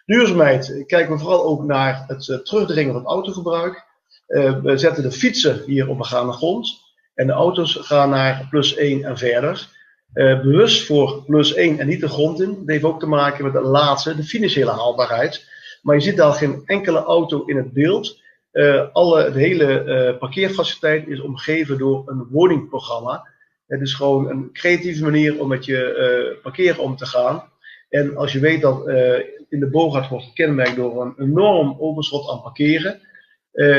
Duurzaamheid 0.06 0.84
kijken 0.86 1.12
we 1.12 1.18
vooral 1.18 1.44
ook 1.44 1.64
naar 1.64 2.04
het 2.06 2.40
terugdringen 2.44 2.92
van 2.92 3.02
het 3.02 3.10
autogebruik. 3.10 3.84
We 4.62 4.72
zetten 4.74 5.02
de 5.02 5.12
fietsen 5.12 5.62
hier 5.66 5.88
op 5.88 5.98
begaande 5.98 6.32
grond. 6.32 6.80
En 7.14 7.26
de 7.26 7.32
auto's 7.32 7.78
gaan 7.80 8.10
naar 8.10 8.46
plus 8.50 8.74
1 8.74 9.04
en 9.04 9.18
verder. 9.18 9.68
Uh, 10.14 10.40
bewust 10.40 10.86
voor 10.86 11.22
plus 11.26 11.54
1 11.54 11.78
en 11.78 11.86
niet 11.86 12.00
de 12.00 12.08
grond 12.08 12.40
in. 12.40 12.48
Dat 12.48 12.66
heeft 12.66 12.84
ook 12.84 13.00
te 13.00 13.06
maken 13.06 13.44
met 13.44 13.52
de 13.52 13.60
laatste, 13.60 14.16
de 14.16 14.22
financiële 14.22 14.70
haalbaarheid. 14.70 15.48
Maar 15.82 15.94
je 15.94 16.02
ziet 16.02 16.16
daar 16.16 16.32
geen 16.32 16.62
enkele 16.64 17.02
auto 17.02 17.44
in 17.44 17.56
het 17.56 17.72
beeld 17.72 18.20
alle, 18.92 19.30
de 19.32 19.38
hele 19.38 20.16
parkeerfaciliteit 20.18 21.08
is 21.08 21.20
omgeven 21.20 21.78
door 21.78 22.02
een 22.06 22.26
woningprogramma. 22.30 23.28
Het 23.66 23.80
is 23.80 23.94
gewoon 23.94 24.30
een 24.30 24.50
creatieve 24.52 25.02
manier 25.02 25.40
om 25.40 25.48
met 25.48 25.64
je 25.64 26.38
parkeer 26.42 26.80
om 26.80 26.96
te 26.96 27.06
gaan. 27.06 27.48
En 27.88 28.16
als 28.16 28.32
je 28.32 28.40
weet 28.40 28.60
dat 28.60 28.88
in 29.48 29.60
de 29.60 29.68
Bogart 29.70 30.08
wordt 30.08 30.24
gekenmerkt 30.24 30.76
door 30.76 31.02
een 31.02 31.14
enorm 31.18 31.76
overschot 31.78 32.30
aan 32.30 32.42
parkeren, 32.42 33.00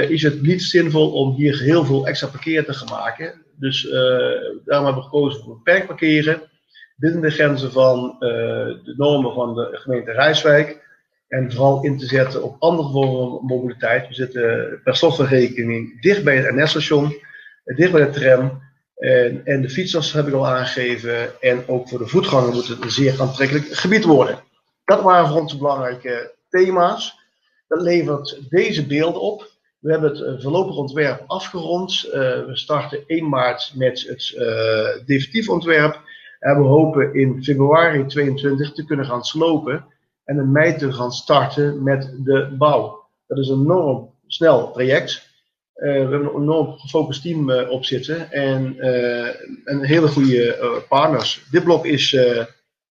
is 0.09 0.23
het 0.23 0.41
niet 0.41 0.61
zinvol 0.61 1.11
om 1.11 1.35
hier 1.35 1.59
heel 1.59 1.85
veel 1.85 2.07
extra 2.07 2.27
parkeer 2.27 2.65
te 2.65 2.73
gaan 2.73 2.99
maken. 2.99 3.45
Dus 3.61 3.89
daarom 4.65 4.85
hebben 4.85 4.95
we 4.95 5.01
gekozen 5.01 5.43
voor 5.43 5.55
beperkt 5.55 5.87
parkeren 5.87 6.41
binnen 6.95 7.21
de 7.21 7.29
grenzen 7.29 7.71
van 7.71 8.15
de 8.19 8.93
normen 8.97 9.33
van 9.33 9.55
de 9.55 9.69
gemeente 9.71 10.11
Rijswijk. 10.11 10.89
En 11.27 11.51
vooral 11.51 11.83
in 11.83 11.97
te 11.97 12.05
zetten 12.05 12.43
op 12.43 12.55
andere 12.59 12.89
vormen 12.89 13.29
van 13.29 13.45
mobiliteit. 13.45 14.07
We 14.07 14.13
zitten 14.13 14.79
per 14.83 14.95
slotverrekening 14.95 16.01
dicht 16.01 16.23
bij 16.23 16.37
het 16.37 16.55
NS-station, 16.55 17.15
dicht 17.63 17.91
bij 17.91 18.05
de 18.05 18.09
tram. 18.09 18.61
En, 18.95 19.45
en, 19.45 19.61
de 19.61 19.69
fietsers 19.69 20.13
heb 20.13 20.27
ik 20.27 20.33
al 20.33 20.47
aangegeven. 20.47 21.41
En 21.41 21.67
ook 21.67 21.89
voor 21.89 21.99
de 21.99 22.07
voetganger 22.07 22.53
moet 22.53 22.67
het 22.67 22.83
een 22.83 22.91
zeer 22.91 23.21
aantrekkelijk 23.21 23.65
gebied 23.65 24.03
worden. 24.03 24.39
Dat 24.85 25.01
waren 25.01 25.27
voor 25.27 25.39
ons 25.39 25.57
belangrijke 25.57 26.31
thema's. 26.49 27.19
Dat 27.67 27.81
levert 27.81 28.39
deze 28.49 28.87
beelden 28.87 29.21
op. 29.21 29.50
We 29.81 29.91
hebben 29.91 30.09
het 30.09 30.21
eh, 30.21 30.33
voorlopig 30.41 30.75
ontwerp 30.75 31.23
afgerond. 31.27 32.05
Uh, 32.05 32.11
we 32.45 32.51
starten 32.53 33.03
1 33.07 33.29
maart 33.29 33.71
met 33.75 34.01
het 34.01 34.33
uh, 34.35 35.05
definitief 35.05 35.49
ontwerp. 35.49 36.01
En 36.39 36.61
we 36.61 36.67
hopen 36.67 37.13
in 37.13 37.43
februari 37.43 38.05
2022 38.05 38.73
te 38.73 38.85
kunnen 38.85 39.05
gaan 39.05 39.23
slopen 39.23 39.85
en 40.23 40.37
in 40.37 40.51
mei 40.51 40.77
te 40.77 40.93
gaan 40.93 41.11
starten 41.11 41.83
met 41.83 42.13
de 42.23 42.55
bouw. 42.57 43.09
Dat 43.27 43.37
is 43.37 43.47
een 43.47 43.59
enorm 43.59 44.09
snel 44.27 44.71
traject. 44.71 45.29
We 45.73 45.87
hebben 45.87 46.19
een 46.19 46.41
enorm 46.41 46.77
gefocust 46.77 47.21
team 47.21 47.51
op 47.51 47.85
zitten 47.85 48.31
en 48.31 48.75
een 49.63 49.85
hele 49.85 50.07
goede 50.07 50.83
partners. 50.89 51.47
Dit 51.51 51.63
blok 51.63 51.85
is 51.85 52.17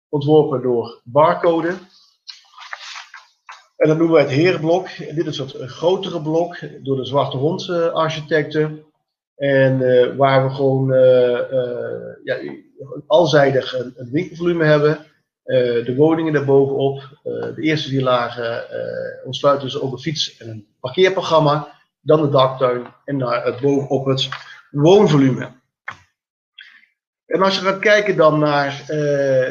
ontworpen 0.10 0.62
door 0.62 1.02
Barcode. 1.04 1.74
En 3.78 3.88
dat 3.88 3.98
noemen 3.98 4.16
wij 4.16 4.24
het 4.24 4.32
herenblok. 4.32 4.88
En 4.88 5.16
dit 5.16 5.26
is 5.26 5.38
het 5.38 5.56
grotere 5.56 6.22
blok 6.22 6.58
door 6.84 6.96
de 6.96 7.06
Zwarte 7.06 7.38
Hond 7.38 7.70
architecten. 7.94 8.86
En 9.36 9.78
waar 10.18 10.44
we 10.44 10.56
gewoon 10.56 10.88
ja, 12.24 12.38
alzijdig 13.08 13.74
een, 13.74 14.10
winkelvolume 14.12 14.66
hebben. 14.66 15.06
De 15.44 15.94
woningen 15.98 16.34
daarbovenop. 16.34 17.20
Uh, 17.24 17.56
de 17.56 17.62
eerste 17.62 17.90
vier 17.90 18.04
lagen 18.04 18.66
ontsluiten 19.26 19.68
dus 19.68 19.80
ook 19.80 19.92
een 19.92 20.00
fiets- 20.00 20.38
en 20.38 20.50
een 20.50 20.68
parkeerprogramma. 20.80 21.76
Dan 22.02 22.22
de 22.22 22.30
daktuin 22.30 22.88
en 23.06 23.18
naar 23.18 23.46
het 23.46 23.60
bovenop 23.60 24.06
het 24.06 24.30
woonvolume. 24.72 25.50
En 27.26 27.42
als 27.42 27.56
je 27.56 27.62
gaat 27.62 27.80
kijken 27.80 28.16
dan 28.16 28.40
naar 28.40 28.84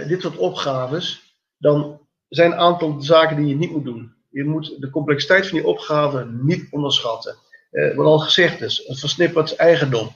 dit 0.09 0.23
soort 0.23 0.37
opgaves, 0.37 1.35
dan 1.59 2.01
zijn 2.29 2.53
een 2.53 2.59
aantal 2.59 2.97
zaken 3.01 3.37
die 3.37 3.47
je 3.47 3.57
niet 3.57 3.71
moet 3.71 3.85
doen. 3.85 4.16
Je 4.37 4.45
moet 4.45 4.81
de 4.81 4.91
complexiteit 4.91 5.47
van 5.47 5.59
die 5.59 5.67
opgave 5.67 6.27
niet 6.43 6.67
onderschatten. 6.71 7.37
wat 7.71 8.07
al 8.07 8.19
gezegd 8.19 8.61
is, 8.61 8.89
een 8.89 8.97
versnipperd 8.97 9.57
eigendom. 9.57 10.09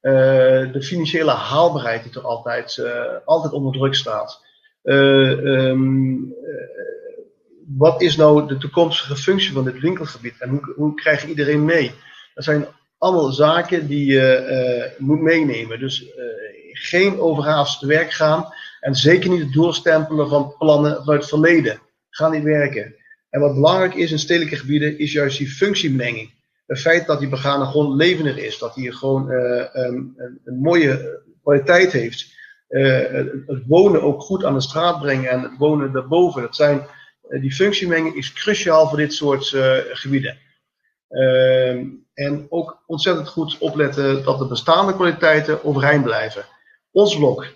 de 0.00 0.82
financiële 0.82 1.30
haalbaarheid 1.30 2.02
die 2.02 2.12
er 2.12 2.26
altijd, 2.26 2.82
altijd 3.24 3.52
onder 3.52 3.72
druk 3.72 3.94
staat. 3.94 4.44
Um, 4.82 6.34
wat 7.66 8.02
is 8.02 8.16
nou 8.16 8.48
de 8.48 8.56
toekomstige 8.56 9.16
functie 9.16 9.52
van 9.52 9.64
dit 9.64 9.80
winkelgebied 9.80 10.34
en 10.38 10.48
hoe, 10.48 10.72
hoe 10.76 11.20
iedereen 11.26 11.64
mee? 11.64 11.92
Dat 12.34 12.44
zijn 12.44 12.66
allemaal 12.98 13.32
zaken 13.32 13.86
die 13.86 14.12
je 14.12 14.90
uh, 14.98 15.06
moet 15.06 15.20
meenemen. 15.20 15.78
Dus 15.78 16.02
uh, 16.02 16.08
geen 16.72 17.20
overhaast 17.20 17.80
te 17.80 17.86
werk 17.86 18.12
gaan 18.12 18.48
en 18.80 18.94
zeker 18.94 19.30
niet 19.30 19.40
het 19.40 19.52
doorstempelen 19.52 20.28
van 20.28 20.54
plannen 20.58 20.96
vanuit 20.96 21.20
het 21.20 21.28
verleden. 21.28 21.80
Ga 22.10 22.28
niet 22.28 22.42
werken. 22.42 22.94
En 23.30 23.40
wat 23.40 23.54
belangrijk 23.54 23.94
is 23.94 24.10
in 24.10 24.18
stedelijke 24.18 24.56
gebieden 24.56 24.98
is 24.98 25.12
juist 25.12 25.38
die 25.38 25.48
functiemenging. 25.48 26.34
Het 26.66 26.80
feit 26.80 27.06
dat 27.06 27.18
die 27.18 27.28
begane 27.28 27.64
grond 27.64 27.94
levendig 27.94 28.36
is, 28.36 28.58
dat 28.58 28.74
die 28.74 28.92
gewoon 28.92 29.30
uh, 29.30 29.74
um, 29.74 30.14
een, 30.44 30.58
mooie 30.60 31.22
kwaliteit 31.42 31.92
heeft 31.92 32.34
uh, 32.68 33.08
het 33.46 33.66
wonen 33.66 34.02
ook 34.02 34.22
goed 34.22 34.44
aan 34.44 34.54
de 34.54 34.60
straat 34.60 35.00
brengen 35.00 35.30
en 35.30 35.42
het 35.42 35.56
wonen 35.58 35.92
daarboven. 35.92 36.42
Dat 36.42 36.56
zijn, 36.56 36.86
uh, 37.28 37.40
die 37.40 37.54
functiemenging 37.54 38.14
is 38.14 38.32
cruciaal 38.32 38.88
voor 38.88 38.98
dit 38.98 39.12
soort 39.12 39.46
gebieden. 39.92 40.38
Ehm, 41.08 41.86
en 42.14 42.46
ook 42.48 42.82
ontzettend 42.86 43.28
goed 43.28 43.58
opletten 43.58 44.24
dat 44.24 44.38
de 44.38 44.46
bestaande 44.46 44.94
kwaliteiten 44.94 45.64
overeind 45.64 46.04
blijven. 46.04 46.44
Ons 46.90 47.16
blok 47.16 47.46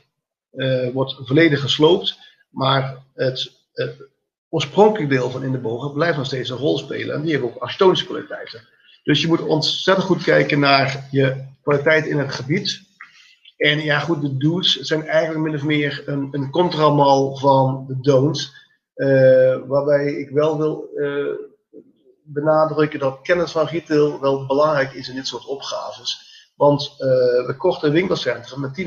wordt 0.93 1.17
volledig 1.23 1.61
gesloopt, 1.61 2.19
maar 2.51 2.97
het, 3.15 3.53
het 3.73 4.09
oorspronkelijk 4.51 5.11
deel 5.11 5.31
van 5.31 5.43
in 5.43 5.53
de 5.53 5.59
bogen 5.59 5.93
blijft 5.93 6.17
nog 6.17 6.27
steeds 6.27 6.51
een 6.51 6.57
rol 6.57 6.79
spelen. 6.79 7.15
En 7.15 7.23
die 7.23 7.33
hebben 7.33 7.51
ook 7.51 7.63
architectonische 7.63 8.07
kwaliteiten. 8.07 8.61
Dus 9.03 9.21
je 9.21 9.27
moet 9.27 9.43
ontzettend 9.43 10.07
goed 10.07 10.23
kijken 10.23 10.59
naar 10.59 11.09
je 11.11 11.45
kwaliteit 11.63 12.07
in 12.07 12.19
het 12.19 12.35
gebied. 12.35 12.89
En 13.57 13.81
ja, 13.81 13.99
goed, 13.99 14.21
de 14.21 14.37
do's 14.37 14.77
zijn 14.77 15.07
eigenlijk 15.07 15.45
min 15.45 15.55
of 15.55 15.65
meer 15.65 16.03
een, 16.07 16.29
een 16.31 16.51
contramal 16.51 17.37
van 17.37 17.85
de 17.89 18.01
don'ts. 18.01 18.59
Uh, 18.97 19.57
waarbij 19.67 20.13
ik 20.13 20.31
wel 20.31 20.59
wil 20.59 20.89
uh, 20.95 21.35
benadrukken 22.23 22.99
dat 22.99 23.19
kennis 23.23 23.51
van 23.51 23.67
retail 23.67 24.21
wel 24.21 24.47
belangrijk 24.47 24.93
is 24.93 25.09
in 25.09 25.15
dit 25.15 25.27
soort 25.27 25.47
opgaves. 25.47 26.29
Want 26.57 26.83
uh, 26.83 26.99
we 27.47 27.55
kochten 27.57 27.89
een 27.89 27.95
winkelcentrum 27.95 28.61
met 28.61 28.83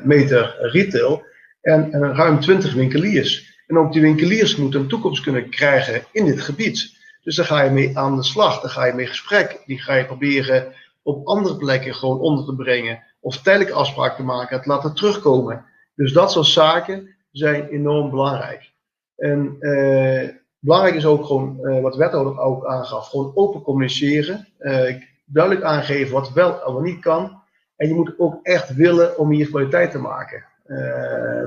10.500 0.00 0.04
meter 0.04 0.56
retail 0.60 1.22
en, 1.60 1.92
en 1.92 2.14
ruim 2.14 2.40
20 2.40 2.74
winkeliers. 2.74 3.57
En 3.68 3.78
ook 3.78 3.92
die 3.92 4.02
winkeliers 4.02 4.56
moeten 4.56 4.80
een 4.80 4.88
toekomst 4.88 5.22
kunnen 5.22 5.50
krijgen 5.50 6.04
in 6.12 6.24
dit 6.24 6.40
gebied. 6.40 6.96
Dus 7.22 7.36
daar 7.36 7.46
ga 7.46 7.62
je 7.62 7.70
mee 7.70 7.98
aan 7.98 8.16
de 8.16 8.22
slag, 8.22 8.60
daar 8.60 8.70
ga 8.70 8.84
je 8.84 8.92
mee 8.92 9.06
gesprek. 9.06 9.62
Die 9.66 9.80
ga 9.80 9.94
je 9.94 10.04
proberen 10.04 10.72
op 11.02 11.26
andere 11.26 11.56
plekken 11.56 11.94
gewoon 11.94 12.20
onder 12.20 12.44
te 12.44 12.54
brengen. 12.54 13.02
Of 13.20 13.42
tijdelijke 13.42 13.74
afspraken 13.74 14.16
te 14.16 14.22
maken, 14.22 14.56
het 14.56 14.66
laten 14.66 14.94
terugkomen. 14.94 15.64
Dus 15.94 16.12
dat 16.12 16.32
soort 16.32 16.46
zaken 16.46 17.14
zijn 17.32 17.68
enorm 17.68 18.10
belangrijk. 18.10 18.72
En 19.16 19.56
eh, 19.60 20.28
belangrijk 20.58 20.94
is 20.94 21.06
ook 21.06 21.24
gewoon, 21.24 21.58
uh, 21.62 21.80
wat 21.80 21.92
de 21.92 21.98
wethouder 21.98 22.38
ook 22.38 22.66
aangaf, 22.66 23.08
gewoon 23.08 23.32
open 23.34 23.62
communiceren. 23.62 24.48
Uh, 24.58 24.94
duidelijk 25.24 25.64
aangeven 25.64 26.12
wat 26.12 26.32
wel 26.32 26.64
en 26.64 26.72
wat 26.72 26.82
niet 26.82 27.00
kan. 27.00 27.42
En 27.76 27.88
je 27.88 27.94
moet 27.94 28.14
ook 28.18 28.38
echt 28.42 28.74
willen 28.74 29.18
om 29.18 29.30
hier 29.30 29.48
kwaliteit 29.48 29.90
te 29.90 29.98
maken. 29.98 30.44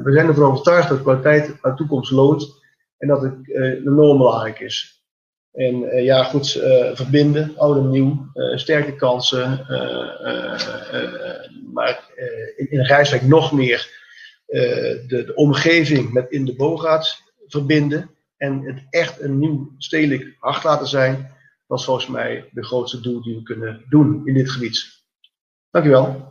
We 0.03 0.11
zijn 0.13 0.27
ervan 0.27 0.51
overtuigd 0.51 0.89
dat 0.89 1.01
kwaliteit 1.01 1.57
uit 1.61 1.77
toekomst 1.77 2.11
loont. 2.11 2.59
En 2.97 3.07
dat 3.07 3.21
het 3.21 3.49
enorm 3.85 4.17
belangrijk 4.17 4.59
is. 4.59 5.03
En 5.51 5.75
uh, 5.75 6.03
ja, 6.03 6.23
goed, 6.23 6.51
verbinden, 6.93 7.53
oud 7.57 7.77
en 7.77 7.89
nieuw, 7.89 8.31
sterke 8.55 8.95
kansen. 8.95 9.65
maar 11.73 12.09
in, 12.55 12.71
in 12.71 12.81
Rijswijk 12.81 13.23
nog 13.23 13.51
meer 13.51 13.99
de, 14.45 15.23
de, 15.25 15.35
omgeving 15.35 16.11
met 16.11 16.31
in 16.31 16.45
de 16.45 16.55
Bogaat 16.55 17.21
verbinden. 17.47 18.09
En 18.37 18.61
het 18.61 18.83
echt 18.89 19.21
een 19.21 19.39
nieuw 19.39 19.73
stedelijk 19.77 20.35
hart 20.39 20.63
laten 20.63 20.87
zijn. 20.87 21.31
Dat 21.67 21.79
is 21.79 21.85
volgens 21.85 22.07
mij 22.07 22.49
de 22.51 22.63
grootste 22.63 23.01
doel 23.01 23.21
die 23.21 23.35
we 23.35 23.43
kunnen 23.43 23.85
doen 23.89 24.21
in 24.27 24.33
dit 24.33 24.49
gebied. 24.49 25.03
Dankjewel. 25.71 26.30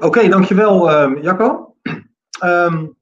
Oké, 0.00 0.28
dankjewel 0.28 0.90
uh, 0.90 1.22
Jacco. 1.22 1.74
Um, 2.44 2.96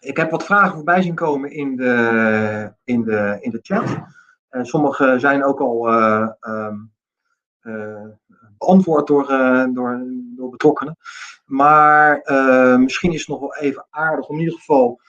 ik 0.00 0.16
heb 0.16 0.30
wat 0.30 0.44
vragen 0.44 0.74
voorbij 0.74 1.02
zien 1.02 1.14
komen 1.14 1.50
in 1.50 1.76
de, 1.76 2.72
in 2.84 3.02
de, 3.02 3.38
in 3.40 3.50
de 3.50 3.58
chat. 3.62 3.96
Uh, 4.50 4.64
sommige 4.64 5.18
zijn 5.18 5.44
ook 5.44 5.60
al 5.60 5.88
uh, 5.88 6.28
um, 6.40 6.92
beantwoord 8.58 9.06
door, 9.06 9.26
door, 9.72 10.02
door 10.36 10.50
betrokkenen. 10.50 10.96
Maar 11.44 12.22
misschien 12.78 13.12
is 13.12 13.18
het 13.18 13.28
nog 13.28 13.40
wel 13.40 13.56
even 13.56 13.86
aardig 13.90 14.28
om 14.28 14.34
in 14.34 14.42
ieder 14.42 14.58
geval 14.58 15.00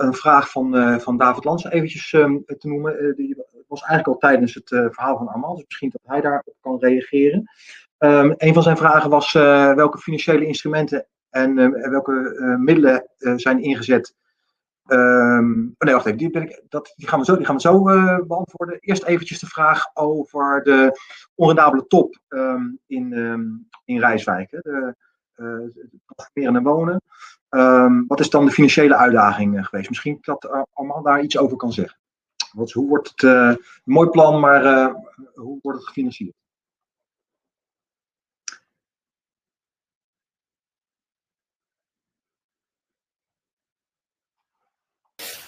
een 0.00 0.14
vraag 0.14 0.50
van, 0.50 1.00
van 1.00 1.16
David 1.16 1.44
Lansen 1.44 1.72
eventjes 1.72 2.12
um, 2.12 2.44
te 2.44 2.68
noemen. 2.68 3.14
die 3.16 3.36
was 3.68 3.80
eigenlijk 3.80 4.08
al 4.08 4.28
tijdens 4.28 4.54
het 4.54 4.68
verhaal 4.68 5.16
van 5.16 5.28
Amal, 5.28 5.54
dus 5.54 5.64
misschien 5.66 5.90
dat 5.90 6.00
hij 6.04 6.20
daarop 6.20 6.54
kan 6.60 6.78
reageren. 6.78 7.50
Um, 7.98 8.34
een 8.36 8.54
van 8.54 8.62
zijn 8.62 8.76
vragen 8.76 9.10
was 9.10 9.34
uh, 9.34 9.74
welke 9.74 9.98
financiële 9.98 10.46
instrumenten 10.46 11.06
en 11.30 11.58
uh, 11.58 11.90
welke 11.90 12.36
uh, 12.38 12.56
middelen 12.56 13.08
zijn 13.36 13.62
ingezet 13.62 14.16
Ehm, 14.88 15.60
oh 15.60 15.74
nee, 15.78 15.94
wacht 15.94 16.06
even. 16.06 16.18
Die, 16.18 16.30
ben 16.30 16.42
ik, 16.42 16.62
dat, 16.68 16.92
die 16.96 17.08
gaan 17.08 17.18
we 17.18 17.24
zo, 17.24 17.36
die 17.36 17.46
gaan 17.46 17.54
we 17.54 17.60
zo 17.60 17.88
uh, 17.88 18.18
beantwoorden. 18.26 18.78
Eerst 18.80 19.04
eventjes 19.04 19.38
de 19.38 19.46
vraag 19.46 19.84
over 19.94 20.62
de 20.62 21.00
onrendabele 21.34 21.86
top 21.86 22.18
um, 22.28 22.78
in, 22.86 23.12
in 23.84 23.98
Rijswijk. 23.98 24.50
Hè? 24.50 24.58
De, 24.58 24.94
uh, 26.34 26.62
wonen. 26.62 27.02
wat 28.06 28.20
is 28.20 28.30
dan 28.30 28.44
de 28.44 28.50
financiële 28.50 28.96
uitdaging 28.96 29.56
uh, 29.56 29.64
geweest? 29.64 29.88
Misschien 29.88 30.18
dat 30.20 30.66
allemaal 30.72 31.02
daar 31.02 31.22
iets 31.22 31.38
over 31.38 31.56
kan 31.56 31.72
zeggen. 31.72 31.98
Wat, 32.58 32.72
hoe 32.72 32.88
wordt 32.88 33.08
het, 33.08 33.22
een 33.22 33.64
mooi 33.84 34.08
plan, 34.08 34.40
maar 34.40 34.90
hoe 35.34 35.58
wordt 35.62 35.78
het 35.78 35.86
gefinancierd? 35.86 36.34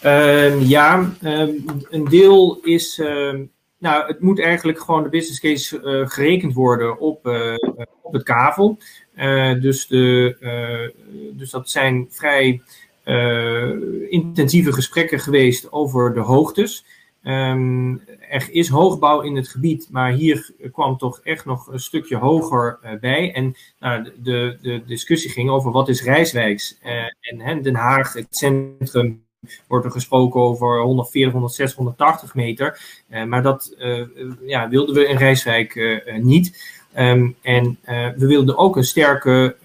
Uh, 0.05 0.69
ja, 0.69 1.13
uh, 1.23 1.49
een 1.91 2.05
deel 2.05 2.59
is. 2.63 2.99
Uh, 2.99 3.35
nou, 3.79 4.07
het 4.07 4.21
moet 4.21 4.41
eigenlijk 4.41 4.81
gewoon 4.81 5.03
de 5.03 5.09
business 5.09 5.41
case 5.41 5.81
uh, 5.83 6.09
gerekend 6.09 6.55
worden 6.55 6.99
op, 6.99 7.27
op 8.03 8.13
het 8.13 8.23
kavel. 8.23 8.79
dus, 9.61 9.87
de, 9.87 10.93
dus 11.37 11.51
dat 11.51 11.71
zijn 11.71 12.07
vrij 12.11 12.63
intensieve 14.09 14.73
gesprekken 14.73 15.21
geweest 15.21 15.73
over 15.73 16.15
de 16.15 16.21
hoogtes. 16.21 16.85
Um, 17.23 18.03
er 18.29 18.49
is 18.51 18.69
hoogbouw 18.69 19.21
in 19.21 19.37
het 19.37 19.49
gebied, 19.49 19.89
maar 19.91 20.13
hier 20.13 20.55
kwam 20.73 20.97
toch 20.97 21.21
echt 21.23 21.45
nog 21.45 21.67
een 21.67 21.81
stukje 21.81 22.17
hoger 22.17 22.99
bij. 23.01 23.35
En 23.35 23.57
nou, 23.79 24.03
de, 24.03 24.59
de 24.63 24.83
discussie 24.87 25.31
ging 25.31 25.51
over 25.51 25.71
wat 25.71 25.89
is 25.89 26.03
Rijswijks. 26.03 26.79
en 27.21 27.63
Den 27.63 27.75
Haag, 27.75 28.13
het 28.13 28.37
centrum 28.37 29.25
wordt 29.67 29.85
er 29.85 29.91
gesproken 29.91 30.41
over 30.41 30.81
140, 30.81 31.33
160, 31.33 31.77
180 31.77 32.35
meter. 32.35 32.81
Uh, 33.11 33.25
maar 33.25 33.43
dat 33.43 33.75
uh, 33.79 34.07
ja, 34.47 34.69
wilden 34.69 34.95
we 34.95 35.07
in 35.07 35.17
Rijswijk 35.17 35.75
uh, 35.75 36.17
niet. 36.17 36.79
Um, 36.99 37.37
en 37.43 37.79
we 38.17 38.27
wilden 38.27 38.57
ook 38.57 38.77
een 38.77 38.85
sterke 38.85 39.57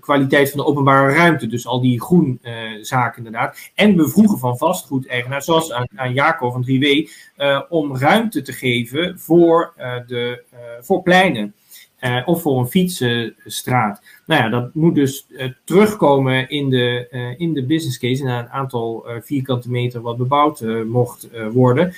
kwaliteit 0.00 0.50
van 0.50 0.58
de 0.58 0.66
openbare 0.66 1.14
ruimte. 1.14 1.46
Dus 1.46 1.66
al 1.66 1.80
die 1.80 2.00
groenzaken 2.00 3.16
inderdaad. 3.16 3.70
En 3.74 3.96
we 3.96 4.08
vroegen 4.08 4.38
van 4.38 4.58
vastgoedeigenaar, 4.58 5.42
zoals 5.42 5.72
aan, 5.72 5.86
aan 5.94 6.12
Jacob 6.12 6.52
van 6.52 6.66
3W, 6.66 7.10
om 7.68 7.96
ruimte 7.96 8.42
te 8.42 8.52
geven 8.52 9.18
voor, 9.18 9.72
de, 10.06 10.42
voor 10.80 11.02
pleinen. 11.02 11.54
Of 12.24 12.42
voor 12.42 12.58
een 12.58 12.66
fietsstraat. 12.66 14.02
Nou 14.26 14.42
ja, 14.42 14.48
dat 14.48 14.74
moet 14.74 14.94
dus 14.94 15.26
terugkomen 15.64 16.48
in 16.48 16.70
de, 16.70 17.08
in 17.36 17.54
de 17.54 17.64
business 17.64 17.98
case, 17.98 18.24
naar 18.24 18.38
een 18.38 18.50
aantal 18.50 19.06
vierkante 19.20 19.70
meter 19.70 20.00
wat 20.00 20.16
bebouwd 20.16 20.64
mocht 20.86 21.28
worden. 21.52 21.94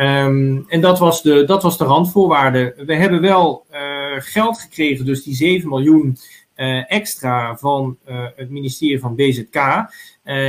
Um, 0.00 0.64
en 0.68 0.80
dat 0.80 0.98
was, 0.98 1.22
de, 1.22 1.44
dat 1.44 1.62
was 1.62 1.78
de 1.78 1.84
randvoorwaarde. 1.84 2.74
We 2.86 2.94
hebben 2.94 3.20
wel 3.20 3.64
geld 4.22 4.58
gekregen, 4.58 5.04
dus 5.04 5.22
die 5.22 5.34
7 5.34 5.68
miljoen 5.68 6.16
extra 6.86 7.56
van 7.56 7.98
het 8.36 8.50
ministerie 8.50 9.00
van 9.00 9.14
BZK. 9.14 9.56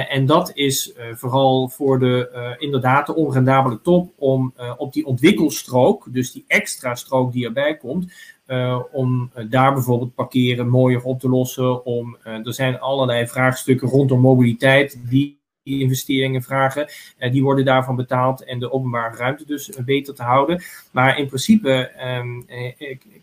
en 0.09 0.25
dat 0.25 0.51
is 0.53 0.93
vooral 1.13 1.69
voor 1.69 1.99
de 1.99 2.55
inderdaad 2.59 3.05
de 3.05 3.15
onrendabele 3.15 3.81
top 3.81 4.13
om 4.17 4.53
op 4.77 4.93
die 4.93 5.05
ontwikkelstrook, 5.05 6.07
dus 6.11 6.31
die 6.31 6.43
extra 6.47 6.95
strook 6.95 7.31
die 7.31 7.45
erbij 7.45 7.77
komt, 7.77 8.13
om 8.91 9.31
daar 9.49 9.73
bijvoorbeeld 9.73 10.15
parkeren 10.15 10.69
mooier 10.69 11.03
op 11.03 11.19
te 11.19 11.29
lossen. 11.29 11.85
Om, 11.85 12.17
er 12.23 12.53
zijn 12.53 12.79
allerlei 12.79 13.27
vraagstukken 13.27 13.87
rondom 13.87 14.19
mobiliteit 14.19 14.99
die 15.09 15.38
investeringen 15.63 16.41
vragen. 16.41 16.89
die 17.31 17.43
worden 17.43 17.65
daarvan 17.65 17.95
betaald 17.95 18.43
en 18.43 18.59
de 18.59 18.71
openbare 18.71 19.15
ruimte 19.15 19.45
dus 19.45 19.71
beter 19.85 20.13
te 20.13 20.23
houden. 20.23 20.61
Maar 20.91 21.17
in 21.17 21.27
principe 21.27 21.91
um, 22.19 22.45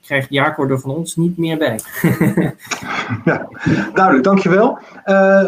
krijgt 0.01 0.30
Jaco 0.30 0.68
er 0.68 0.80
van 0.80 0.91
ons 0.91 1.16
niet 1.16 1.39
meer 1.39 1.59
bij. 1.59 1.80
ja, 3.24 3.49
duidelijk, 3.95 4.24
dankjewel. 4.24 4.78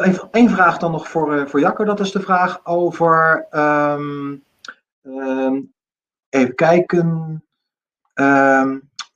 even 0.03 0.29
één 0.31 0.51
vraag 0.51 0.79
dan 0.79 0.91
nog 0.91 1.09
voor, 1.09 1.49
voor 1.49 1.61
Jacco. 1.61 1.85
Dat 1.85 2.01
is 2.01 2.13
de 2.13 2.21
vraag 2.21 2.61
over. 2.65 3.47
Um, 3.51 4.43
um, 5.03 5.73
even 6.29 6.55
kijken. 6.55 7.43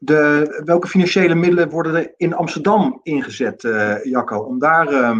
De, 0.05 0.63
welke 0.65 0.89
financiële 0.89 1.35
middelen 1.35 1.71
worden 1.71 1.95
er 1.95 2.15
in 2.17 2.35
Amsterdam 2.35 3.01
ingezet, 3.03 3.63
uh, 3.63 4.05
Jacco, 4.05 4.39
om 4.39 4.59
daar 4.59 4.93
uh, 4.93 5.01
uh, 5.01 5.19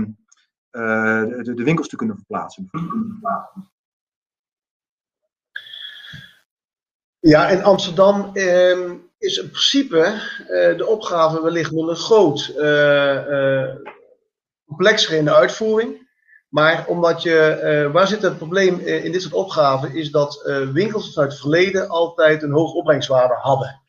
de, 0.73 1.53
de, 1.55 1.65
winkels 1.65 1.89
te 1.89 1.97
kunnen 1.97 2.17
verplaatsen? 2.17 2.71
Ja, 7.19 7.49
in 7.49 7.63
Amsterdam 7.63 8.31
ehm, 8.33 8.97
is 9.19 9.37
in 9.37 9.51
principe 9.51 9.99
eh, 9.99 10.77
de 10.77 10.87
opgave 10.87 11.43
wellicht 11.43 11.71
wel 11.71 11.91
een 11.91 11.97
groot 11.97 12.47
complexer 14.67 15.17
in 15.17 15.25
de 15.25 15.35
uitvoering. 15.35 16.11
Maar 16.49 16.87
omdat 16.87 17.23
je, 17.23 17.89
waar 17.93 18.07
zit 18.07 18.23
het 18.23 18.37
probleem 18.37 18.79
in 18.79 19.13
dit 19.13 19.23
soort 19.23 19.35
opgaven, 19.35 19.95
is 19.95 20.11
dat 20.11 20.43
winkels 20.73 21.13
vanuit 21.13 21.33
het 21.33 21.41
verleden 21.41 21.89
altijd 21.89 22.43
een 22.43 22.53
hoge 22.53 22.77
opbrengstwaarde 22.77 23.35
hadden. 23.35 23.83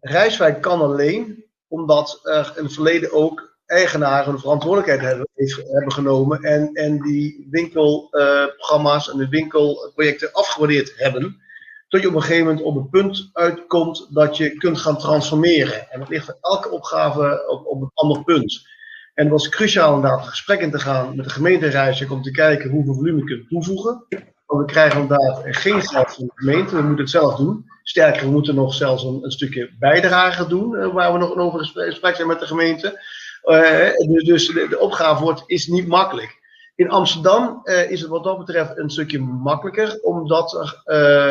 Rijswijk 0.00 0.60
kan 0.60 0.80
alleen 0.80 1.44
omdat 1.68 2.20
er 2.22 2.52
in 2.56 2.64
het 2.64 2.72
verleden 2.72 3.12
ook 3.12 3.49
eigenaren 3.70 4.32
een 4.32 4.38
verantwoordelijkheid 4.38 5.00
hebben, 5.00 5.28
hebben 5.72 5.92
genomen 5.92 6.42
en, 6.42 6.70
en 6.72 7.00
die 7.00 7.46
winkelprogramma's 7.50 9.10
en 9.10 9.18
de 9.18 9.28
winkelprojecten 9.28 10.32
afgewaardeerd 10.32 10.92
hebben. 10.96 11.40
Tot 11.88 12.00
je 12.00 12.08
op 12.08 12.14
een 12.14 12.20
gegeven 12.20 12.46
moment 12.46 12.64
op 12.64 12.76
een 12.76 12.88
punt 12.88 13.30
uitkomt 13.32 14.06
dat 14.10 14.36
je 14.36 14.56
kunt 14.56 14.78
gaan 14.78 14.98
transformeren. 14.98 15.90
En 15.90 15.98
dat 15.98 16.08
ligt 16.08 16.24
voor 16.24 16.38
elke 16.40 16.70
opgave 16.70 17.44
op, 17.48 17.66
op 17.66 17.82
een 17.82 17.90
ander 17.94 18.24
punt. 18.24 18.68
En 19.14 19.24
het 19.24 19.32
was 19.32 19.48
cruciaal 19.48 19.94
om 19.94 20.02
daar 20.02 20.12
een 20.12 20.24
gesprek 20.24 20.60
in 20.60 20.70
te 20.70 20.78
gaan 20.78 21.16
met 21.16 21.24
de 21.24 21.30
gemeente 21.30 21.66
Rijswijk 21.66 22.12
om 22.12 22.22
te 22.22 22.30
kijken 22.30 22.70
hoeveel 22.70 22.94
volume 22.94 23.18
je 23.18 23.24
kunt 23.24 23.48
toevoegen. 23.48 24.06
Want 24.46 24.66
we 24.66 24.72
krijgen 24.72 25.00
inderdaad 25.00 25.42
geen 25.44 25.82
geld 25.82 26.14
van 26.14 26.24
de 26.24 26.32
gemeente, 26.34 26.76
we 26.76 26.82
moeten 26.82 27.04
het 27.04 27.10
zelf 27.10 27.36
doen. 27.36 27.64
Sterker, 27.82 28.24
we 28.24 28.30
moeten 28.30 28.54
nog 28.54 28.74
zelfs 28.74 29.04
een, 29.04 29.18
een 29.22 29.30
stukje 29.30 29.70
bijdrage 29.78 30.46
doen, 30.46 30.74
uh, 30.74 30.92
waar 30.92 31.12
we 31.12 31.18
nog 31.18 31.34
over 31.34 31.64
gesprek 31.64 32.16
zijn 32.16 32.28
met 32.28 32.40
de 32.40 32.46
gemeente. 32.46 33.00
Uh, 33.44 34.08
dus, 34.08 34.24
dus 34.24 34.46
de, 34.46 34.78
opgave 34.78 35.22
wordt, 35.22 35.42
is 35.46 35.66
niet 35.66 35.86
makkelijk. 35.86 36.38
In 36.74 36.90
Amsterdam 36.90 37.60
uh, 37.64 37.90
is 37.90 38.00
het 38.00 38.10
wat 38.10 38.24
dat 38.24 38.38
betreft 38.38 38.78
een 38.78 38.90
stukje 38.90 39.18
makkelijker, 39.18 39.98
omdat 40.02 40.52
er 40.52 40.82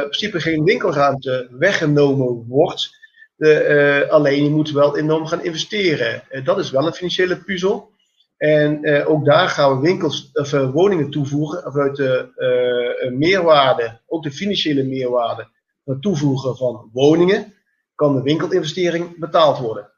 in 0.02 0.10
principe 0.10 0.40
geen 0.40 0.64
winkelruimte 0.64 1.48
weggenomen 1.52 2.46
wordt. 2.48 2.98
De, 3.36 4.08
alleen 4.10 4.44
je 4.44 4.50
moet 4.50 4.72
wel 4.72 4.98
enorm 4.98 5.26
gaan 5.26 5.44
investeren. 5.44 6.24
dat 6.44 6.60
is 6.60 6.72
wel 6.72 6.86
een 6.86 6.94
financiële 6.94 7.44
puzzel. 7.44 7.92
En 8.38 9.06
ook 9.06 9.26
daar 9.26 9.50
gaan 9.50 9.76
we 9.76 9.82
winkels, 9.82 10.30
of, 10.34 10.52
woningen 10.52 11.10
toevoegen 11.10 11.72
vanuit 11.72 11.96
de 11.96 13.10
meerwaarde, 13.18 14.00
ook 14.08 14.24
de 14.24 14.32
financiële 14.32 14.84
meerwaarde, 14.84 15.48
het 15.84 16.02
toevoegen 16.02 16.58
van 16.58 16.90
woningen, 16.94 17.54
kan 17.96 18.16
de 18.16 18.22
winkelinvestering 18.22 19.20
betaald 19.20 19.58
worden. 19.58 19.92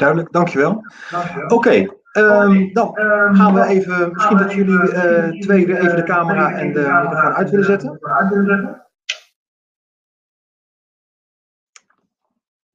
Duidelijk, 0.00 0.32
dankjewel. 0.32 0.84
dankjewel. 1.10 1.44
Oké, 1.44 1.54
okay, 1.54 1.90
um, 2.12 2.72
dan 2.72 2.94
gaan 3.36 3.54
we 3.54 3.64
even, 3.64 4.12
misschien 4.12 4.36
dat 4.36 4.52
jullie 4.52 5.40
twee 5.40 5.66
weer 5.66 5.78
even 5.78 5.96
de 5.96 6.02
camera 6.02 6.52
en 6.52 6.72
de 6.72 6.80
microfoon 6.80 7.32
uit 7.32 7.50
willen 7.50 7.64
zetten. 7.64 8.00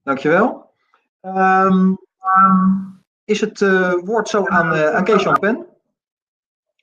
Dankjewel. 0.04 0.74
Um, 1.22 1.98
is 3.24 3.42
het 3.42 3.62
uh, 3.62 3.94
woord 4.04 4.30
zo 4.30 4.46
aan, 4.46 4.74
uh, 4.74 4.90
aan 4.90 5.04
Kees-Jan 5.04 5.40
Pen. 5.40 5.66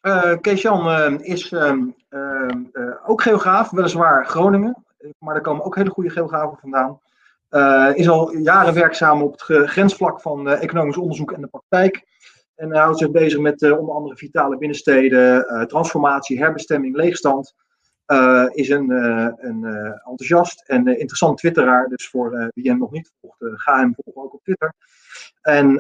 Uh, 0.03 0.37
Kees-Jan 0.41 1.21
is 1.21 1.53
ehm, 1.53 1.87
ehm, 2.09 2.63
ook 3.07 3.23
geograaf, 3.23 3.71
weliswaar 3.71 4.27
Groningen, 4.27 4.85
maar 5.19 5.35
er 5.35 5.41
komen 5.41 5.65
ook 5.65 5.77
hele 5.77 5.91
goede 5.91 6.11
geografen 6.11 6.59
vandaan. 6.59 7.01
Is 7.95 8.09
al 8.09 8.37
jaren 8.37 8.75
werkzaam 8.75 9.23
op 9.23 9.33
het 9.33 9.69
grensvlak 9.69 10.21
van 10.21 10.49
economisch 10.49 10.97
onderzoek 10.97 11.33
en 11.33 11.41
de 11.41 11.47
praktijk. 11.47 12.05
En 12.55 12.71
hij 12.71 12.81
houdt 12.81 12.99
zich 12.99 13.11
bezig 13.11 13.39
met 13.39 13.63
onder 13.63 13.95
andere 13.95 14.17
vitale 14.17 14.59
binnensteden, 14.59 15.47
transformatie, 15.69 16.39
herbestemming, 16.39 16.97
leegstand. 16.97 17.55
is 18.53 18.69
een, 18.69 18.91
een 18.91 19.65
enthousiast 20.05 20.63
en 20.67 20.87
interessant 20.87 21.39
twitteraar. 21.39 21.89
Dus 21.89 22.09
voor 22.09 22.51
wie 22.55 22.69
hem 22.69 22.79
nog 22.79 22.91
niet 22.91 23.13
volgt, 23.21 23.61
ga 23.63 23.79
hem 23.79 23.95
volgen 23.95 24.23
ook 24.23 24.35
op 24.35 24.43
Twitter. 24.43 24.75
En 25.41 25.73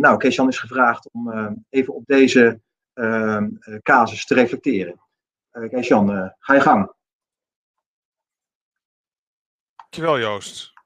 nou, 0.00 0.16
Kees-Jan 0.16 0.48
is 0.48 0.58
gevraagd 0.58 1.08
om 1.12 1.32
even 1.70 1.94
op 1.94 2.06
deze 2.06 2.60
uh, 2.94 3.42
casus 3.82 4.26
te 4.26 4.34
reflecteren. 4.34 5.00
Kees-Jan, 5.50 6.34
ga 6.38 6.54
je 6.54 6.60
gang. 6.60 6.92
Dankjewel 9.76 10.18
Joost. 10.18 10.79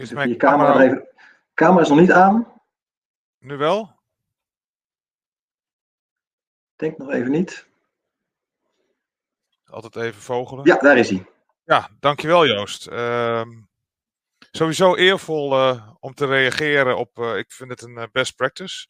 Is 0.00 0.12
mijn 0.12 0.28
je 0.28 0.36
camera, 0.36 0.72
camera... 0.72 0.84
Even... 0.84 1.08
camera 1.54 1.80
is 1.80 1.88
nog 1.88 1.98
niet 1.98 2.12
aan. 2.12 2.52
Nu 3.38 3.56
wel? 3.56 3.98
denk 6.80 6.98
nog 6.98 7.10
even 7.10 7.30
niet. 7.30 7.68
Altijd 9.64 9.96
even 9.96 10.22
vogelen. 10.22 10.64
Ja, 10.64 10.76
daar 10.76 10.98
is 10.98 11.10
hij. 11.10 11.26
Ja, 11.64 11.90
dankjewel 12.00 12.46
Joost. 12.46 12.86
Ehm, 12.86 13.48
sowieso 14.50 14.96
eervol 14.96 15.52
uh, 15.52 15.90
om 15.98 16.14
te 16.14 16.26
reageren 16.26 16.96
op, 16.96 17.18
uh, 17.18 17.36
ik 17.36 17.52
vind 17.52 17.70
het 17.70 17.82
een 17.82 17.98
uh, 17.98 18.04
best 18.12 18.36
practice. 18.36 18.88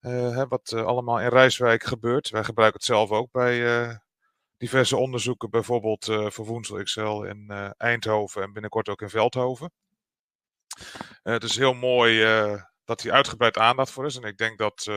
Hè, 0.00 0.46
wat 0.46 0.72
allemaal 0.72 1.20
in 1.20 1.28
Rijswijk 1.28 1.84
gebeurt. 1.84 2.30
Wij 2.30 2.44
gebruiken 2.44 2.78
het 2.78 2.88
zelf 2.88 3.10
ook 3.10 3.30
bij 3.32 4.00
diverse 4.56 4.96
onderzoeken, 4.96 5.50
bijvoorbeeld 5.50 6.04
voor 6.04 6.46
Woensel 6.46 6.82
XL 6.82 7.22
in 7.22 7.50
Eindhoven 7.76 8.42
en 8.42 8.52
binnenkort 8.52 8.88
ook 8.88 9.02
in 9.02 9.08
Veldhoven. 9.08 9.70
Het 11.22 11.44
is 11.44 11.56
heel 11.56 11.74
mooi 11.74 12.20
dat 12.84 13.00
hier 13.00 13.12
uitgebreid 13.12 13.58
aandacht 13.58 13.90
voor 13.90 14.06
is. 14.06 14.16
En 14.16 14.22
ik 14.22 14.36
denk 14.36 14.58
dat 14.58 14.90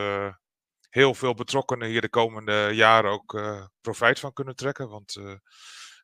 heel 0.88 1.14
veel 1.14 1.34
betrokkenen 1.34 1.88
hier 1.88 2.00
de 2.00 2.08
komende 2.08 2.70
jaren 2.72 3.10
ook 3.10 3.40
profijt 3.80 4.20
van 4.20 4.32
kunnen 4.32 4.56
trekken. 4.56 4.88
Want 4.88 5.16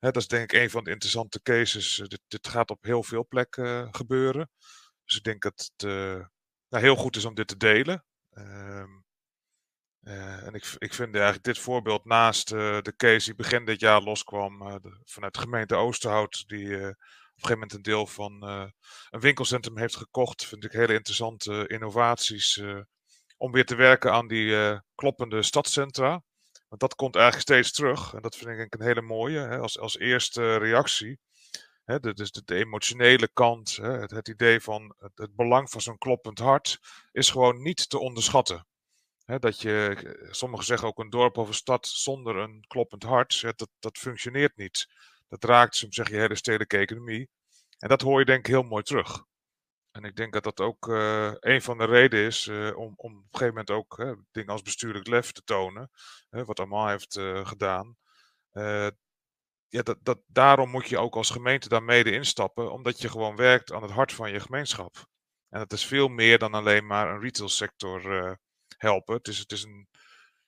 dat 0.00 0.16
is 0.16 0.28
denk 0.28 0.52
ik 0.52 0.60
een 0.60 0.70
van 0.70 0.84
de 0.84 0.90
interessante 0.90 1.42
cases. 1.42 2.00
Eh, 2.00 2.06
dit, 2.26 2.48
gaat 2.48 2.70
op 2.70 2.84
heel 2.84 3.02
veel 3.02 3.26
plekken 3.26 3.64
eh, 3.64 3.88
gebeuren. 3.90 4.50
Dus 5.04 5.16
ik 5.16 5.22
denk 5.22 5.42
dat 5.42 5.70
het 5.76 5.88
nou, 6.68 6.84
heel 6.84 6.96
goed 6.96 7.16
is 7.16 7.24
om 7.24 7.34
dit 7.34 7.48
te 7.48 7.56
delen. 7.56 8.04
Ehm, 8.30 8.90
en 10.44 10.54
ik, 10.54 10.74
ik 10.78 10.94
vind 10.94 11.14
eigenlijk 11.14 11.44
dit 11.44 11.58
voorbeeld 11.58 12.04
naast 12.04 12.48
de 12.48 12.92
case 12.96 13.24
die 13.24 13.34
begin 13.34 13.64
dit 13.64 13.80
jaar 13.80 14.02
loskwam 14.02 14.80
vanuit 15.04 15.34
de 15.34 15.40
gemeente 15.40 15.74
Oosterhout, 15.74 16.44
die 16.48 16.94
gegeven 17.42 17.52
moment 17.52 17.72
een 17.72 17.82
deel 17.82 18.06
van 18.06 18.42
een 19.10 19.20
winkelcentrum 19.20 19.78
heeft 19.78 19.96
gekocht, 19.96 20.46
vind 20.46 20.64
ik 20.64 20.72
hele 20.72 20.94
interessante 20.94 21.66
innovaties 21.66 22.62
om 23.36 23.52
weer 23.52 23.66
te 23.66 23.74
werken 23.74 24.12
aan 24.12 24.26
die 24.26 24.80
kloppende 24.94 25.42
stadscentra. 25.42 26.22
Want 26.68 26.80
dat 26.80 26.94
komt 26.94 27.14
eigenlijk 27.14 27.48
steeds 27.48 27.72
terug. 27.72 28.14
En 28.14 28.22
dat 28.22 28.36
vind 28.36 28.58
ik 28.58 28.74
een 28.74 28.86
hele 28.86 29.02
mooie. 29.02 29.38
Hè, 29.38 29.58
als, 29.58 29.78
als 29.78 29.98
eerste 29.98 30.56
reactie. 30.56 31.18
Hè, 31.84 32.00
de, 32.00 32.14
dus 32.14 32.30
de, 32.32 32.54
emotionele 32.54 33.28
kant. 33.32 33.76
Hè, 33.76 33.90
het, 33.90 34.10
het, 34.10 34.28
idee 34.28 34.60
van 34.60 34.94
het, 34.98 35.12
het 35.14 35.34
belang 35.34 35.70
van 35.70 35.80
zo'n 35.80 35.98
kloppend 35.98 36.38
hart. 36.38 36.78
Is 37.12 37.30
gewoon 37.30 37.62
niet 37.62 37.88
te 37.88 37.98
onderschatten. 37.98 38.66
Hè, 39.24 39.38
dat 39.38 39.60
je, 39.60 40.28
sommigen 40.30 40.66
zeggen 40.66 40.88
ook 40.88 40.98
een 40.98 41.10
dorp 41.10 41.36
of 41.36 41.48
een 41.48 41.54
stad 41.54 41.86
zonder 41.86 42.36
een 42.36 42.64
kloppend 42.66 43.02
hart. 43.02 43.40
dat, 43.40 43.68
dat 43.78 43.98
functioneert 43.98 44.56
niet. 44.56 44.86
Dat 45.28 45.44
raakt, 45.44 45.76
soms 45.76 45.94
zeg 45.94 46.08
je, 46.08 46.16
hele 46.16 46.34
stedelijke 46.34 46.78
economie. 46.78 47.28
En 47.78 47.88
dat 47.88 48.00
hoor 48.00 48.18
je 48.18 48.24
denk 48.24 48.38
ik 48.38 48.46
heel 48.46 48.62
mooi 48.62 48.82
terug. 48.82 49.24
En 49.90 50.04
ik 50.04 50.16
denk 50.16 50.32
dat 50.32 50.44
dat 50.44 50.60
ook 50.60 50.88
uh, 50.88 51.32
een 51.40 51.62
van 51.62 51.78
de 51.78 51.84
redenen 51.84 52.26
is 52.26 52.46
uh, 52.46 52.76
om, 52.76 52.92
om 52.96 53.12
op 53.12 53.22
een 53.22 53.28
gegeven 53.30 53.48
moment 53.48 53.70
ook 53.70 54.16
dingen 54.30 54.52
als 54.52 54.62
bestuurlijk 54.62 55.06
lef 55.06 55.32
te 55.32 55.42
tonen. 55.42 55.90
wat 56.30 56.60
Amal 56.60 56.88
heeft 56.88 57.20
gedaan. 57.42 57.96
ja, 59.68 59.82
dat, 59.82 59.98
dat, 60.00 60.18
daarom 60.26 60.70
moet 60.70 60.88
je 60.88 60.98
ook 60.98 61.14
als 61.14 61.30
gemeente 61.30 61.68
daar 61.68 61.82
mede 61.82 62.12
instappen, 62.12 62.72
omdat 62.72 63.00
je 63.00 63.08
gewoon 63.08 63.36
werkt 63.36 63.72
aan 63.72 63.82
het 63.82 63.90
hart 63.90 64.12
van 64.12 64.32
je 64.32 64.40
gemeenschap. 64.40 65.06
En 65.48 65.58
dat 65.58 65.72
is 65.72 65.86
veel 65.86 66.08
meer 66.08 66.38
dan 66.38 66.54
alleen 66.54 66.86
maar 66.86 67.10
een 67.10 67.20
retailsector 67.20 68.38
helpen. 68.76 69.14
Het 69.14 69.28
is, 69.28 69.38
het 69.38 69.52
is 69.52 69.62
een, 69.62 69.88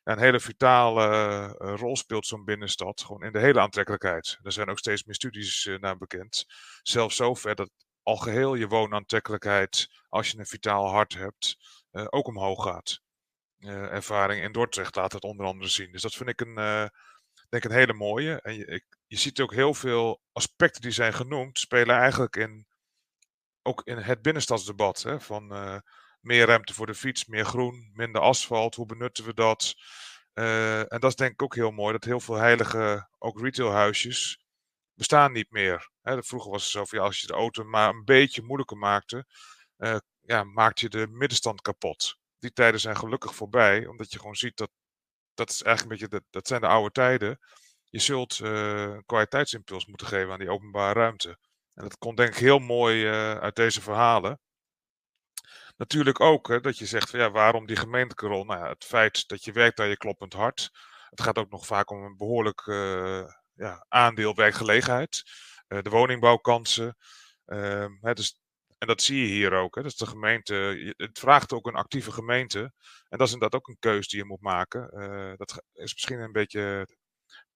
een 0.08 0.18
hele 0.18 0.40
vitale 0.40 1.46
rol 1.58 1.96
speelt 1.96 2.26
zo'n 2.26 2.44
binnenstad, 2.44 3.00
gewoon 3.00 3.22
in 3.22 3.32
de 3.32 3.38
hele 3.38 3.60
aantrekkelijkheid. 3.60 4.38
Er 4.42 4.52
zijn 4.52 4.68
ook 4.68 4.78
steeds 4.78 5.04
meer 5.04 5.14
studies 5.14 5.68
naar 5.80 5.96
bekend. 5.96 6.44
Zelfs 6.82 7.16
zover 7.16 7.54
dat 7.54 7.70
algeheel 8.02 8.54
je 8.54 8.68
woonaantrekkelijkheid, 8.68 9.88
als 10.08 10.30
je 10.30 10.38
een 10.38 10.46
vitaal 10.46 10.88
hart 10.88 11.14
hebt, 11.14 11.56
uh, 11.92 12.06
ook 12.08 12.26
omhoog 12.26 12.62
gaat. 12.62 13.00
Ervaring 13.90 14.42
in 14.42 14.52
Dordrecht 14.52 14.96
laat 14.96 15.12
het 15.12 15.24
onder 15.24 15.46
andere 15.46 15.70
zien. 15.70 15.92
Dus 15.92 16.02
dat 16.02 16.14
vind 16.14 16.28
ik 16.28 16.40
een, 16.40 16.90
denk 17.48 17.64
een 17.64 17.72
hele 17.72 17.94
mooie. 17.94 18.40
En 18.40 18.54
je, 18.54 18.84
je 19.06 19.16
ziet 19.16 19.40
ook 19.40 19.52
heel 19.52 19.74
veel 19.74 20.20
aspecten 20.32 20.82
die 20.82 20.90
zijn 20.90 21.12
genoemd, 21.12 21.58
spelen 21.58 21.96
eigenlijk 21.96 22.36
in, 22.36 22.66
ook 23.62 23.82
in 23.84 23.96
het 23.96 24.22
binnenstadsdebat. 24.22 25.02
Hè, 25.02 25.20
van 25.20 25.52
meer 26.20 26.46
ruimte 26.46 26.74
voor 26.74 26.86
de 26.86 26.94
fiets, 26.94 27.26
meer 27.26 27.44
groen, 27.44 27.90
minder 27.94 28.20
asfalt, 28.20 28.74
hoe 28.74 28.86
benutten 28.86 29.24
we 29.24 29.34
dat? 29.34 29.74
en 30.88 31.00
dat 31.00 31.10
is 31.10 31.16
denk 31.16 31.32
ik 31.32 31.42
ook 31.42 31.54
heel 31.54 31.70
mooi, 31.70 31.92
dat 31.92 32.04
heel 32.04 32.20
veel 32.20 32.34
heilige, 32.34 33.08
ook 33.18 33.40
retailhuisjes, 33.40 34.38
bestaan 34.98 35.32
niet 35.32 35.50
meer. 35.50 35.90
Hè, 36.02 36.22
vroeger 36.22 36.50
was 36.50 36.62
het 36.62 36.70
zo 36.70 36.84
van 36.84 36.98
ja, 36.98 37.04
als 37.04 37.20
je 37.20 37.26
de 37.26 37.32
auto 37.32 37.64
maar 37.64 37.88
een 37.88 38.04
beetje 38.04 38.42
moeilijker 38.42 38.76
maakte, 38.76 39.26
uh, 39.78 39.96
ja, 40.20 40.44
maakte 40.44 40.84
je 40.84 40.88
de 40.88 41.06
middenstand 41.06 41.60
kapot. 41.60 42.16
Die 42.38 42.52
tijden 42.52 42.80
zijn 42.80 42.96
gelukkig 42.96 43.34
voorbij, 43.34 43.86
omdat 43.86 44.12
je 44.12 44.18
gewoon 44.18 44.34
ziet 44.34 44.56
dat 44.56 44.70
dat 45.34 45.50
is 45.50 45.62
eigenlijk 45.62 45.82
een 45.82 46.08
beetje, 46.08 46.20
dat, 46.20 46.32
dat 46.32 46.46
zijn 46.46 46.60
de 46.60 46.66
oude 46.66 46.90
tijden. 46.90 47.38
Je 47.84 47.98
zult 47.98 48.38
uh, 48.38 48.82
een 48.82 49.04
kwaliteitsimpuls 49.06 49.86
moeten 49.86 50.06
geven 50.06 50.32
aan 50.32 50.38
die 50.38 50.50
openbare 50.50 50.98
ruimte. 50.98 51.28
En 51.74 51.82
dat 51.82 51.98
komt 51.98 52.16
denk 52.16 52.28
ik 52.28 52.38
heel 52.38 52.58
mooi 52.58 53.08
uit 53.38 53.56
deze 53.56 53.82
verhalen. 53.82 54.40
Natuurlijk 55.78 56.20
ook 56.20 56.48
hè, 56.48 56.60
dat 56.60 56.78
je 56.78 56.86
zegt 56.86 57.10
van 57.10 57.20
ja, 57.20 57.30
waarom 57.30 57.66
die 57.66 57.76
gemeentelijke 57.76 58.26
rol? 58.26 58.44
Nou 58.44 58.68
het 58.68 58.84
feit 58.84 59.28
dat 59.28 59.44
je 59.44 59.52
werkt 59.52 59.80
aan 59.80 59.88
je 59.88 59.96
kloppend 59.96 60.32
hart. 60.32 60.70
Het 61.10 61.20
gaat 61.20 61.38
ook 61.38 61.50
nog 61.50 61.66
vaak 61.66 61.90
om 61.90 62.02
een 62.02 62.16
behoorlijk 62.16 62.62
ja, 63.54 63.84
aandeel 63.88 64.34
werkgelegenheid. 64.34 65.22
Eh, 65.68 65.82
de 65.82 65.90
woningbouwkansen. 65.90 66.96
Ehm, 67.44 67.92
hè, 68.00 68.12
dus, 68.14 68.40
en 68.78 68.86
dat 68.86 69.02
zie 69.02 69.20
je 69.20 69.26
hier 69.26 69.52
ook. 69.52 69.74
Hè. 69.74 69.82
Dus 69.82 69.96
de 69.96 70.06
gemeente, 70.06 70.54
het 70.96 71.18
vraagt 71.18 71.52
ook 71.52 71.66
een 71.66 71.74
actieve 71.74 72.12
gemeente. 72.12 72.60
En 73.08 73.18
dat 73.18 73.26
is 73.26 73.32
inderdaad 73.32 73.60
ook 73.60 73.68
een 73.68 73.78
keuze 73.78 74.08
die 74.08 74.18
je 74.18 74.24
moet 74.24 74.40
maken. 74.40 74.90
Eh, 74.90 75.32
dat 75.36 75.62
is 75.72 75.94
misschien 75.94 76.20
een 76.20 76.32
beetje 76.32 76.88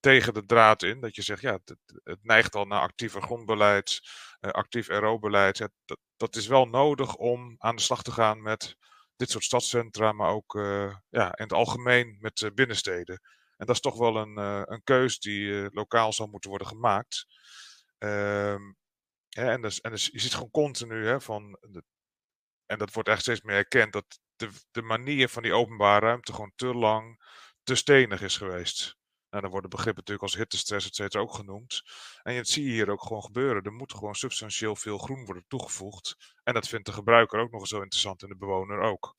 tegen 0.01 0.35
de 0.35 0.45
draad 0.47 0.83
in. 0.83 1.01
Dat 1.01 1.15
je 1.15 1.23
zegt, 1.23 1.43
ja, 1.43 1.53
het, 1.53 1.77
het 2.05 2.19
neigt 2.25 2.55
al 2.55 2.65
naar 2.65 2.81
actiever 2.81 3.23
grondbeleid, 3.23 4.01
uh, 4.01 4.32
actief 4.51 4.89
RO-beleid. 4.89 5.69
Dat, 6.17 6.37
is 6.37 6.47
wel 6.47 6.67
nodig 6.67 7.15
om 7.15 7.55
aan 7.59 7.77
de 7.77 7.83
slag 7.83 8.03
te 8.03 8.13
gaan 8.13 8.43
met 8.43 8.77
dit 9.17 9.31
soort 9.31 9.45
stadscentra, 9.45 10.13
maar 10.13 10.31
ook 10.31 10.55
uh, 10.55 10.97
ja, 11.09 11.25
in 11.25 11.43
het 11.43 11.53
algemeen 11.53 12.17
met 12.21 12.51
binnensteden. 12.55 13.21
En 13.57 13.67
dat 13.67 13.75
is 13.75 13.81
toch 13.81 13.99
wel 13.99 14.17
een, 14.17 14.37
een 14.73 14.83
keus 14.85 15.19
die 15.19 15.69
lokaal 15.73 16.13
zal 16.13 16.27
moeten 16.27 16.51
worden 16.51 16.69
gemaakt. 16.69 17.27
Hè, 17.99 19.51
en, 19.51 19.63
dus, 19.63 19.81
en 19.81 19.91
dus 19.91 20.07
je 20.13 20.21
ziet 20.21 20.35
gewoon 20.35 20.51
continu 20.51 21.07
hè, 21.07 21.21
van. 21.21 21.59
De, 21.61 21.83
en 22.67 22.79
dat 22.79 22.93
wordt 22.93 23.09
echt 23.09 23.21
steeds 23.21 23.41
meer 23.41 23.57
erkend 23.57 23.93
dat 23.93 24.21
de, 24.37 24.51
de 24.71 24.83
manier 24.83 25.29
van 25.29 25.43
die 25.43 25.53
openbare 25.53 26.07
ruimte 26.07 26.33
gewoon 26.33 26.53
te 26.55 26.75
lang 26.75 27.25
te 27.63 27.75
stenig 27.75 28.23
is 28.23 28.37
geweest. 28.37 28.97
Nou, 29.33 29.45
dan 29.45 29.53
worden 29.53 29.71
begrippen 29.71 30.03
natuurlijk 30.07 30.23
als 30.23 30.37
hittestress, 30.37 30.87
et 30.87 30.95
cetera, 30.95 31.23
ook 31.23 31.35
genoemd. 31.35 31.83
En 32.23 32.37
dat 32.37 32.49
zie 32.49 32.65
je 32.65 32.71
hier 32.71 32.91
ook 32.91 33.03
gewoon 33.03 33.23
gebeuren. 33.23 33.63
Er 33.63 33.73
moet 33.73 33.93
gewoon 33.93 34.15
substantieel 34.15 34.77
veel 34.77 34.99
groen 34.99 35.25
worden 35.25 35.45
toegevoegd. 35.49 36.17
En 36.43 36.55
dat 36.55 36.69
vindt 36.69 36.87
de 36.87 36.93
gebruiker 36.93 37.41
ook 37.41 37.51
nog 37.51 37.67
zo 37.67 37.81
interessant 37.81 38.23
en 38.23 38.29
de 38.29 38.37
bewoner 38.37 38.81
ook. 38.81 39.17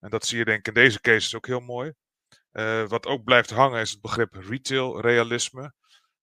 En 0.00 0.10
dat 0.10 0.26
zie 0.26 0.38
je 0.38 0.44
denk 0.44 0.58
ik 0.58 0.66
in 0.66 0.82
deze 0.82 1.00
cases 1.00 1.34
ook 1.34 1.46
heel 1.46 1.60
mooi. 1.60 1.92
Uh, 2.52 2.88
wat 2.88 3.06
ook 3.06 3.24
blijft 3.24 3.50
hangen 3.50 3.80
is 3.80 3.90
het 3.90 4.00
begrip 4.00 4.34
retail 4.34 5.00
realisme. 5.00 5.74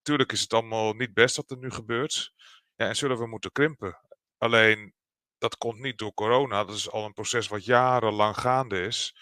Tuurlijk 0.01 0.31
is 0.31 0.41
het 0.41 0.53
allemaal 0.53 0.93
niet 0.93 1.13
best 1.13 1.35
wat 1.35 1.51
er 1.51 1.57
nu 1.57 1.71
gebeurt. 1.71 2.33
Ja, 2.75 2.87
en 2.87 2.95
zullen 2.95 3.17
we 3.17 3.27
moeten 3.27 3.51
krimpen. 3.51 3.99
Alleen, 4.37 4.93
dat 5.37 5.57
komt 5.57 5.79
niet 5.79 5.97
door 5.97 6.13
corona. 6.13 6.63
Dat 6.63 6.75
is 6.75 6.89
al 6.89 7.05
een 7.05 7.13
proces 7.13 7.47
wat 7.47 7.65
jarenlang 7.65 8.37
gaande 8.37 8.81
is. 8.81 9.15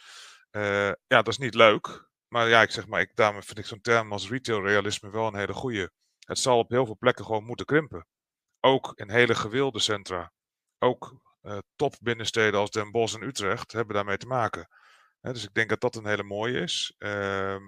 Uh, 0.52 0.88
ja, 0.88 0.96
dat 1.08 1.28
is 1.28 1.38
niet 1.38 1.56
leuk. 1.56 2.12
Maar 2.34 2.50
ja, 2.50 2.62
ik 2.62 2.72
zeg 2.72 2.88
maar, 2.88 3.02
ik, 3.02 3.16
daarom 3.16 3.44
vind 3.44 3.58
ik 3.58 3.66
zo'n 3.66 3.82
term 3.82 4.12
als 4.12 4.30
retail 4.30 4.66
realisme 4.66 5.10
wel 5.10 5.28
een 5.28 5.36
hele 5.36 5.54
goede. 5.54 5.92
Het 6.20 6.40
zal 6.40 6.58
op 6.58 6.70
heel 6.70 6.86
veel 6.86 6.98
plekken 6.98 7.26
gewoon 7.26 7.44
moeten 7.44 7.66
krimpen. 7.66 8.08
Ook 8.60 8.92
in 8.96 9.10
hele 9.10 9.36
gewilde 9.36 9.80
centra. 9.80 10.32
Ook 10.80 11.22
uh, 11.42 11.58
top 11.76 11.96
binnensteden 12.02 12.60
als 12.60 12.72
Den 12.72 12.92
Bosch 12.92 13.16
en 13.16 13.24
Utrecht 13.24 13.72
hebben 13.72 13.96
daarmee 13.96 14.18
te 14.18 14.28
maken. 14.28 14.68
dus 15.22 15.44
ik 15.44 15.54
denk 15.54 15.70
dat 15.70 15.82
dat 15.82 15.96
een 15.96 16.06
hele 16.06 16.24
mooie 16.24 16.60
is. 16.60 16.96
Uh, 16.98 17.60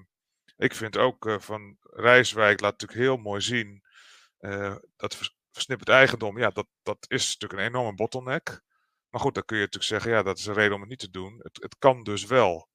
ik 0.57 0.76
vind 0.76 0.97
ook 0.97 1.26
uh, 1.26 1.39
van 1.39 1.78
Rijswijk 1.82 2.59
laat 2.59 2.72
natuurlijk 2.72 2.99
heel 2.99 3.18
mooi 3.18 3.41
zien 3.41 3.84
uh, 4.39 4.76
dat 4.95 5.32
versnipperd 5.51 5.89
eigendom, 5.89 6.38
ja, 6.38 6.49
dat, 6.49 6.68
dat 6.84 7.05
is 7.07 7.34
natuurlijk 7.34 7.61
een 7.61 7.68
enorme 7.68 7.95
bottleneck. 7.95 8.61
Maar 9.09 9.22
goed, 9.22 9.34
dan 9.34 9.45
kun 9.45 9.57
je 9.57 9.63
natuurlijk 9.63 9.91
zeggen, 9.91 10.11
ja, 10.11 10.24
dat 10.24 10.38
is 10.38 10.45
een 10.45 10.53
reden 10.53 10.74
om 10.74 10.80
het 10.80 10.89
niet 10.89 10.99
te 10.99 11.09
doen. 11.09 11.39
Het, 11.43 11.61
het 11.61 11.76
kan 11.78 12.03
dus 12.03 12.26
wel. 12.26 12.74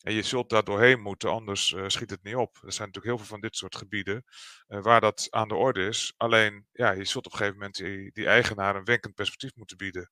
En 0.00 0.12
je 0.12 0.22
zult 0.22 0.50
daar 0.50 0.64
doorheen 0.64 1.00
moeten, 1.00 1.30
anders 1.30 1.70
uh, 1.70 1.84
schiet 1.86 2.10
het 2.10 2.22
niet 2.22 2.34
op. 2.34 2.56
Er 2.62 2.72
zijn 2.72 2.88
natuurlijk 2.88 3.04
heel 3.04 3.16
veel 3.16 3.26
van 3.26 3.40
dit 3.40 3.56
soort 3.56 3.76
gebieden 3.76 4.24
uh, 4.68 4.82
waar 4.82 5.00
dat 5.00 5.26
aan 5.30 5.48
de 5.48 5.54
orde 5.54 5.86
is. 5.86 6.14
Alleen, 6.16 6.66
ja, 6.72 6.90
je 6.90 7.04
zult 7.04 7.26
op 7.26 7.32
een 7.32 7.38
gegeven 7.38 7.58
moment 7.58 7.76
die, 8.14 8.26
eigenaar 8.26 8.76
een 8.76 8.84
wenkend 8.84 9.14
perspectief 9.14 9.54
moeten 9.54 9.76
bieden. 9.76 10.10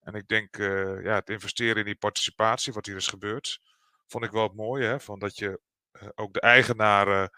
En 0.00 0.14
ik 0.14 0.28
denk, 0.28 0.56
uh, 0.58 1.04
ja, 1.04 1.14
het 1.14 1.30
investeren 1.30 1.76
in 1.76 1.84
die 1.84 1.96
participatie, 1.96 2.72
wat 2.72 2.86
hier 2.86 2.96
is 2.96 3.06
gebeurd, 3.06 3.60
vond 4.06 4.24
ik 4.24 4.30
wel 4.30 4.42
het 4.42 4.54
mooie. 4.54 4.86
Hè? 4.86 5.00
Van 5.00 5.18
dat 5.18 5.38
je 5.38 5.60
eh, 5.90 6.08
ook 6.14 6.32
de 6.32 6.40
eigenaren 6.40 7.30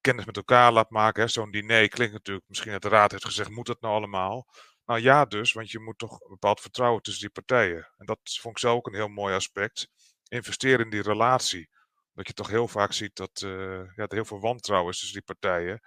kennis 0.00 0.24
met 0.24 0.36
elkaar 0.36 0.72
laat 0.72 0.90
maken. 0.90 1.30
Zo'n 1.30 1.50
diner 1.50 1.88
klinkt 1.88 2.12
natuurlijk, 2.12 2.48
misschien 2.48 2.72
dat 2.72 2.82
de 2.82 2.88
raad 2.88 3.10
heeft 3.10 3.24
gezegd, 3.24 3.50
moet 3.50 3.66
dat 3.66 3.80
nou 3.80 3.94
allemaal? 3.94 4.46
Nou 4.84 5.00
ja 5.00 5.24
dus, 5.24 5.52
want 5.52 5.70
je 5.70 5.78
moet 5.78 5.98
toch 5.98 6.20
een 6.20 6.30
bepaald 6.30 6.60
vertrouwen 6.60 7.02
tussen 7.02 7.22
die 7.22 7.30
partijen. 7.32 7.92
En 7.96 8.06
dat 8.06 8.18
vond 8.22 8.54
ik 8.54 8.60
zelf 8.60 8.76
ook 8.76 8.86
een 8.86 8.94
heel 8.94 9.08
mooi 9.08 9.34
aspect. 9.34 9.88
Investeren 10.32 10.84
in 10.84 10.90
die 10.90 11.02
relatie. 11.02 11.68
Dat 12.12 12.26
je 12.26 12.32
toch 12.32 12.48
heel 12.48 12.68
vaak 12.68 12.92
ziet 12.92 13.16
dat 13.16 13.40
uh, 13.44 13.50
ja, 13.96 14.06
er 14.06 14.14
heel 14.14 14.24
veel 14.24 14.40
wantrouwen 14.40 14.92
is 14.92 14.98
tussen 14.98 15.16
die 15.16 15.36
partijen. 15.36 15.80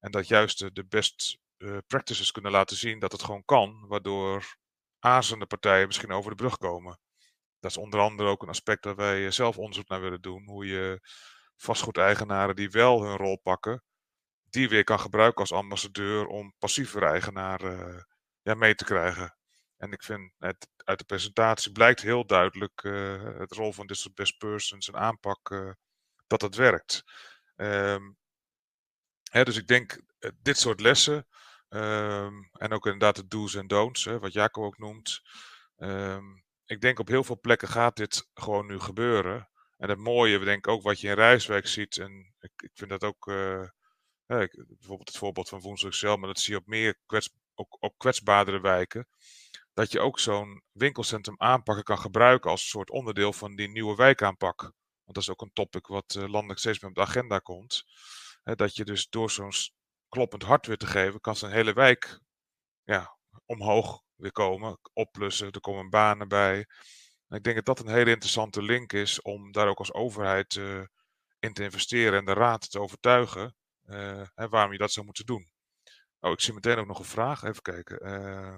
En 0.00 0.10
dat 0.10 0.28
juist 0.28 0.74
de, 0.74 0.84
best 0.84 1.38
uh, 1.58 1.78
practices 1.86 2.30
kunnen 2.30 2.52
laten 2.52 2.76
zien 2.76 2.98
dat 2.98 3.12
het 3.12 3.22
gewoon 3.22 3.44
kan, 3.44 3.86
waardoor 3.88 4.56
aarzelende 4.98 5.46
partijen 5.46 5.86
misschien 5.86 6.12
over 6.12 6.30
de 6.30 6.36
brug 6.36 6.56
komen. 6.56 6.98
Dat 7.60 7.70
is 7.70 7.76
onder 7.76 8.00
andere 8.00 8.28
ook 8.28 8.42
een 8.42 8.48
aspect 8.48 8.82
dat 8.82 8.96
wij 8.96 9.30
zelf 9.30 9.58
onderzoek 9.58 9.88
naar 9.88 10.00
willen 10.00 10.22
doen. 10.22 10.44
Hoe 10.46 10.66
je 10.66 11.00
vastgoedeigenaren 11.56 12.56
die 12.56 12.70
wel 12.70 13.02
hun 13.02 13.16
rol 13.16 13.40
pakken, 13.42 13.82
die 14.50 14.68
weer 14.68 14.84
kan 14.84 15.00
gebruiken 15.00 15.40
als 15.40 15.52
ambassadeur 15.52 16.26
om 16.26 16.54
passieve 16.58 17.00
eigenaren 17.00 18.06
ja, 18.42 18.54
mee 18.54 18.74
te 18.74 18.84
krijgen. 18.84 19.35
En 19.76 19.92
ik 19.92 20.02
vind 20.02 20.32
het, 20.38 20.68
uit 20.84 20.98
de 20.98 21.04
presentatie 21.04 21.72
blijkt 21.72 22.00
heel 22.00 22.26
duidelijk 22.26 22.82
uh, 22.82 23.38
het 23.38 23.52
rol 23.52 23.72
van 23.72 23.86
dit 23.86 23.96
soort 23.96 24.14
best 24.14 24.38
persons 24.38 24.88
en 24.88 24.96
aanpak 24.96 25.50
uh, 25.50 25.70
dat 26.26 26.40
het 26.40 26.54
werkt. 26.54 27.02
Um, 27.56 28.16
hè, 29.30 29.44
dus 29.44 29.56
ik 29.56 29.66
denk 29.66 30.00
uh, 30.18 30.30
dit 30.42 30.58
soort 30.58 30.80
lessen 30.80 31.26
um, 31.68 32.48
en 32.52 32.72
ook 32.72 32.84
inderdaad 32.84 33.16
de 33.16 33.26
do's 33.26 33.54
en 33.54 33.66
don'ts, 33.66 34.04
hè, 34.04 34.18
wat 34.18 34.32
Jaco 34.32 34.64
ook 34.64 34.78
noemt. 34.78 35.20
Um, 35.76 36.44
ik 36.64 36.80
denk 36.80 36.98
op 36.98 37.08
heel 37.08 37.24
veel 37.24 37.40
plekken 37.40 37.68
gaat 37.68 37.96
dit 37.96 38.28
gewoon 38.34 38.66
nu 38.66 38.80
gebeuren. 38.80 39.50
En 39.76 39.88
het 39.88 39.98
mooie, 39.98 40.38
we 40.38 40.44
denken 40.44 40.72
ook 40.72 40.82
wat 40.82 41.00
je 41.00 41.08
in 41.08 41.14
Rijswijk 41.14 41.66
ziet. 41.66 41.96
En 41.96 42.34
ik, 42.40 42.52
ik 42.56 42.70
vind 42.74 42.90
dat 42.90 43.04
ook, 43.04 43.24
bijvoorbeeld 44.26 45.08
het 45.08 45.16
voorbeeld 45.16 45.48
van 45.48 45.60
Woensdag 45.60 45.94
zelf, 45.94 46.18
maar 46.18 46.28
dat 46.28 46.38
zie 46.38 46.52
je 46.52 46.60
op 46.60 46.66
meer 46.66 46.98
kwets, 47.06 47.30
ook, 47.54 47.76
ook 47.80 47.94
kwetsbaardere 47.96 48.60
wijken 48.60 49.08
dat 49.76 49.92
je 49.92 50.00
ook 50.00 50.18
zo'n 50.18 50.62
winkelcentrum 50.72 51.34
aanpakken 51.38 51.84
kan 51.84 51.98
gebruiken 51.98 52.50
als 52.50 52.60
een 52.62 52.68
soort 52.68 52.90
onderdeel 52.90 53.32
van 53.32 53.56
die 53.56 53.68
nieuwe 53.68 53.94
wijkaanpak. 53.94 54.60
Want 54.60 55.14
dat 55.14 55.22
is 55.22 55.30
ook 55.30 55.40
een 55.40 55.52
topic 55.52 55.86
wat 55.86 56.14
uh, 56.14 56.28
landelijk 56.28 56.58
steeds 56.58 56.80
meer 56.80 56.90
op 56.90 56.96
de 56.96 57.02
agenda 57.02 57.38
komt. 57.38 57.84
dat 58.42 58.76
je 58.76 58.84
dus 58.84 59.08
door 59.08 59.30
zo'n 59.30 59.52
kloppend 60.08 60.42
hart 60.42 60.66
weer 60.66 60.76
te 60.76 60.86
geven, 60.86 61.20
kan 61.20 61.36
zijn 61.36 61.52
hele 61.52 61.72
wijk 61.72 62.20
ja, 62.82 63.16
omhoog 63.46 64.02
weer 64.14 64.32
komen, 64.32 64.78
opplussen, 64.92 65.50
er 65.50 65.60
komen 65.60 65.90
banen 65.90 66.28
bij. 66.28 66.56
En 67.28 67.36
ik 67.36 67.42
denk 67.42 67.56
dat 67.56 67.76
dat 67.76 67.80
een 67.80 67.94
hele 67.94 68.10
interessante 68.10 68.62
link 68.62 68.92
is 68.92 69.22
om 69.22 69.52
daar 69.52 69.68
ook 69.68 69.78
als 69.78 69.92
overheid 69.92 70.54
uh, 70.54 70.84
in 71.38 71.52
te 71.52 71.62
investeren 71.62 72.18
en 72.18 72.24
de 72.24 72.32
raad 72.32 72.70
te 72.70 72.80
overtuigen 72.80 73.56
hè, 74.34 74.48
waarom 74.48 74.72
je 74.72 74.78
dat 74.78 74.92
zou 74.92 75.06
moeten 75.06 75.26
doen. 75.26 75.50
Oh, 76.20 76.32
ik 76.32 76.40
zie 76.40 76.54
meteen 76.54 76.78
ook 76.78 76.86
nog 76.86 76.98
een 76.98 77.04
vraag. 77.04 77.42
Even 77.42 77.62
kijken. 77.62 78.08
Uh, 78.08 78.56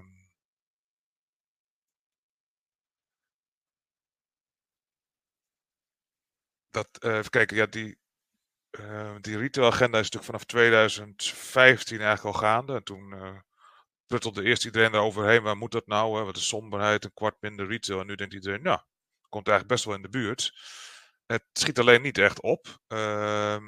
dat, 6.79 7.05
uh, 7.05 7.17
even 7.17 7.31
kijken, 7.31 7.57
ja, 7.57 7.67
die, 7.67 7.99
uh, 8.81 9.15
die 9.21 9.39
retail-agenda 9.39 9.99
is 9.99 10.11
natuurlijk 10.11 10.25
vanaf 10.25 10.45
2015 10.45 12.01
eigenlijk 12.01 12.37
al 12.37 12.43
gaande. 12.43 12.75
En 12.75 12.85
toen 12.85 13.13
uh, 13.15 13.39
pruttelde 14.07 14.43
eerst 14.43 14.65
iedereen 14.65 14.95
eroverheen, 14.95 15.43
waar 15.43 15.57
moet 15.57 15.73
dat 15.73 15.87
nou? 15.87 16.19
Hè? 16.19 16.25
Wat 16.25 16.37
is 16.37 16.49
somberheid, 16.49 17.05
een 17.05 17.15
kwart 17.15 17.37
minder 17.41 17.67
retail. 17.67 18.01
En 18.01 18.07
nu 18.07 18.15
denkt 18.15 18.35
iedereen, 18.35 18.63
nou, 18.63 18.81
komt 19.29 19.49
eigenlijk 19.49 19.69
best 19.69 19.85
wel 19.85 19.95
in 19.95 20.03
de 20.03 20.19
buurt. 20.19 20.53
Het 21.27 21.45
schiet 21.53 21.79
alleen 21.79 22.03
niet 22.03 22.19
echt 22.19 22.43
op. 22.43 22.79
Ehm, 22.87 23.65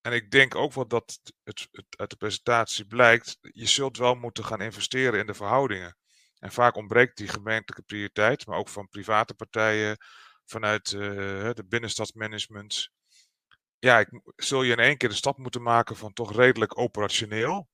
en 0.00 0.12
ik 0.12 0.30
denk 0.30 0.54
ook 0.54 0.72
wel 0.72 0.88
dat 0.88 1.20
het, 1.42 1.68
het, 1.72 1.86
uit 1.96 2.10
de 2.10 2.16
presentatie 2.16 2.86
blijkt, 2.86 3.38
je 3.40 3.66
zult 3.66 3.96
wel 3.96 4.14
moeten 4.14 4.44
gaan 4.44 4.60
investeren 4.60 5.20
in 5.20 5.26
de 5.26 5.34
verhoudingen. 5.34 5.96
En 6.38 6.52
vaak 6.52 6.76
ontbreekt 6.76 7.16
die 7.16 7.28
gemeentelijke 7.28 7.82
prioriteit, 7.82 8.46
maar 8.46 8.58
ook 8.58 8.68
van 8.68 8.88
private 8.88 9.34
partijen, 9.34 9.96
vanuit 10.52 10.92
uh, 10.92 11.00
de 11.52 11.64
binnenstadsmanagement. 11.68 12.90
Ja, 13.78 13.98
ik, 13.98 14.08
zul 14.36 14.62
je 14.62 14.72
in 14.72 14.78
één 14.78 14.96
keer 14.96 15.08
de 15.08 15.14
stap 15.14 15.38
moeten 15.38 15.62
maken 15.62 15.96
van 15.96 16.12
toch 16.12 16.36
redelijk 16.36 16.78
operationeel. 16.78 17.68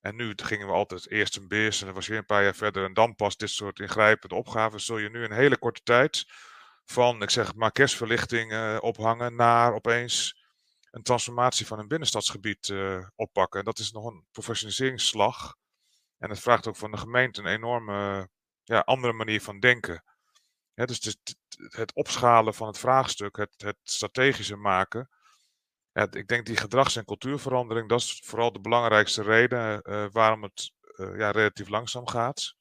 En 0.00 0.16
nu 0.16 0.32
gingen 0.36 0.66
we 0.66 0.72
altijd 0.72 1.10
eerst 1.10 1.36
een 1.36 1.48
beers 1.48 1.80
en 1.80 1.86
dan 1.86 1.94
was 1.94 2.06
weer 2.06 2.18
een 2.18 2.26
paar 2.26 2.42
jaar 2.42 2.54
verder. 2.54 2.84
En 2.84 2.94
dan 2.94 3.14
pas 3.14 3.36
dit 3.36 3.50
soort 3.50 3.80
ingrijpende 3.80 4.34
opgaven. 4.34 4.80
Zul 4.80 4.98
je 4.98 5.10
nu 5.10 5.24
een 5.24 5.32
hele 5.32 5.58
korte 5.58 5.82
tijd 5.82 6.24
van, 6.84 7.22
ik 7.22 7.30
zeg 7.30 7.54
maar, 7.54 7.72
kerstverlichting 7.72 8.52
uh, 8.52 8.78
ophangen 8.80 9.34
naar 9.34 9.74
opeens 9.74 10.42
een 10.90 11.02
transformatie 11.02 11.66
van 11.66 11.78
een 11.78 11.88
binnenstadsgebied 11.88 12.68
uh, 12.68 13.06
oppakken. 13.14 13.58
En 13.58 13.64
dat 13.64 13.78
is 13.78 13.92
nog 13.92 14.04
een 14.04 14.26
professionaliseringsslag. 14.32 15.56
En 16.18 16.30
het 16.30 16.40
vraagt 16.40 16.66
ook 16.66 16.76
van 16.76 16.90
de 16.90 16.96
gemeente 16.96 17.40
een 17.40 17.46
enorme 17.46 18.28
ja, 18.64 18.78
andere 18.78 19.12
manier 19.12 19.40
van 19.40 19.60
denken. 19.60 20.04
Dus 20.74 21.04
het, 21.04 21.36
het, 21.56 21.94
opschalen 21.94 22.54
van 22.54 22.66
het 22.66 22.78
vraagstuk, 22.78 23.36
het, 23.36 23.54
het 23.56 23.76
strategische 23.82 24.56
maken. 24.56 25.08
Ja, 25.92 26.06
ik 26.10 26.28
denk 26.28 26.46
die 26.46 26.56
gedrags- 26.56 26.96
en 26.96 27.04
cultuurverandering, 27.04 27.88
dat 27.88 28.00
is 28.00 28.22
vooral 28.24 28.52
de 28.52 28.60
belangrijkste 28.60 29.22
reden 29.22 29.82
uh, 29.90 30.06
waarom 30.12 30.42
het 30.42 30.72
uh, 30.96 31.18
ja, 31.18 31.30
relatief 31.30 31.68
langzaam 31.68 32.06
gaat. 32.06 32.54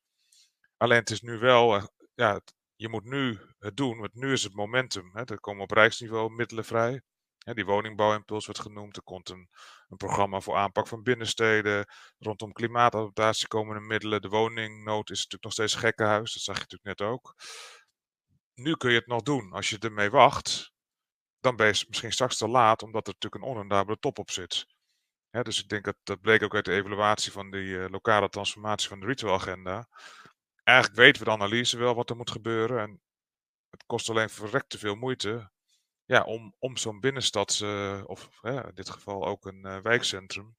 Alleen 0.78 1.00
het 1.00 1.10
is 1.10 1.22
nu 1.22 1.38
wel, 1.38 1.90
ja, 2.14 2.42
je 2.76 2.90
moet 2.90 3.04
nu 3.04 3.40
het 3.60 3.78
doen, 3.78 3.98
want 3.98 4.14
nu 4.14 4.32
is 4.32 4.44
het 4.44 4.54
momentum. 4.54 5.10
Hè. 5.14 5.24
Er 5.26 5.40
komen 5.40 5.64
op 5.64 5.72
rijksniveau 5.72 6.34
middelen 6.34 6.66
vrij. 6.66 7.02
Die 7.38 7.66
woningbouwimpuls 7.66 8.46
werd 8.46 8.60
genoemd. 8.60 8.98
Er 8.98 9.04
komt 9.04 9.30
een, 9.30 9.50
een, 9.88 9.98
programma 9.98 10.40
voor 10.40 10.56
aanpak 10.56 10.88
van 10.88 11.04
binnensteden. 11.04 11.86
Rondom 12.18 12.52
klimaatadaptatie 12.52 13.48
komen 13.48 13.76
er 13.76 13.82
middelen. 13.82 14.22
De 14.22 14.30
woningnood 14.30 15.10
is 15.10 15.18
natuurlijk 15.18 15.44
nog 15.44 15.52
steeds 15.52 15.76
gekkenhuis. 15.76 16.34
Dat 16.34 16.44
zag 16.44 16.56
je 16.56 16.62
natuurlijk 16.62 17.00
net 17.00 17.08
ook 17.08 17.36
nu 18.54 18.76
kun 18.76 18.92
je 18.92 18.98
het 18.98 19.08
nog 19.08 19.22
doen. 19.22 19.52
Als 19.52 19.70
je 19.70 19.80
ermee 19.80 20.10
wacht, 20.10 20.74
dan 21.40 21.56
ben 21.56 21.68
je 21.68 21.86
misschien 21.88 22.12
straks 22.12 22.38
te 22.38 22.48
laat, 22.48 22.84
omdat 22.84 23.08
er 23.08 23.14
natuurlijk 23.14 23.44
een 23.44 23.50
onrendabele 23.50 24.00
top 24.00 24.20
op 24.20 24.32
zit. 24.32 24.66
dus 25.30 25.62
ik 25.62 25.70
denk 25.70 25.86
dat 25.86 25.96
dat 26.04 26.22
bleek 26.22 26.44
ook 26.44 26.56
uit 26.56 26.66
de 26.66 26.74
evaluatie 26.74 27.32
van 27.32 27.52
die 27.52 27.66
uh, 27.66 27.86
lokale 27.90 28.30
transformatie 28.30 28.90
van 28.90 29.00
de 29.00 29.06
retailagenda. 29.06 29.88
Eigenlijk 30.64 30.98
weten 30.98 31.24
we 31.24 31.28
de 31.28 31.36
analyse 31.36 31.78
wel 31.78 31.96
wat 31.96 32.10
er 32.10 32.16
moet 32.16 32.32
gebeuren. 32.32 32.82
En 32.82 33.02
het 33.70 33.84
kost 33.86 34.10
alleen 34.10 34.30
verrekt 34.30 34.70
te 34.70 34.78
veel 34.78 34.96
moeite 34.96 35.52
ja, 36.06 36.24
om, 36.24 36.56
om 36.60 36.78
zo'n 36.78 37.00
binnenstad, 37.00 37.60
uh, 37.64 38.02
of 38.06 38.30
in 38.42 38.72
dit 38.74 38.90
geval 38.90 39.26
ook 39.26 39.46
een 39.46 39.66
uh, 39.66 39.78
wijkcentrum, 39.78 40.56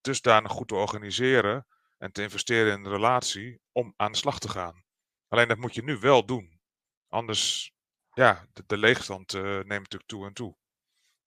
dusdanig 0.00 0.52
goed 0.52 0.68
te 0.68 0.74
organiseren 0.74 1.66
en 1.98 2.12
te 2.12 2.22
investeren 2.22 2.72
in 2.72 2.82
de 2.82 2.88
relatie 2.90 3.60
om 3.72 3.94
aan 3.96 4.12
de 4.12 4.18
slag 4.18 4.38
te 4.38 4.48
gaan. 4.48 4.84
Alleen 5.28 5.48
dat 5.48 5.58
moet 5.58 5.74
je 5.74 5.82
nu 5.82 5.98
wel 5.98 6.26
doen. 6.26 6.51
Anders, 7.12 7.72
ja, 8.14 8.46
de, 8.66 8.76
leegstand 8.76 9.34
uh, 9.34 9.42
neemt 9.42 9.68
natuurlijk 9.68 10.10
toe 10.10 10.26
en 10.26 10.32
toe. 10.32 10.56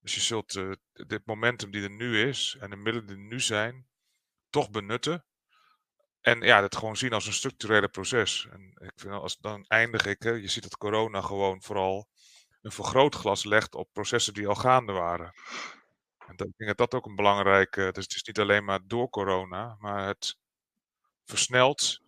Dus 0.00 0.14
je 0.14 0.20
zult 0.20 0.54
uh, 0.54 0.72
dit 0.92 1.26
momentum 1.26 1.70
die 1.70 1.82
er 1.82 1.90
nu 1.90 2.28
is 2.28 2.56
en 2.60 2.70
de 2.70 2.76
middelen 2.76 3.06
die 3.06 3.16
er 3.16 3.22
nu 3.22 3.40
zijn, 3.40 3.86
toch 4.50 4.70
benutten. 4.70 5.24
En 6.20 6.40
ja, 6.40 6.60
dat 6.60 6.76
gewoon 6.76 6.96
zien 6.96 7.12
als 7.12 7.26
een 7.26 7.32
structurele 7.32 7.88
proces. 7.88 8.48
En 8.50 8.76
ik 8.82 8.92
vind 8.94 9.14
als 9.14 9.36
dan 9.36 9.64
eindig 9.68 10.06
ik, 10.06 10.22
hè, 10.22 10.30
je 10.30 10.48
ziet 10.48 10.62
dat 10.62 10.76
corona 10.76 11.20
gewoon 11.20 11.62
vooral 11.62 12.08
een 12.62 12.72
vergrootglas 12.72 13.44
legt 13.44 13.74
op 13.74 13.88
processen 13.92 14.34
die 14.34 14.48
al 14.48 14.54
gaande 14.54 14.92
waren. 14.92 15.32
En 16.26 16.32
ik 16.32 16.56
denk 16.56 16.76
dat 16.76 16.76
dat 16.76 16.94
ook 16.94 17.06
een 17.06 17.16
belangrijke, 17.16 17.92
dus 17.92 18.04
het 18.04 18.14
is 18.14 18.22
niet 18.22 18.38
alleen 18.38 18.64
maar 18.64 18.80
door 18.84 19.08
corona, 19.08 19.76
maar 19.78 20.06
het 20.06 20.36
versnelt 21.24 22.00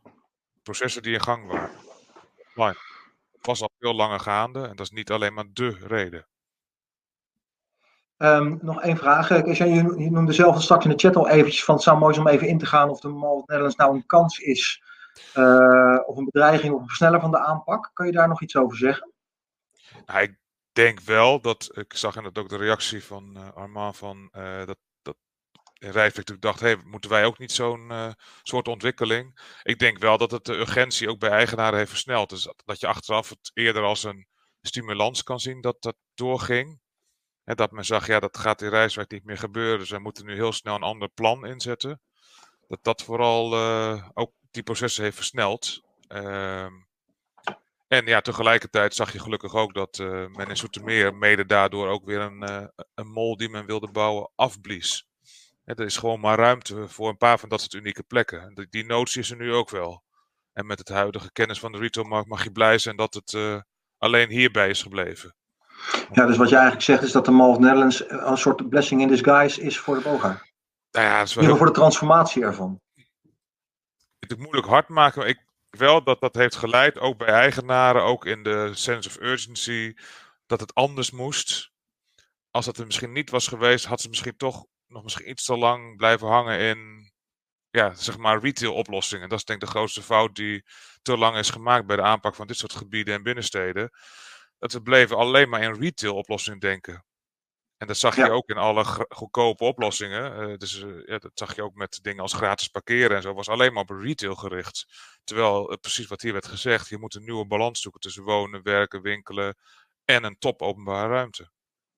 processen 0.62 1.02
die 1.02 1.12
in 1.12 1.22
gang 1.22 1.46
waren. 1.46 1.76
Fine 2.54 2.87
was 3.48 3.62
al 3.62 3.70
veel 3.78 3.94
langer 3.94 4.20
gaande 4.20 4.62
en 4.62 4.76
dat 4.76 4.86
is 4.86 4.90
niet 4.90 5.10
alleen 5.10 5.34
maar 5.34 5.44
de 5.52 5.76
reden. 5.86 6.26
Um, 8.16 8.58
nog 8.62 8.82
één 8.82 8.96
vraag. 8.96 9.28
Je, 9.28 9.68
je 9.98 10.10
noemde 10.10 10.32
zelf 10.32 10.62
straks 10.62 10.84
in 10.84 10.90
de 10.90 10.98
chat 10.98 11.16
al 11.16 11.28
eventjes 11.28 11.64
van 11.64 11.74
het 11.74 11.84
zou 11.84 11.98
mooi 11.98 12.14
zijn 12.14 12.26
om 12.26 12.32
even 12.32 12.48
in 12.48 12.58
te 12.58 12.66
gaan 12.66 12.88
of 12.88 13.00
de 13.00 13.08
Mall 13.08 13.36
Netherlands 13.36 13.76
nou 13.76 13.94
een 13.94 14.06
kans 14.06 14.38
is 14.38 14.82
uh, 15.34 15.98
of 16.06 16.16
een 16.16 16.24
bedreiging 16.24 16.74
of 16.74 16.80
een 16.80 16.86
versneller 16.86 17.20
van 17.20 17.30
de 17.30 17.38
aanpak. 17.38 17.90
Kan 17.92 18.06
je 18.06 18.12
daar 18.12 18.28
nog 18.28 18.42
iets 18.42 18.56
over 18.56 18.76
zeggen? 18.76 19.12
Nou, 20.06 20.20
ik 20.20 20.36
denk 20.72 21.00
wel 21.00 21.40
dat, 21.40 21.70
ik 21.72 21.94
zag 21.94 22.16
inderdaad 22.16 22.42
ook 22.42 22.50
de 22.50 22.56
reactie 22.56 23.04
van 23.04 23.34
uh, 23.36 23.52
Armand 23.54 23.96
van 23.96 24.30
uh, 24.36 24.66
dat 24.66 24.78
in 25.78 26.36
dacht, 26.38 26.84
moeten 26.84 27.10
wij 27.10 27.24
ook 27.24 27.38
niet 27.38 27.52
zo'n 27.52 27.90
uh, 27.90 28.12
soort 28.42 28.68
ontwikkeling? 28.68 29.40
Ik 29.62 29.78
denk 29.78 29.98
wel 29.98 30.18
dat 30.18 30.30
het 30.30 30.44
de 30.44 30.54
urgentie 30.54 31.08
ook 31.08 31.18
bij 31.18 31.30
eigenaren 31.30 31.78
heeft 31.78 31.90
versneld. 31.90 32.30
Dus 32.30 32.52
dat 32.64 32.80
je 32.80 32.86
achteraf 32.86 33.28
het 33.28 33.50
eerder 33.54 33.82
als 33.82 34.04
een 34.04 34.26
stimulans 34.62 35.22
kan 35.22 35.40
zien 35.40 35.60
dat 35.60 35.82
dat 35.82 35.96
doorging. 36.14 36.80
En 37.44 37.56
dat 37.56 37.70
men 37.70 37.84
zag, 37.84 38.06
ja, 38.06 38.20
dat 38.20 38.38
gaat 38.38 38.62
in 38.62 38.68
Rijswijk 38.68 39.10
niet 39.10 39.24
meer 39.24 39.38
gebeuren. 39.38 39.78
Dus 39.78 39.90
we 39.90 39.98
moeten 39.98 40.26
nu 40.26 40.34
heel 40.34 40.52
snel 40.52 40.74
een 40.74 40.82
ander 40.82 41.08
plan 41.08 41.46
inzetten. 41.46 42.00
Dat 42.68 42.78
dat 42.82 43.02
vooral 43.02 43.54
uh, 43.54 44.08
ook 44.14 44.32
die 44.50 44.62
processen 44.62 45.02
heeft 45.04 45.16
versneld. 45.16 45.82
Uh, 46.08 46.66
en 47.88 48.06
ja, 48.06 48.20
tegelijkertijd 48.20 48.94
zag 48.94 49.12
je 49.12 49.20
gelukkig 49.20 49.54
ook 49.54 49.74
dat 49.74 49.98
uh, 49.98 50.26
men 50.26 50.48
in 50.48 50.56
Soetermeer 50.56 51.14
mede 51.14 51.46
daardoor 51.46 51.88
ook 51.88 52.04
weer 52.04 52.20
een, 52.20 52.70
een 52.94 53.08
mol 53.08 53.36
die 53.36 53.48
men 53.48 53.66
wilde 53.66 53.90
bouwen 53.90 54.30
afblies 54.34 55.07
er 55.76 55.84
is 55.84 55.96
gewoon 55.96 56.20
maar 56.20 56.38
ruimte 56.38 56.88
voor 56.88 57.08
een 57.08 57.16
paar 57.16 57.38
van 57.38 57.48
dat 57.48 57.60
soort 57.60 57.74
unieke 57.74 58.02
plekken. 58.02 58.54
Die, 58.54 58.66
die 58.70 58.84
notie 58.84 59.20
is 59.20 59.30
er 59.30 59.36
nu 59.36 59.52
ook 59.52 59.70
wel. 59.70 60.02
En 60.52 60.66
met 60.66 60.78
het 60.78 60.88
huidige 60.88 61.32
kennis 61.32 61.58
van 61.58 61.72
de 61.72 61.78
retailmarkt 61.78 62.28
mag 62.28 62.44
je 62.44 62.52
blij 62.52 62.78
zijn 62.78 62.96
dat 62.96 63.14
het 63.14 63.32
uh, 63.32 63.60
alleen 63.98 64.28
hierbij 64.28 64.68
is 64.68 64.82
gebleven. 64.82 65.34
Ja, 66.12 66.26
dus 66.26 66.36
wat 66.36 66.48
je 66.48 66.54
eigenlijk 66.54 66.84
zegt 66.84 67.02
is 67.02 67.12
dat 67.12 67.24
de 67.24 67.30
Mall 67.30 67.48
of 67.48 67.58
Netherlands 67.58 68.04
een 68.08 68.36
soort 68.36 68.68
blessing 68.68 69.00
in 69.00 69.08
disguise 69.08 69.62
is 69.62 69.78
voor 69.78 69.94
de 69.94 70.00
Boga. 70.00 70.42
Nou 70.90 71.06
ja, 71.06 71.18
dat 71.18 71.28
is 71.28 71.34
wel 71.34 71.44
heel... 71.44 71.56
voor 71.56 71.66
de 71.66 71.72
transformatie 71.72 72.42
ervan. 72.42 72.80
Het 74.18 74.38
moeilijk 74.38 74.66
hard 74.66 74.88
maken, 74.88 75.20
maar 75.20 75.28
ik 75.28 75.46
wel 75.70 76.04
dat 76.04 76.20
dat 76.20 76.34
heeft 76.34 76.56
geleid, 76.56 76.98
ook 76.98 77.18
bij 77.18 77.28
eigenaren, 77.28 78.02
ook 78.02 78.26
in 78.26 78.42
de 78.42 78.70
sense 78.74 79.08
of 79.08 79.20
urgency, 79.20 79.94
dat 80.46 80.60
het 80.60 80.74
anders 80.74 81.10
moest. 81.10 81.70
Als 82.50 82.64
dat 82.64 82.78
er 82.78 82.86
misschien 82.86 83.12
niet 83.12 83.30
was 83.30 83.46
geweest, 83.46 83.84
had 83.84 84.00
ze 84.00 84.08
misschien 84.08 84.36
toch 84.36 84.66
nog 84.88 85.02
misschien 85.02 85.30
iets 85.30 85.44
te 85.44 85.56
lang 85.56 85.96
blijven 85.96 86.28
hangen 86.28 86.58
in 86.58 87.10
ja, 87.70 87.94
zeg 87.94 88.18
maar 88.18 88.40
retail 88.40 88.74
oplossingen. 88.74 89.28
Dat 89.28 89.38
is 89.38 89.44
denk 89.44 89.60
ik 89.60 89.66
de 89.66 89.72
grootste 89.72 90.02
fout 90.02 90.34
die 90.34 90.64
te 91.02 91.16
lang 91.16 91.36
is 91.36 91.50
gemaakt 91.50 91.86
bij 91.86 91.96
de 91.96 92.02
aanpak 92.02 92.34
van 92.34 92.46
dit 92.46 92.56
soort 92.56 92.72
gebieden 92.74 93.14
en 93.14 93.22
binnensteden. 93.22 93.90
Dat 94.58 94.72
we 94.72 94.82
bleven 94.82 95.16
alleen 95.16 95.48
maar 95.48 95.62
in 95.62 95.80
retail 95.80 96.14
oplossingen 96.14 96.58
denken. 96.58 97.04
En 97.76 97.86
dat 97.86 97.96
zag 97.96 98.16
je 98.16 98.30
ook 98.30 98.48
in 98.48 98.56
alle 98.56 98.84
goedkope 99.08 99.64
oplossingen. 99.64 100.50
Uh, 100.50 100.56
dus 100.56 100.82
uh, 100.82 101.06
ja, 101.06 101.18
dat 101.18 101.30
zag 101.34 101.54
je 101.54 101.62
ook 101.62 101.74
met 101.74 101.98
dingen 102.02 102.22
als 102.22 102.32
gratis 102.32 102.68
parkeren 102.68 103.16
en 103.16 103.22
zo. 103.22 103.34
Was 103.34 103.48
alleen 103.48 103.72
maar 103.72 103.82
op 103.82 103.90
retail 103.90 104.34
gericht. 104.34 104.86
Terwijl 105.24 105.70
uh, 105.70 105.76
precies 105.80 106.06
wat 106.06 106.20
hier 106.20 106.32
werd 106.32 106.46
gezegd. 106.46 106.88
Je 106.88 106.98
moet 106.98 107.14
een 107.14 107.24
nieuwe 107.24 107.46
balans 107.46 107.80
zoeken 107.80 108.00
tussen 108.00 108.22
wonen, 108.22 108.62
werken, 108.62 109.02
winkelen. 109.02 109.56
En 110.04 110.24
een 110.24 110.38
top 110.38 110.62
openbare 110.62 111.08
ruimte. 111.08 111.50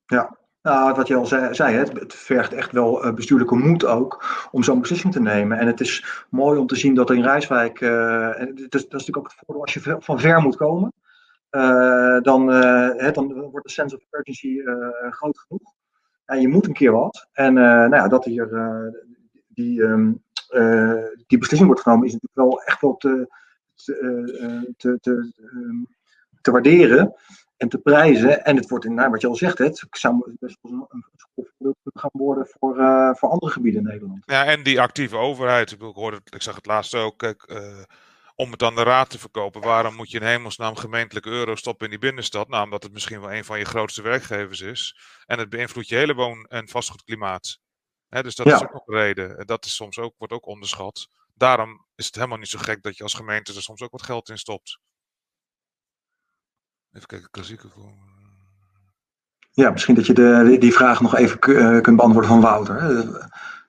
Ja, 0.07 0.39
nou, 0.63 0.95
wat 0.95 1.09
je 1.09 1.15
al 1.15 1.27
zei, 1.27 1.77
het, 1.77 2.15
vergt 2.15 2.53
echt 2.53 2.73
wel 2.73 3.13
bestuurlijke 3.15 3.55
moed 3.55 3.85
ook 3.85 4.25
om 4.51 4.63
zo'n 4.63 4.81
beslissing 4.81 5.13
te 5.13 5.21
nemen. 5.21 5.59
En 5.59 5.67
het 5.67 5.81
is 5.81 6.25
mooi 6.31 6.59
om 6.59 6.67
te 6.67 6.77
zien 6.77 6.95
dat 6.95 7.11
in 7.11 7.23
Rijswijk, 7.23 7.81
en 7.81 8.55
dat, 8.55 8.75
is, 8.75 8.89
natuurlijk 8.89 9.17
ook 9.17 9.25
het 9.25 9.43
voordeel 9.47 9.63
als 9.63 9.75
je 9.75 9.97
van 9.99 10.21
ver 10.21 10.41
moet 10.41 10.57
komen, 10.57 10.93
uh, 11.51 12.21
dan, 12.21 12.47
dan 13.13 13.51
wordt 13.51 13.67
de 13.67 13.73
sense 13.73 13.97
of 13.97 14.03
urgency 14.11 14.61
groot 15.11 15.39
genoeg. 15.39 15.73
En 16.25 16.41
je 16.41 16.49
moet 16.49 16.67
een 16.67 16.73
keer 16.73 16.93
wat. 16.93 17.29
En 17.33 17.55
nou 17.55 17.95
ja, 17.95 18.09
dat 18.09 18.25
hier 18.25 18.49
die, 19.49 19.83
um, 19.83 20.23
die 21.27 21.39
beslissing 21.39 21.67
wordt 21.67 21.83
genomen, 21.83 22.07
is 22.07 22.13
natuurlijk 22.13 22.51
wel 22.51 22.63
echt 22.63 22.81
wel 22.81 22.97
te, 22.97 23.29
te, 24.77 25.33
um, 25.53 25.87
te 26.41 26.51
waarderen 26.51 27.15
en 27.61 27.69
te 27.69 27.79
prijzen. 27.79 28.45
En 28.45 28.57
het 28.57 28.69
wordt 28.69 28.85
inderdaad, 28.85 29.11
wat 29.11 29.21
je 29.21 29.27
al 29.27 29.35
zegt, 29.35 29.59
het 29.59 29.87
zou 29.91 30.37
best 30.39 30.59
wel 30.61 30.87
een 30.89 31.05
schoolvoorbeeld 31.17 31.77
gaan 31.85 32.11
worden 32.13 32.47
voor, 32.47 32.75
voor 33.17 33.29
andere 33.29 33.53
gebieden 33.53 33.81
in 33.81 33.87
Nederland. 33.87 34.23
Ja, 34.27 34.45
en 34.45 34.63
die 34.63 34.81
actieve 34.81 35.17
overheid. 35.17 35.71
Ik, 35.71 35.81
hoorde, 35.81 36.21
ik 36.25 36.43
zag 36.43 36.55
het 36.55 36.67
laatst 36.67 36.95
ook. 36.95 37.19
Kijk, 37.19 37.63
om 38.35 38.51
het 38.51 38.63
aan 38.63 38.75
de 38.75 38.83
raad 38.83 39.11
te 39.11 39.19
verkopen, 39.19 39.61
waarom 39.61 39.95
moet 39.95 40.11
je 40.11 40.21
in 40.21 40.27
hemelsnaam 40.27 40.77
gemeentelijke 40.77 41.29
euro 41.29 41.55
stoppen 41.55 41.85
in 41.85 41.91
die 41.91 42.01
binnenstad? 42.01 42.49
Nou, 42.49 42.65
omdat 42.65 42.83
het 42.83 42.93
misschien 42.93 43.21
wel 43.21 43.33
een 43.33 43.45
van 43.45 43.59
je 43.59 43.65
grootste 43.65 44.03
werkgevers 44.03 44.61
is. 44.61 44.99
En 45.27 45.39
het 45.39 45.49
beïnvloedt 45.49 45.89
je 45.89 45.97
hele 45.97 46.15
woon- 46.15 46.47
en 46.49 46.69
vastgoedklimaat. 46.69 47.59
dus 48.09 48.35
dat 48.35 48.47
is 48.47 48.63
ook 48.63 48.83
een 48.87 48.95
reden. 48.95 49.39
En 49.39 49.47
dat 49.47 49.65
is 49.65 49.75
soms 49.75 49.99
ook, 49.99 50.15
wordt 50.19 50.33
ook 50.33 50.47
onderschat. 50.47 51.09
Daarom 51.35 51.87
is 51.95 52.07
het 52.07 52.15
helemaal 52.15 52.39
niet 52.39 52.49
zo 52.49 52.59
gek 52.59 52.83
dat 52.83 52.97
je 52.97 53.03
als 53.03 53.15
gemeente 53.15 53.55
er 53.55 53.63
soms 53.63 53.83
ook 53.83 53.91
wat 53.93 54.03
geld 54.03 54.29
in 54.29 54.39
stopt. 54.39 54.79
Even 56.93 57.07
kijken, 57.07 57.31
klassieke 57.31 57.69
voor. 57.69 57.93
Ja, 59.53 59.71
misschien 59.71 59.95
dat 59.95 60.07
je 60.07 60.13
de, 60.13 60.57
die 60.59 60.73
vraag 60.73 61.01
nog 61.01 61.17
even 61.17 61.41
eh, 61.41 61.81
kunt 61.81 61.97
beantwoorden 61.97 62.31
van 62.31 62.41
Wouter. 62.41 62.83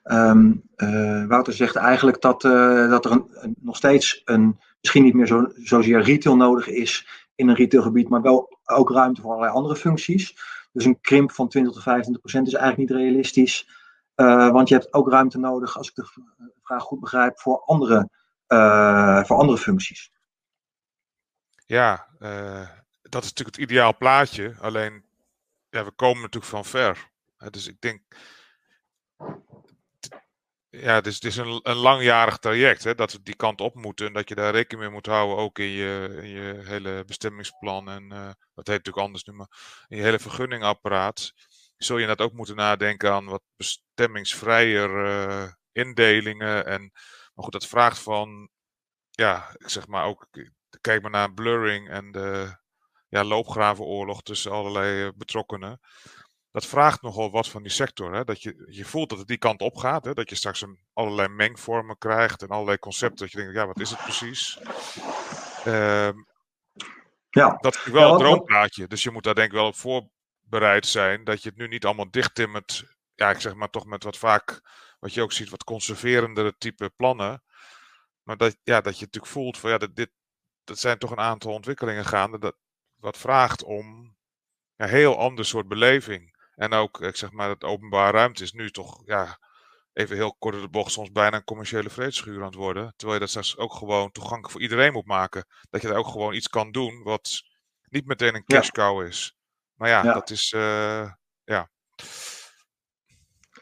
Um, 0.04 0.62
uh, 0.76 1.26
Wouter 1.26 1.52
zegt 1.52 1.76
eigenlijk 1.76 2.20
dat, 2.20 2.44
uh, 2.44 2.90
dat 2.90 3.04
er 3.04 3.10
een, 3.10 3.56
nog 3.60 3.76
steeds 3.76 4.22
een, 4.24 4.60
misschien 4.80 5.02
niet 5.02 5.14
meer 5.14 5.26
zo, 5.26 5.52
zozeer 5.54 6.02
retail 6.02 6.36
nodig 6.36 6.68
is 6.68 7.08
in 7.34 7.48
een 7.48 7.54
retailgebied, 7.54 8.08
maar 8.08 8.22
wel 8.22 8.58
ook 8.64 8.90
ruimte 8.90 9.20
voor 9.20 9.30
allerlei 9.30 9.54
andere 9.54 9.76
functies. 9.76 10.36
Dus 10.72 10.84
een 10.84 11.00
krimp 11.00 11.32
van 11.32 11.48
20 11.48 11.72
tot 11.72 11.82
25 11.82 12.22
procent 12.22 12.46
is 12.46 12.54
eigenlijk 12.54 12.90
niet 12.90 13.00
realistisch. 13.00 13.68
Uh, 14.16 14.50
want 14.50 14.68
je 14.68 14.74
hebt 14.74 14.92
ook 14.92 15.10
ruimte 15.10 15.38
nodig, 15.38 15.76
als 15.76 15.88
ik 15.88 15.94
de 15.94 16.06
vraag 16.62 16.82
goed 16.82 17.00
begrijp, 17.00 17.40
voor 17.40 17.62
andere, 17.64 18.08
voor 19.26 19.36
andere 19.36 19.58
functies. 19.58 20.12
Ja, 21.66 22.06
dat 23.12 23.22
is 23.22 23.28
natuurlijk 23.28 23.56
het 23.56 23.70
ideaal 23.70 23.96
plaatje. 23.96 24.54
Alleen, 24.60 25.04
ja, 25.68 25.84
we 25.84 25.90
komen 25.90 26.22
natuurlijk 26.22 26.52
van 26.52 26.64
ver. 26.64 27.10
Dus 27.50 27.66
ik 27.66 27.80
denk, 27.80 28.02
ja, 30.68 30.94
het 30.94 31.06
is, 31.06 31.14
het 31.14 31.24
is 31.24 31.36
een, 31.36 31.60
een 31.62 31.76
langjarig 31.76 32.38
traject 32.38 32.84
hè, 32.84 32.94
dat 32.94 33.12
we 33.12 33.22
die 33.22 33.36
kant 33.36 33.60
op 33.60 33.74
moeten. 33.74 34.06
En 34.06 34.12
dat 34.12 34.28
je 34.28 34.34
daar 34.34 34.52
rekening 34.52 34.80
mee 34.80 34.94
moet 34.94 35.06
houden, 35.06 35.36
ook 35.36 35.58
in 35.58 35.68
je, 35.68 36.20
je 36.22 36.62
hele 36.64 37.04
bestemmingsplan. 37.06 37.88
En 37.88 38.02
uh, 38.02 38.24
dat 38.54 38.66
heet 38.66 38.84
natuurlijk 38.84 39.06
anders 39.06 39.24
nu, 39.24 39.34
in 39.88 39.96
je 39.96 40.02
hele 40.02 40.18
vergunningapparaat. 40.18 41.32
Zul 41.76 41.98
je 41.98 42.06
dat 42.06 42.20
ook 42.20 42.32
moeten 42.32 42.56
nadenken 42.56 43.12
aan 43.12 43.24
wat 43.24 43.42
bestemmingsvrijer 43.56 45.06
uh, 45.06 45.52
indelingen. 45.72 46.66
En, 46.66 46.80
maar 47.34 47.44
goed, 47.44 47.52
dat 47.52 47.66
vraagt 47.66 47.98
van, 47.98 48.50
ja, 49.10 49.54
ik 49.58 49.68
zeg 49.68 49.86
maar 49.86 50.04
ook, 50.04 50.26
kijk 50.80 51.02
maar 51.02 51.10
naar 51.10 51.32
blurring 51.32 51.88
en 51.88 52.12
de 52.12 52.60
ja, 53.12 53.24
loopgravenoorlog 53.24 54.22
tussen 54.22 54.52
allerlei 54.52 55.06
eh, 55.06 55.12
betrokkenen 55.16 55.80
dat 56.52 56.66
vraagt 56.66 57.02
nogal 57.02 57.30
wat 57.30 57.48
van 57.48 57.62
die 57.62 57.72
sector. 57.72 58.14
Hè? 58.14 58.24
Dat 58.24 58.42
je, 58.42 58.64
je 58.70 58.84
voelt 58.84 59.08
dat 59.08 59.18
het 59.18 59.28
die 59.28 59.38
kant 59.38 59.60
op 59.60 59.76
gaat. 59.76 60.04
Hè? 60.04 60.14
Dat 60.14 60.28
je 60.28 60.34
straks 60.36 60.60
een, 60.60 60.78
allerlei 60.92 61.28
mengvormen 61.28 61.98
krijgt 61.98 62.42
en 62.42 62.48
allerlei 62.48 62.78
concepten. 62.78 63.18
Dat 63.18 63.30
je 63.30 63.38
denkt, 63.38 63.54
ja, 63.54 63.66
wat 63.66 63.80
is 63.80 63.90
het 63.90 64.02
precies? 64.02 64.58
Uh, 65.66 66.10
ja. 67.30 67.56
Dat 67.60 67.74
is 67.74 67.84
wel 67.84 68.12
een 68.12 68.18
droomplaatje. 68.18 68.86
Dus 68.86 69.02
je 69.02 69.10
moet 69.10 69.22
daar 69.22 69.34
denk 69.34 69.46
ik 69.46 69.52
wel 69.52 69.66
op 69.66 69.76
voorbereid 69.76 70.86
zijn. 70.86 71.24
Dat 71.24 71.42
je 71.42 71.48
het 71.48 71.58
nu 71.58 71.68
niet 71.68 71.84
allemaal 71.84 72.10
dichttimmert. 72.10 72.84
Ja, 73.14 73.30
ik 73.30 73.40
zeg 73.40 73.54
maar 73.54 73.70
toch 73.70 73.86
met 73.86 74.04
wat 74.04 74.16
vaak, 74.16 74.60
wat 74.98 75.14
je 75.14 75.22
ook 75.22 75.32
ziet, 75.32 75.50
wat 75.50 75.64
conserverendere 75.64 76.54
type 76.58 76.90
plannen. 76.96 77.42
Maar 78.22 78.36
dat, 78.36 78.56
ja, 78.62 78.80
dat 78.80 78.98
je 78.98 79.04
natuurlijk 79.04 79.32
voelt 79.32 79.58
van 79.58 79.70
ja, 79.70 79.78
dat, 79.78 79.96
dit, 79.96 80.10
dat 80.64 80.78
zijn 80.78 80.98
toch 80.98 81.10
een 81.10 81.18
aantal 81.18 81.52
ontwikkelingen 81.52 82.04
gaande. 82.04 82.38
Dat, 82.38 82.56
wat 83.02 83.18
vraagt 83.18 83.64
om 83.64 84.16
een 84.76 84.88
heel 84.88 85.18
ander 85.18 85.44
soort 85.44 85.68
beleving. 85.68 86.36
En 86.54 86.72
ook, 86.72 87.00
ik 87.00 87.16
zeg 87.16 87.32
maar, 87.32 87.48
het 87.48 87.64
openbare 87.64 88.16
ruimte 88.16 88.42
is 88.42 88.52
nu 88.52 88.70
toch, 88.70 89.02
ja, 89.04 89.38
even 89.92 90.16
heel 90.16 90.34
kort 90.38 90.60
de 90.60 90.68
bocht, 90.68 90.92
soms 90.92 91.12
bijna 91.12 91.36
een 91.36 91.44
commerciële 91.44 91.90
vredeschuur 91.90 92.38
aan 92.38 92.46
het 92.46 92.54
worden. 92.54 92.92
Terwijl 92.96 93.18
je 93.18 93.24
dat 93.24 93.28
straks 93.28 93.56
ook 93.56 93.72
gewoon 93.72 94.10
toegankelijk 94.10 94.50
voor 94.50 94.60
iedereen 94.60 94.92
moet 94.92 95.06
maken. 95.06 95.46
Dat 95.70 95.82
je 95.82 95.88
daar 95.88 95.96
ook 95.96 96.06
gewoon 96.06 96.34
iets 96.34 96.48
kan 96.48 96.70
doen 96.70 97.02
wat 97.02 97.42
niet 97.88 98.06
meteen 98.06 98.34
een 98.34 98.44
cash 98.44 98.68
cow 98.68 99.06
is. 99.06 99.36
Maar 99.74 99.88
ja, 99.88 100.02
dat 100.02 100.30
is, 100.30 100.52
uh, 100.52 101.12
ja. 101.44 101.70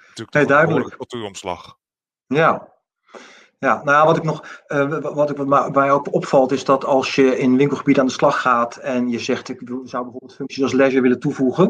Natuurlijk 0.08 0.32
nee, 0.32 0.46
duidelijk. 0.46 0.90
een 0.90 0.96
cultuuromslag. 0.96 1.76
Ja, 2.26 2.72
ja, 3.60 3.82
nou 3.84 4.06
wat 4.06 4.16
ik 4.16 4.22
nog, 4.22 4.62
uh, 4.68 4.98
wat, 5.00 5.30
ik, 5.30 5.36
wat 5.36 5.74
mij 5.74 5.90
ook 5.90 6.14
opvalt 6.14 6.52
is 6.52 6.64
dat 6.64 6.84
als 6.84 7.14
je 7.14 7.38
in 7.38 7.56
winkelgebied 7.56 7.98
aan 7.98 8.06
de 8.06 8.12
slag 8.12 8.40
gaat 8.40 8.76
en 8.76 9.08
je 9.08 9.18
zegt 9.18 9.48
ik 9.48 9.60
zou 9.84 10.02
bijvoorbeeld 10.02 10.34
functies 10.34 10.62
als 10.62 10.72
leisure 10.72 11.02
willen 11.02 11.20
toevoegen, 11.20 11.66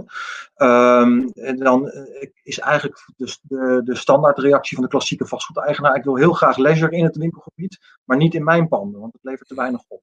um, 0.57 1.31
en 1.33 1.57
dan 1.57 1.87
uh, 1.87 2.29
is 2.43 2.59
eigenlijk 2.59 3.07
de, 3.17 3.37
de, 3.43 3.81
de 3.85 3.95
standaardreactie 3.95 4.77
van 4.77 4.85
de 4.85 4.91
klassieke 4.91 5.27
vastgoedeigenaar, 5.27 5.97
ik 5.97 6.05
wil 6.05 6.17
heel 6.17 6.33
graag 6.33 6.57
leisure 6.57 6.97
in 6.97 7.05
het 7.05 7.17
winkelgebied, 7.17 7.79
maar 8.05 8.17
niet 8.17 8.35
in 8.35 8.45
mijn 8.45 8.69
panden, 8.69 9.01
want 9.01 9.13
het 9.13 9.25
levert 9.25 9.49
te 9.49 9.55
weinig 9.55 9.83
op. 9.89 10.03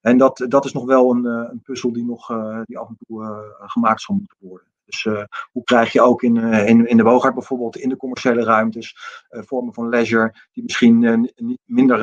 En 0.00 0.18
dat, 0.18 0.44
dat 0.48 0.64
is 0.64 0.72
nog 0.72 0.84
wel 0.84 1.10
een, 1.10 1.24
uh, 1.24 1.48
een 1.50 1.62
puzzel 1.62 1.92
die 1.92 2.04
nog 2.04 2.26
die 2.64 2.78
af 2.78 2.88
en 2.88 2.96
toe 3.06 3.44
gemaakt 3.66 4.00
zal 4.00 4.14
moeten 4.14 4.36
worden. 4.40 4.66
Dus 4.88 5.04
uh, 5.04 5.24
hoe 5.50 5.64
krijg 5.64 5.92
je 5.92 6.02
ook 6.02 6.22
in, 6.22 6.36
uh, 6.36 6.68
in, 6.68 6.86
in 6.86 6.96
de 6.96 7.02
Boogaard 7.02 7.34
bijvoorbeeld 7.34 7.76
in 7.76 7.88
de 7.88 7.96
commerciële 7.96 8.44
ruimtes 8.44 8.96
uh, 9.30 9.42
vormen 9.42 9.74
van 9.74 9.88
leisure 9.88 10.34
die 10.52 10.62
misschien 10.62 11.30
niet 11.36 11.60
minder 11.64 12.00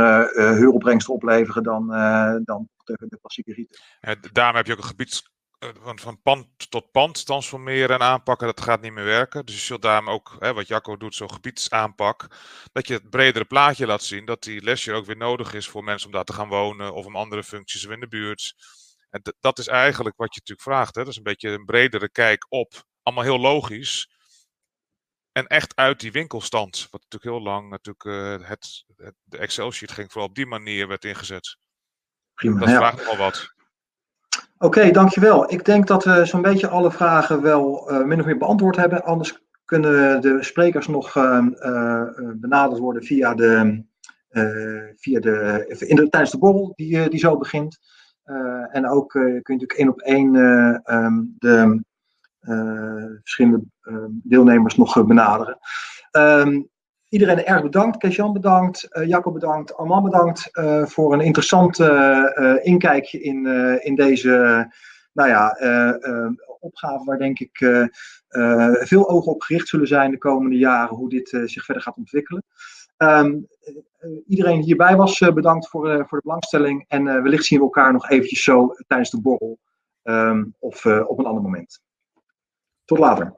huuropbrengsten 0.56 1.14
opleveren 1.14 1.64
dan, 1.64 1.88
dan 2.44 2.70
de, 2.84 3.06
de 3.08 3.20
klassieke 3.20 3.54
rieten. 3.54 3.80
Ja, 4.02 4.16
daarom 4.32 4.56
heb 4.56 4.66
je 4.66 4.72
ook 4.72 4.78
een 4.78 4.84
gebied 4.84 5.24
van, 5.82 6.00
van 6.00 6.22
pand 6.22 6.48
tot 6.70 6.92
pand 6.92 7.26
transformeren 7.26 7.96
en 7.96 8.08
aanpakken, 8.08 8.48
dat 8.48 8.62
gaat 8.62 8.82
niet 8.82 8.94
meer 8.94 9.04
werken. 9.04 9.46
Dus 9.46 9.56
je 9.56 9.62
zult 9.62 9.82
daarom 9.82 10.10
ook, 10.10 10.36
hè, 10.40 10.54
wat 10.54 10.68
Jacco 10.68 10.98
doet, 10.98 11.16
zo'n 11.16 11.32
gebiedsaanpak, 11.32 12.28
dat 12.72 12.88
je 12.88 12.94
het 12.94 13.10
bredere 13.10 13.46
plaatje 13.46 13.86
laat 13.86 14.04
zien, 14.04 14.26
dat 14.26 14.44
die 14.44 14.64
leisure 14.64 14.98
ook 14.98 15.06
weer 15.06 15.18
nodig 15.18 15.54
is 15.54 15.70
voor 15.70 15.84
mensen 15.84 16.08
om 16.08 16.14
daar 16.14 16.24
te 16.24 16.34
gaan 16.34 16.48
wonen 16.48 16.94
of 16.94 17.06
om 17.06 17.16
andere 17.16 17.44
functies 17.44 17.86
in 17.86 18.00
de 18.00 18.08
buurt. 18.08 18.56
En 19.16 19.34
dat 19.39 19.59
is 19.59 19.68
eigenlijk 19.68 20.18
wat 20.18 20.34
je 20.34 20.39
natuurlijk 20.39 20.68
vraagt. 20.68 20.95
Hè? 20.95 21.01
Dat 21.01 21.11
is 21.11 21.18
een 21.18 21.24
beetje 21.24 21.49
een 21.49 21.66
bredere 21.66 22.09
kijk 22.09 22.45
op. 22.49 22.84
Allemaal 23.03 23.24
heel 23.24 23.39
logisch. 23.39 24.09
En 25.32 25.47
echt 25.47 25.76
uit 25.76 25.99
die 25.99 26.11
winkelstand. 26.11 26.88
Wat 26.91 27.01
natuurlijk 27.01 27.24
heel 27.24 27.53
lang 27.53 27.70
natuurlijk 27.70 28.05
uh, 28.05 28.47
het, 28.47 28.86
het, 28.95 29.13
de 29.24 29.38
Excel-sheet 29.38 29.91
ging 29.91 30.11
vooral 30.11 30.30
op 30.30 30.36
die 30.36 30.45
manier 30.45 30.88
werd 30.88 31.05
ingezet. 31.05 31.57
Prima, 32.34 32.59
dat 32.59 32.70
ja. 32.70 32.76
vraagt 32.76 33.07
al 33.07 33.18
wat. 33.18 33.53
Oké, 34.57 34.66
okay, 34.66 34.91
dankjewel. 34.91 35.51
Ik 35.51 35.66
denk 35.66 35.88
dat 35.88 36.03
we 36.03 36.26
zo'n 36.26 36.41
beetje 36.41 36.68
alle 36.68 36.91
vragen 36.91 37.41
wel 37.41 37.91
uh, 37.91 38.03
min 38.03 38.20
of 38.20 38.26
meer 38.26 38.38
beantwoord 38.38 38.76
hebben. 38.76 39.03
Anders 39.03 39.39
kunnen 39.66 40.22
de 40.22 40.43
sprekers 40.43 40.88
nog 40.88 41.16
uh, 41.16 41.45
benaderd 42.36 42.80
worden 42.80 43.03
via 43.03 43.34
de, 43.34 43.84
via 44.95 45.20
de, 45.20 45.66
in 45.88 45.95
de, 45.95 46.09
tijdens 46.09 46.32
de 46.32 46.38
borrel 46.38 46.74
die, 46.76 47.09
die 47.09 47.20
zo 47.20 47.38
begint. 47.38 47.80
Uh, 48.26 48.76
en 48.76 48.88
ook 48.88 49.14
uh, 49.14 49.22
kun 49.24 49.32
je 49.32 49.62
natuurlijk 49.62 49.80
één 49.80 49.90
op 49.90 50.02
één 50.02 50.34
uh, 50.34 50.78
um, 50.86 51.36
de 51.38 51.84
verschillende 53.22 53.64
deelnemers 54.12 54.76
nog 54.76 55.06
benaderen. 55.06 55.58
Ehm, 56.12 56.62
iedereen 57.10 57.46
erg 57.46 57.62
bedankt. 57.62 57.98
Kees-Jan 57.98 58.34
bedankt. 58.34 58.88
Uh, 58.92 59.08
Jacob 59.08 59.34
bedankt. 59.34 59.76
Armand 59.76 60.04
bedankt 60.04 60.50
voor 60.92 61.14
een 61.14 61.22
interessant 61.22 61.80
inkijkje 62.62 63.22
in, 63.22 63.46
in 63.82 63.96
deze 63.96 64.68
nou 65.14 65.30
ja, 65.30 65.58
opgave 66.60 67.04
waar 67.06 67.18
denk 67.18 67.40
ik 67.40 67.58
veel 68.88 69.10
ogen 69.10 69.32
op 69.32 69.42
gericht 69.42 69.68
zullen 69.68 69.88
zijn 69.88 70.12
de 70.12 70.18
komende 70.18 70.58
jaren 70.58 70.96
hoe 70.96 71.10
dit 71.10 71.30
zich 71.46 71.66
verder 71.66 71.84
gaat 71.84 71.98
ontwikkelen. 71.98 72.44
Um, 72.98 73.48
iedereen 74.28 74.56
die 74.56 74.66
hierbij 74.66 74.96
was, 74.96 75.20
bedankt 75.20 75.68
voor, 75.68 76.06
voor 76.08 76.18
de 76.18 76.24
belangstelling. 76.24 76.86
En 76.88 77.04
wellicht 77.04 77.46
zien 77.46 77.60
we 77.60 77.66
elkaar 77.66 77.93
nog 77.93 78.10
eventjes 78.10 78.43
zo 78.43 78.76
tijdens 78.88 79.10
de 79.10 79.22
borrel 79.22 79.60
um, 80.04 80.56
of 80.60 80.86
op 80.86 81.20
een 81.20 81.26
ander 81.26 81.43
moment. 81.43 81.82
Tot 82.86 83.00
later. 83.00 83.36